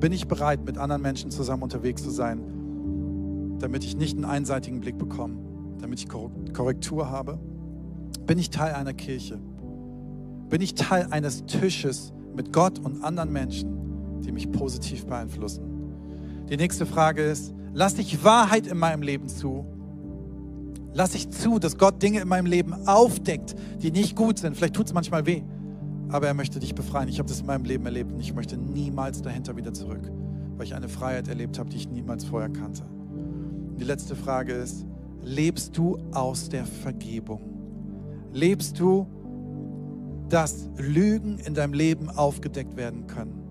bin 0.00 0.12
ich 0.12 0.26
bereit, 0.26 0.64
mit 0.64 0.78
anderen 0.78 1.02
Menschen 1.02 1.30
zusammen 1.30 1.62
unterwegs 1.62 2.02
zu 2.02 2.10
sein, 2.10 3.58
damit 3.58 3.84
ich 3.84 3.96
nicht 3.96 4.16
einen 4.16 4.24
einseitigen 4.24 4.80
Blick 4.80 4.96
bekomme? 4.96 5.48
damit 5.80 6.00
ich 6.00 6.08
Korrektur 6.08 7.10
habe? 7.10 7.38
Bin 8.26 8.38
ich 8.38 8.50
Teil 8.50 8.74
einer 8.74 8.92
Kirche? 8.92 9.38
Bin 10.48 10.60
ich 10.60 10.74
Teil 10.74 11.08
eines 11.10 11.44
Tisches 11.46 12.12
mit 12.34 12.52
Gott 12.52 12.78
und 12.78 13.04
anderen 13.04 13.32
Menschen, 13.32 14.20
die 14.22 14.32
mich 14.32 14.50
positiv 14.50 15.06
beeinflussen? 15.06 15.64
Die 16.48 16.56
nächste 16.56 16.86
Frage 16.86 17.22
ist, 17.22 17.54
lasse 17.74 18.00
ich 18.00 18.24
Wahrheit 18.24 18.66
in 18.66 18.78
meinem 18.78 19.02
Leben 19.02 19.28
zu? 19.28 19.66
Lasse 20.94 21.18
ich 21.18 21.30
zu, 21.30 21.58
dass 21.58 21.76
Gott 21.76 22.02
Dinge 22.02 22.20
in 22.20 22.28
meinem 22.28 22.46
Leben 22.46 22.72
aufdeckt, 22.86 23.54
die 23.82 23.90
nicht 23.90 24.16
gut 24.16 24.38
sind? 24.38 24.56
Vielleicht 24.56 24.74
tut 24.74 24.86
es 24.86 24.94
manchmal 24.94 25.26
weh, 25.26 25.42
aber 26.10 26.26
er 26.26 26.34
möchte 26.34 26.58
dich 26.60 26.74
befreien. 26.74 27.08
Ich 27.08 27.18
habe 27.18 27.28
das 27.28 27.40
in 27.40 27.46
meinem 27.46 27.64
Leben 27.64 27.84
erlebt 27.84 28.12
und 28.12 28.20
ich 28.20 28.34
möchte 28.34 28.56
niemals 28.56 29.22
dahinter 29.22 29.56
wieder 29.56 29.72
zurück, 29.72 30.10
weil 30.56 30.66
ich 30.66 30.74
eine 30.74 30.88
Freiheit 30.88 31.28
erlebt 31.28 31.58
habe, 31.58 31.70
die 31.70 31.76
ich 31.76 31.88
niemals 31.88 32.24
vorher 32.24 32.48
kannte. 32.48 32.82
Die 33.78 33.84
letzte 33.84 34.16
Frage 34.16 34.54
ist, 34.54 34.86
lebst 35.22 35.76
du 35.76 35.98
aus 36.12 36.48
der 36.48 36.64
Vergebung? 36.64 37.40
Lebst 38.32 38.78
du, 38.80 39.06
dass 40.28 40.68
Lügen 40.76 41.38
in 41.38 41.54
deinem 41.54 41.72
Leben 41.72 42.10
aufgedeckt 42.10 42.76
werden 42.76 43.06
können? 43.06 43.44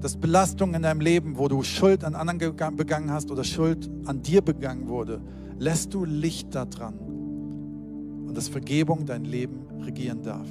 Dass 0.00 0.16
Belastungen 0.16 0.76
in 0.76 0.82
deinem 0.82 1.00
Leben, 1.00 1.38
wo 1.38 1.48
du 1.48 1.62
Schuld 1.62 2.04
an 2.04 2.14
anderen 2.14 2.76
begangen 2.76 3.10
hast 3.10 3.30
oder 3.30 3.44
Schuld 3.44 3.90
an 4.06 4.22
dir 4.22 4.42
begangen 4.42 4.88
wurde, 4.88 5.20
lässt 5.58 5.94
du 5.94 6.04
Licht 6.04 6.54
da 6.54 6.64
dran 6.64 6.98
und 8.26 8.36
dass 8.36 8.48
Vergebung 8.48 9.06
dein 9.06 9.24
Leben 9.24 9.66
regieren 9.82 10.22
darf. 10.22 10.46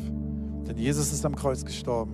Denn 0.67 0.77
Jesus 0.77 1.13
ist 1.13 1.25
am 1.25 1.35
Kreuz 1.35 1.63
gestorben, 1.65 2.13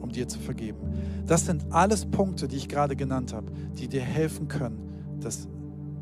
um 0.00 0.10
dir 0.10 0.28
zu 0.28 0.38
vergeben. 0.38 0.78
Das 1.26 1.46
sind 1.46 1.64
alles 1.70 2.06
Punkte, 2.06 2.48
die 2.48 2.56
ich 2.56 2.68
gerade 2.68 2.96
genannt 2.96 3.32
habe, 3.32 3.50
die 3.78 3.88
dir 3.88 4.02
helfen 4.02 4.48
können, 4.48 5.18
dass 5.20 5.48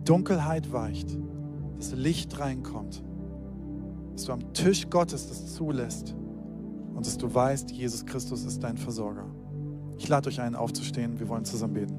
Dunkelheit 0.04 0.72
weicht 0.72 1.16
dass 1.84 1.92
Licht 1.92 2.38
reinkommt, 2.38 3.02
dass 4.12 4.24
du 4.24 4.32
am 4.32 4.52
Tisch 4.52 4.88
Gottes 4.88 5.28
das 5.28 5.54
zulässt 5.54 6.14
und 6.94 7.04
dass 7.04 7.18
du 7.18 7.32
weißt, 7.32 7.70
Jesus 7.70 8.06
Christus 8.06 8.44
ist 8.44 8.62
dein 8.62 8.76
Versorger. 8.76 9.26
Ich 9.98 10.08
lade 10.08 10.28
euch 10.28 10.40
ein, 10.40 10.54
aufzustehen. 10.54 11.18
Wir 11.18 11.28
wollen 11.28 11.44
zusammen 11.44 11.74
beten. 11.74 11.94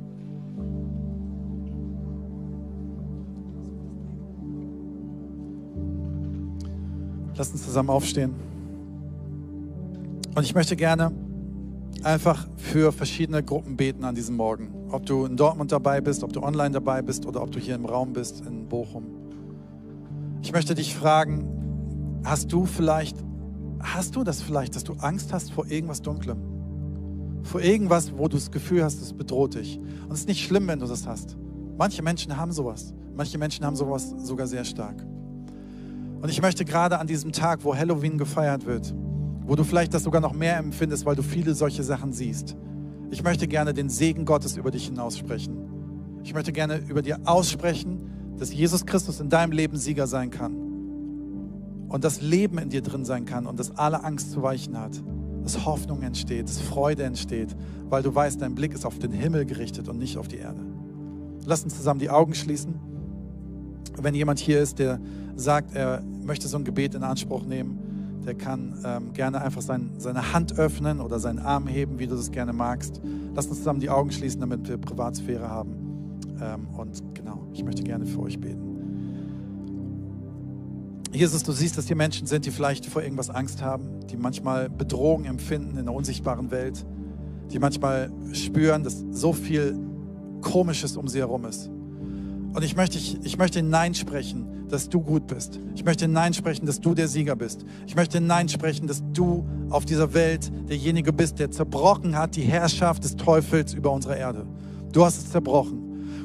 Lass 7.38 7.52
uns 7.52 7.64
zusammen 7.64 7.90
aufstehen. 7.90 8.34
Und 10.36 10.44
ich 10.44 10.54
möchte 10.54 10.76
gerne 10.76 11.14
einfach 12.04 12.46
für 12.58 12.92
verschiedene 12.92 13.42
Gruppen 13.42 13.78
beten 13.78 14.04
an 14.04 14.16
diesem 14.16 14.36
Morgen. 14.36 14.70
Ob 14.90 15.06
du 15.06 15.26
in 15.26 15.38
Dortmund 15.38 15.72
dabei 15.72 16.02
bist, 16.02 16.24
ob 16.24 16.34
du 16.34 16.44
online 16.44 16.72
dabei 16.72 17.02
bist 17.02 17.26
oder 17.26 17.42
ob 17.42 17.52
du 17.52 17.60
hier 17.60 17.76
im 17.76 17.86
Raum 17.86 18.12
bist 18.12 18.46
in 18.46 18.68
Bochum. 18.68 19.06
Ich 20.42 20.52
möchte 20.52 20.76
dich 20.76 20.94
fragen, 20.94 22.20
hast 22.26 22.52
du 22.52 22.66
vielleicht, 22.66 23.16
hast 23.80 24.18
du 24.18 24.26
das 24.26 24.42
vielleicht, 24.42 24.76
dass 24.76 24.84
du 24.84 24.94
Angst 24.96 25.32
hast 25.32 25.54
vor 25.54 25.68
irgendwas 25.68 26.02
Dunklem? 26.02 26.38
Vor 27.44 27.62
irgendwas, 27.62 28.12
wo 28.18 28.28
du 28.28 28.36
das 28.36 28.52
Gefühl 28.52 28.84
hast, 28.84 29.02
es 29.02 29.14
bedroht 29.14 29.56
dich. 29.56 29.80
Und 30.04 30.12
es 30.12 30.20
ist 30.20 30.28
nicht 30.28 30.44
schlimm, 30.44 30.68
wenn 30.68 30.80
du 30.80 30.86
das 30.86 31.08
hast. 31.08 31.38
Manche 31.78 32.04
Menschen 32.04 32.36
haben 32.36 32.52
sowas. 32.52 32.94
Manche 33.16 33.38
Menschen 33.38 33.66
haben 33.66 33.78
sowas 33.78 34.14
sogar 34.18 34.48
sehr 34.48 34.66
stark. 34.66 35.02
Und 36.22 36.30
ich 36.30 36.42
möchte 36.42 36.66
gerade 36.66 37.00
an 37.00 37.08
diesem 37.08 37.32
Tag, 37.32 37.64
wo 37.64 37.74
Halloween 37.74 38.18
gefeiert 38.18 38.66
wird, 38.66 38.94
wo 39.46 39.56
du 39.56 39.64
vielleicht 39.64 39.94
das 39.94 40.04
sogar 40.04 40.22
noch 40.22 40.34
mehr 40.34 40.58
empfindest, 40.58 41.06
weil 41.06 41.16
du 41.16 41.24
viele 41.24 41.54
solche 41.54 41.84
Sachen 41.84 42.14
siehst, 42.14 42.56
ich 43.12 43.24
möchte 43.24 43.48
gerne 43.48 43.74
den 43.74 43.90
Segen 43.90 44.26
Gottes 44.26 44.58
über 44.58 44.72
dich 44.72 44.88
hinaussprechen. 44.88 45.56
Ich 46.24 46.34
möchte 46.34 46.52
gerne 46.52 46.82
über 46.88 47.02
dir 47.02 47.20
aussprechen, 47.26 48.10
dass 48.38 48.52
Jesus 48.52 48.86
Christus 48.86 49.20
in 49.20 49.30
deinem 49.30 49.52
Leben 49.52 49.78
Sieger 49.78 50.08
sein 50.08 50.32
kann 50.32 50.56
und 51.88 52.04
das 52.04 52.22
Leben 52.22 52.58
in 52.58 52.70
dir 52.70 52.82
drin 52.82 53.06
sein 53.06 53.26
kann 53.26 53.46
und 53.46 53.60
dass 53.60 53.78
alle 53.78 54.04
Angst 54.04 54.32
zu 54.32 54.42
weichen 54.42 54.78
hat, 54.78 55.02
dass 55.44 55.66
Hoffnung 55.66 56.02
entsteht, 56.02 56.50
dass 56.50 56.60
Freude 56.60 57.04
entsteht, 57.04 57.56
weil 57.90 58.02
du 58.02 58.14
weißt, 58.14 58.42
dein 58.42 58.56
Blick 58.56 58.74
ist 58.74 58.86
auf 58.86 58.98
den 58.98 59.12
Himmel 59.12 59.46
gerichtet 59.46 59.88
und 59.88 60.00
nicht 60.00 60.18
auf 60.18 60.28
die 60.28 60.38
Erde. 60.38 60.62
Lass 61.46 61.64
uns 61.64 61.78
zusammen 61.78 62.00
die 62.00 62.10
Augen 62.10 62.34
schließen. 62.34 62.74
Wenn 63.98 64.16
jemand 64.16 64.40
hier 64.40 64.60
ist, 64.60 64.80
der 64.80 65.00
sagt, 65.36 65.76
er 65.76 66.02
möchte 66.24 66.48
so 66.48 66.58
ein 66.58 66.64
Gebet 66.64 66.96
in 66.96 67.04
Anspruch 67.04 67.46
nehmen, 67.46 67.80
der 68.26 68.36
kann 68.36 68.80
ähm, 68.84 69.14
gerne 69.14 69.42
einfach 69.42 69.62
sein, 69.62 69.92
seine 69.98 70.34
Hand 70.34 70.58
öffnen 70.58 71.00
oder 71.00 71.20
seinen 71.20 71.40
Arm 71.40 71.68
heben, 71.68 72.00
wie 72.00 72.08
du 72.08 72.16
das 72.16 72.32
gerne 72.32 72.54
magst. 72.54 73.02
Lass 73.34 73.48
uns 73.48 73.60
zusammen 73.60 73.80
die 73.80 73.90
Augen 73.90 74.12
schließen, 74.12 74.42
damit 74.42 74.68
wir 74.68 74.78
Privatsphäre 74.78 75.50
haben. 75.50 76.20
Ähm, 76.42 76.68
und 76.76 77.16
genau, 77.16 77.48
ich 77.54 77.64
möchte 77.64 77.84
gerne 77.84 78.06
für 78.06 78.22
euch 78.22 78.40
beten. 78.40 78.76
Jesus, 81.12 81.44
du 81.44 81.54
siehst, 81.54 81.78
dass 81.78 81.88
hier 81.88 81.96
Menschen 81.96 82.28
sind, 82.28 82.46
die 82.46 82.52
vielleicht 82.52 82.86
vor 82.88 83.02
irgendwas 83.02 83.30
Angst 83.30 83.62
haben, 83.62 84.06
die 84.08 84.18
manchmal 84.18 84.70
Bedrohung 84.70 85.24
empfinden 85.24 85.78
in 85.78 85.86
der 85.86 85.94
unsichtbaren 85.94 86.52
Welt, 86.52 86.86
die 87.52 87.60
manchmal 87.60 88.12
spüren, 88.34 88.84
dass 88.84 89.06
so 89.12 89.32
viel 89.32 89.80
Komisches 90.42 90.98
um 90.98 91.08
sie 91.08 91.20
herum 91.20 91.46
ist. 91.46 91.70
Und 92.56 92.64
ich 92.64 92.78
möchte, 92.78 92.98
ich, 92.98 93.38
möchte 93.38 93.60
hineinsprechen, 93.60 94.70
dass 94.70 94.88
du 94.88 95.02
gut 95.02 95.28
bist. 95.28 95.60
Ich 95.76 95.84
möchte 95.84 96.06
hineinsprechen, 96.06 96.66
dass 96.66 96.80
du 96.80 96.94
der 96.94 97.10
Sieger 97.10 97.36
bist. 97.36 97.66
Ich 97.86 97.98
möchte 97.98 98.18
hineinsprechen, 98.20 98.88
dass 98.88 99.04
du 99.12 99.46
auf 99.70 99.84
dieser 99.84 100.14
Welt 100.14 100.50
derjenige 100.70 101.12
bist, 101.12 101.40
der 101.40 101.52
zerbrochen 101.52 102.18
hat 102.18 102.38
die 102.38 102.44
Herrschaft 102.44 103.04
des 103.04 103.18
Teufels 103.18 103.74
über 103.74 103.92
unsere 103.92 104.18
Erde. 104.18 104.48
Du 104.94 105.04
hast 105.04 105.18
es 105.18 105.32
zerbrochen. 105.32 105.82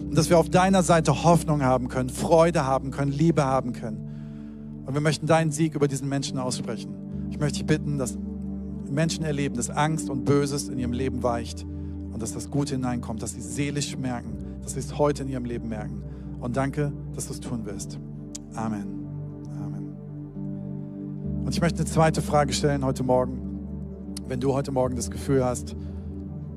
Und 0.09 0.17
dass 0.17 0.31
wir 0.31 0.39
auf 0.39 0.49
deiner 0.49 0.85
Seite 0.85 1.25
Hoffnung 1.25 1.63
haben 1.63 1.89
können, 1.89 2.11
Freude 2.11 2.65
haben 2.65 2.93
können, 2.93 3.11
Liebe 3.11 3.45
haben 3.45 3.73
können. 3.73 4.85
Und 4.87 4.95
wir 4.95 5.01
möchten 5.01 5.27
deinen 5.27 5.51
Sieg 5.51 5.75
über 5.75 5.89
diesen 5.89 6.09
Menschen 6.09 6.39
aussprechen. 6.39 6.95
Ich 7.31 7.41
möchte 7.41 7.59
dich 7.59 7.67
bitten, 7.67 7.99
dass 7.99 8.17
Menschen 8.89 9.25
erleben, 9.25 9.57
dass 9.57 9.69
Angst 9.69 10.09
und 10.09 10.25
Böses 10.25 10.69
in 10.69 10.79
ihrem 10.79 10.93
Leben 10.93 11.25
weicht 11.25 11.67
und 12.13 12.23
dass 12.23 12.35
das 12.35 12.53
Gute 12.53 12.77
hineinkommt, 12.77 13.21
dass 13.21 13.33
sie 13.33 13.41
seelisch 13.41 13.97
merken, 13.97 14.61
dass 14.63 14.75
sie 14.75 14.79
es 14.79 14.97
heute 14.97 15.25
in 15.25 15.29
ihrem 15.29 15.45
Leben 15.45 15.69
merken. 15.69 16.05
Und 16.41 16.57
danke, 16.57 16.93
dass 17.15 17.27
du 17.27 17.35
es 17.35 17.41
tun 17.41 17.65
wirst. 17.67 17.99
Amen. 18.55 19.07
Amen. 19.61 21.43
Und 21.45 21.55
ich 21.55 21.61
möchte 21.61 21.81
eine 21.81 21.89
zweite 21.89 22.23
Frage 22.23 22.53
stellen 22.53 22.85
heute 22.85 23.03
Morgen. 23.03 23.39
Wenn 24.27 24.41
du 24.41 24.53
heute 24.53 24.73
Morgen 24.73 24.97
das 24.97 25.11
Gefühl 25.11 25.45
hast, 25.45 25.77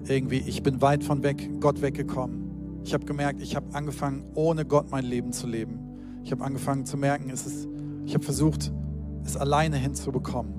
irgendwie, 0.07 0.37
ich 0.37 0.63
bin 0.63 0.81
weit 0.81 1.03
von 1.03 1.23
weg, 1.23 1.49
Gott 1.59 1.81
weggekommen. 1.81 2.81
Ich 2.83 2.93
habe 2.93 3.05
gemerkt, 3.05 3.41
ich 3.41 3.55
habe 3.55 3.73
angefangen, 3.73 4.25
ohne 4.35 4.65
Gott 4.65 4.91
mein 4.91 5.05
Leben 5.05 5.31
zu 5.31 5.47
leben. 5.47 5.79
Ich 6.23 6.31
habe 6.31 6.43
angefangen 6.43 6.85
zu 6.85 6.97
merken, 6.97 7.29
es 7.29 7.45
ist 7.45 7.67
ich 8.05 8.13
habe 8.13 8.23
versucht, 8.23 8.71
es 9.25 9.37
alleine 9.37 9.77
hinzubekommen. 9.77 10.53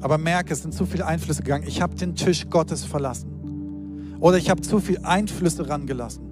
Aber 0.00 0.18
merke, 0.18 0.52
es 0.52 0.62
sind 0.62 0.74
zu 0.74 0.86
viele 0.86 1.06
Einflüsse 1.06 1.42
gegangen. 1.42 1.64
Ich 1.66 1.80
habe 1.80 1.94
den 1.94 2.14
Tisch 2.14 2.48
Gottes 2.48 2.84
verlassen. 2.84 4.16
Oder 4.20 4.38
ich 4.38 4.50
habe 4.50 4.60
zu 4.62 4.78
viele 4.78 5.04
Einflüsse 5.04 5.68
rangelassen. 5.68 6.25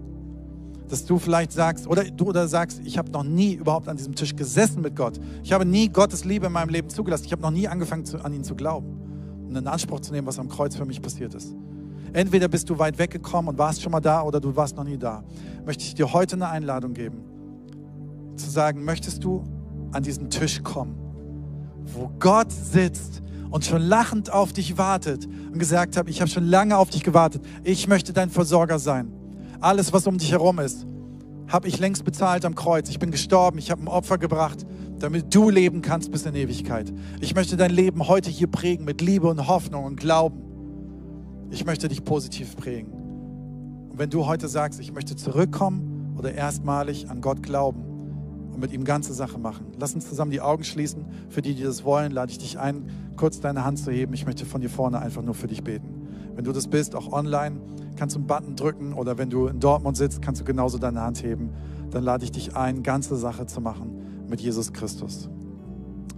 Dass 0.89 1.05
du 1.05 1.19
vielleicht 1.19 1.53
sagst, 1.53 1.87
oder 1.87 2.05
du 2.05 2.27
oder 2.27 2.47
sagst, 2.47 2.81
ich 2.85 2.99
habe 2.99 3.11
noch 3.11 3.25
nie 3.25 3.55
überhaupt 3.55 3.89
an 3.89 3.97
diesem 3.97 4.15
Tisch 4.15 4.37
gesessen 4.37 4.83
mit 4.83 4.95
Gott. 4.95 5.19
Ich 5.43 5.53
habe 5.53 5.65
nie 5.65 5.89
Gottes 5.89 6.25
Liebe 6.25 6.47
in 6.47 6.53
meinem 6.53 6.69
Leben 6.69 6.91
zugelassen. 6.91 7.25
Ich 7.25 7.33
habe 7.33 7.43
noch 7.43 7.51
nie 7.51 7.67
angefangen, 7.67 8.05
zu, 8.05 8.23
an 8.23 8.33
ihn 8.33 8.45
zu 8.45 8.55
glauben 8.55 9.05
und 9.49 9.57
in 9.57 9.67
Anspruch 9.67 10.01
zu 10.01 10.13
nehmen, 10.13 10.27
was 10.27 10.39
am 10.39 10.49
Kreuz 10.49 10.77
für 10.77 10.85
mich 10.85 11.01
passiert 11.01 11.35
ist. 11.35 11.55
Entweder 12.13 12.49
bist 12.49 12.71
du 12.71 12.79
weit 12.79 12.99
weggekommen 12.99 13.49
und 13.51 13.59
warst 13.59 13.83
schon 13.83 13.93
mal 13.93 14.01
da 14.01 14.23
oder 14.23 14.41
du 14.41 14.55
warst 14.55 14.77
noch 14.77 14.85
nie 14.85 14.99
da. 14.99 15.25
Möchte 15.65 15.85
ich 15.85 15.95
dir 15.95 16.13
heute 16.13 16.37
eine 16.37 16.49
Einladung 16.49 16.93
geben, 16.93 17.25
zu 18.37 18.51
sagen, 18.51 18.85
möchtest 18.85 19.25
du 19.25 19.43
an 19.93 20.03
diesen 20.03 20.31
Tisch 20.31 20.63
kommen, 20.63 20.97
wo 21.85 22.11
Gott 22.19 22.53
sitzt 22.53 23.23
und 23.51 23.65
schon 23.65 23.83
lachend 23.83 24.33
auf 24.33 24.53
dich 24.53 24.79
wartet 24.79 25.27
und 25.27 25.59
gesagt 25.59 25.97
hat, 25.97 26.09
ich 26.09 26.21
habe 26.21 26.31
schon 26.31 26.45
lange 26.45 26.77
auf 26.77 26.91
dich 26.91 27.05
gewartet. 27.05 27.43
Ich 27.63 27.87
möchte 27.87 28.13
dein 28.13 28.29
Versorger 28.29 28.79
sein. 28.79 29.13
Alles, 29.65 29.95
was 29.95 30.07
um 30.07 30.19
dich 30.19 30.31
herum 30.31 30.59
ist, 30.59 30.87
habe 31.49 31.69
ich 31.69 31.79
längst 31.79 32.05
bezahlt 32.05 32.45
am 32.45 32.55
Kreuz. 32.55 32.91
Ich 32.91 32.99
bin 32.99 33.11
gestorben, 33.11 33.57
ich 33.57 33.71
habe 33.71 33.81
ein 33.81 33.89
Opfer 33.89 34.19
gebracht, 34.19 34.67
damit 34.99 35.35
du 35.35 35.49
leben 35.49 35.81
kannst 35.81 36.13
bis 36.13 36.27
in 36.27 36.35
Ewigkeit. 36.35 36.93
Ich 37.23 37.35
möchte 37.35 37.57
dein 37.57 37.71
Leben 37.71 38.07
heute 38.07 38.29
hier 38.29 38.47
prägen 38.47 38.85
mit 38.85 39.01
Liebe 39.01 39.27
und 39.27 39.49
Hoffnung 39.49 39.85
und 39.85 39.99
Glauben. 39.99 41.49
Ich 41.51 41.65
möchte 41.65 41.89
dich 41.89 42.05
positiv 42.05 42.57
prägen. 42.57 42.93
Und 43.91 43.99
wenn 43.99 44.11
du 44.11 44.27
heute 44.27 44.49
sagst, 44.49 44.81
ich 44.81 44.93
möchte 44.93 45.17
zurückkommen 45.17 46.15
oder 46.19 46.35
erstmalig 46.35 47.09
an 47.09 47.23
Gott 47.23 47.43
glauben, 47.43 47.95
und 48.55 48.61
mit 48.61 48.73
ihm 48.73 48.85
ganze 48.85 49.13
Sache 49.13 49.37
machen. 49.37 49.67
Lass 49.79 49.95
uns 49.95 50.09
zusammen 50.09 50.31
die 50.31 50.41
Augen 50.41 50.63
schließen. 50.63 51.05
Für 51.29 51.43
die, 51.43 51.55
die 51.55 51.65
das 51.65 51.85
wollen, 51.85 52.13
lade 52.13 52.31
ich 52.31 52.39
dich 52.39 52.59
ein, 52.59 52.89
kurz 53.17 53.41
deine 53.41 53.65
Hand 53.65 53.81
zu 53.81 53.91
heben. 53.91 54.15
Ich 54.15 54.27
möchte 54.27 54.47
von 54.47 54.61
hier 54.61 54.71
vorne 54.71 55.01
einfach 55.01 55.23
nur 55.23 55.35
für 55.35 55.49
dich 55.49 55.65
beten. 55.65 56.04
Wenn 56.35 56.45
du 56.45 56.53
das 56.53 56.69
bist, 56.69 56.95
auch 56.95 57.13
online, 57.13 57.61
kannst 57.97 58.17
du 58.17 58.21
einen 58.21 58.27
Button 58.27 58.57
drücken 58.57 58.93
oder 58.93 59.19
wenn 59.19 59.31
du 59.31 59.47
in 59.47 59.61
Dortmund 59.61 59.97
sitzt, 59.97 60.23
kannst 60.23 60.41
du 60.41 60.45
genauso 60.45 60.79
deine 60.79 61.01
Hand 61.01 61.23
heben. 61.23 61.51
Dann 61.91 62.03
lade 62.03 62.25
ich 62.25 62.33
dich 62.33 62.57
ein, 62.57 62.83
ganze 62.83 63.17
Sache 63.17 63.47
zu 63.47 63.61
machen 63.61 64.27
mit 64.29 64.41
Jesus 64.41 64.73
Christus. 64.73 65.29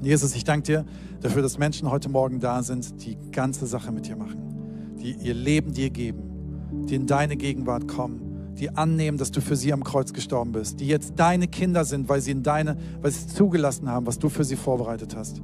Jesus, 0.03 0.35
ich 0.35 0.45
danke 0.45 0.63
dir 0.63 0.85
dafür, 1.21 1.43
dass 1.43 1.59
Menschen 1.59 1.91
heute 1.91 2.09
Morgen 2.09 2.41
da 2.41 2.63
sind, 2.63 3.05
die 3.05 3.17
ganze 3.33 3.67
Sache 3.67 3.93
mit 3.93 4.07
dir 4.07 4.17
machen, 4.17 4.95
die 4.99 5.13
ihr 5.13 5.35
Leben 5.35 5.73
dir 5.73 5.91
geben, 5.91 6.87
die 6.89 6.95
in 6.95 7.07
deine 7.07 7.37
Gegenwart 7.37 7.89
kommen 7.89 8.27
die 8.59 8.71
annehmen, 8.71 9.19
dass 9.19 9.31
du 9.31 9.41
für 9.41 9.57
sie 9.57 9.73
am 9.73 9.85
Kreuz 9.85 10.13
gestorben 10.13 10.53
bist, 10.53 10.81
die 10.81 10.89
jetzt 10.89 11.15
deine 11.17 11.49
Kinder 11.49 11.85
sind, 11.85 12.09
weil 12.09 12.21
sie 12.21 12.31
in 12.31 12.43
deine, 12.43 12.77
weil 13.01 13.11
sie 13.11 13.27
zugelassen 13.27 13.89
haben, 13.89 14.07
was 14.07 14.19
du 14.19 14.29
für 14.29 14.45
sie 14.45 14.57
vorbereitet 14.57 15.15
hast. 15.15 15.43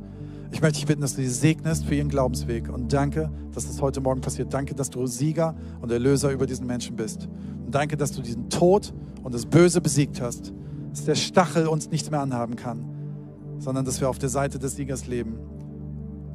Ich 0.52 0.60
möchte 0.60 0.78
dich 0.78 0.86
bitten, 0.86 1.00
dass 1.00 1.16
du 1.16 1.22
sie 1.22 1.28
segnest 1.28 1.86
für 1.86 1.94
ihren 1.94 2.10
Glaubensweg 2.10 2.68
und 2.68 2.92
danke, 2.92 3.30
dass 3.52 3.66
das 3.66 3.80
heute 3.80 4.00
Morgen 4.00 4.20
passiert. 4.20 4.52
Danke, 4.52 4.74
dass 4.74 4.90
du 4.90 5.06
Sieger 5.06 5.56
und 5.80 5.90
Erlöser 5.90 6.30
über 6.30 6.46
diesen 6.46 6.66
Menschen 6.66 6.94
bist. 6.94 7.26
Und 7.64 7.74
danke, 7.74 7.96
dass 7.96 8.12
du 8.12 8.20
diesen 8.20 8.50
Tod 8.50 8.92
und 9.22 9.34
das 9.34 9.46
Böse 9.46 9.80
besiegt 9.80 10.20
hast, 10.20 10.52
dass 10.90 11.04
der 11.06 11.14
Stachel 11.14 11.66
uns 11.66 11.90
nichts 11.90 12.10
mehr 12.10 12.20
anhaben 12.20 12.54
kann, 12.54 12.84
sondern 13.58 13.86
dass 13.86 14.00
wir 14.00 14.10
auf 14.10 14.18
der 14.18 14.28
Seite 14.28 14.58
des 14.58 14.76
Siegers 14.76 15.06
leben 15.06 15.38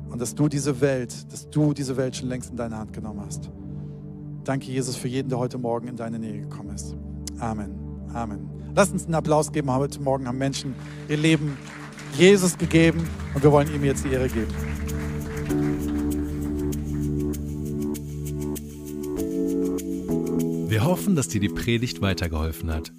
und 0.09 0.19
dass 0.19 0.33
du 0.33 0.47
diese 0.49 0.81
Welt, 0.81 1.31
dass 1.31 1.49
du 1.49 1.73
diese 1.73 1.95
Welt 1.95 2.15
schon 2.15 2.27
längst 2.27 2.49
in 2.49 2.57
deine 2.57 2.77
Hand 2.77 2.93
genommen 2.93 3.21
hast. 3.23 3.51
Danke, 4.43 4.71
Jesus, 4.71 4.95
für 4.95 5.07
jeden, 5.07 5.29
der 5.29 5.37
heute 5.37 5.59
Morgen 5.59 5.87
in 5.87 5.95
deine 5.95 6.17
Nähe 6.17 6.41
gekommen 6.41 6.73
ist. 6.73 6.95
Amen. 7.39 7.75
Amen. 8.13 8.49
Lass 8.73 8.89
uns 8.89 9.05
einen 9.05 9.15
Applaus 9.15 9.51
geben. 9.51 9.71
Heute 9.71 10.01
Morgen 10.01 10.27
haben 10.27 10.37
Menschen 10.39 10.73
ihr 11.07 11.17
Leben 11.17 11.57
Jesus 12.15 12.57
gegeben 12.57 13.07
und 13.33 13.43
wir 13.43 13.51
wollen 13.51 13.73
ihm 13.73 13.83
jetzt 13.83 14.05
die 14.05 14.09
Ehre 14.09 14.29
geben. 14.29 14.53
Wir 20.69 20.83
hoffen, 20.83 21.15
dass 21.15 21.27
dir 21.27 21.41
die 21.41 21.49
Predigt 21.49 22.01
weitergeholfen 22.01 22.71
hat. 22.71 22.91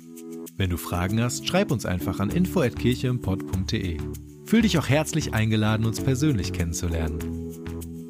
Wenn 0.56 0.70
du 0.70 0.76
Fragen 0.76 1.22
hast, 1.22 1.46
schreib 1.46 1.70
uns 1.70 1.86
einfach 1.86 2.18
an 2.18 2.30
info@kircheimpod.de. 2.30 3.98
Fühl 4.44 4.62
dich 4.62 4.78
auch 4.78 4.88
herzlich 4.88 5.34
eingeladen, 5.34 5.86
uns 5.86 6.00
persönlich 6.00 6.52
kennenzulernen. 6.52 7.18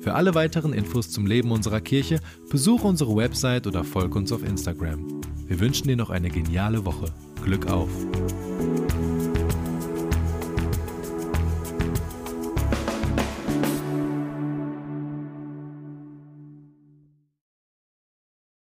Für 0.01 0.15
alle 0.15 0.35
weiteren 0.35 0.73
Infos 0.73 1.11
zum 1.11 1.27
Leben 1.27 1.51
unserer 1.51 1.83
Kirche 1.83 2.21
besuche 2.49 2.87
unsere 2.87 3.15
Website 3.17 3.67
oder 3.67 3.85
folge 3.85 4.19
uns 4.19 4.33
auf 4.33 4.43
Instagram. 4.43 5.21
Wir 5.47 5.61
wünschen 5.61 5.89
dir 5.89 5.97
noch 5.97 6.11
eine 6.11 6.31
geniale 6.31 6.85
Woche. 6.87 7.13
Glück 7.45 7.67
auf! 7.67 7.91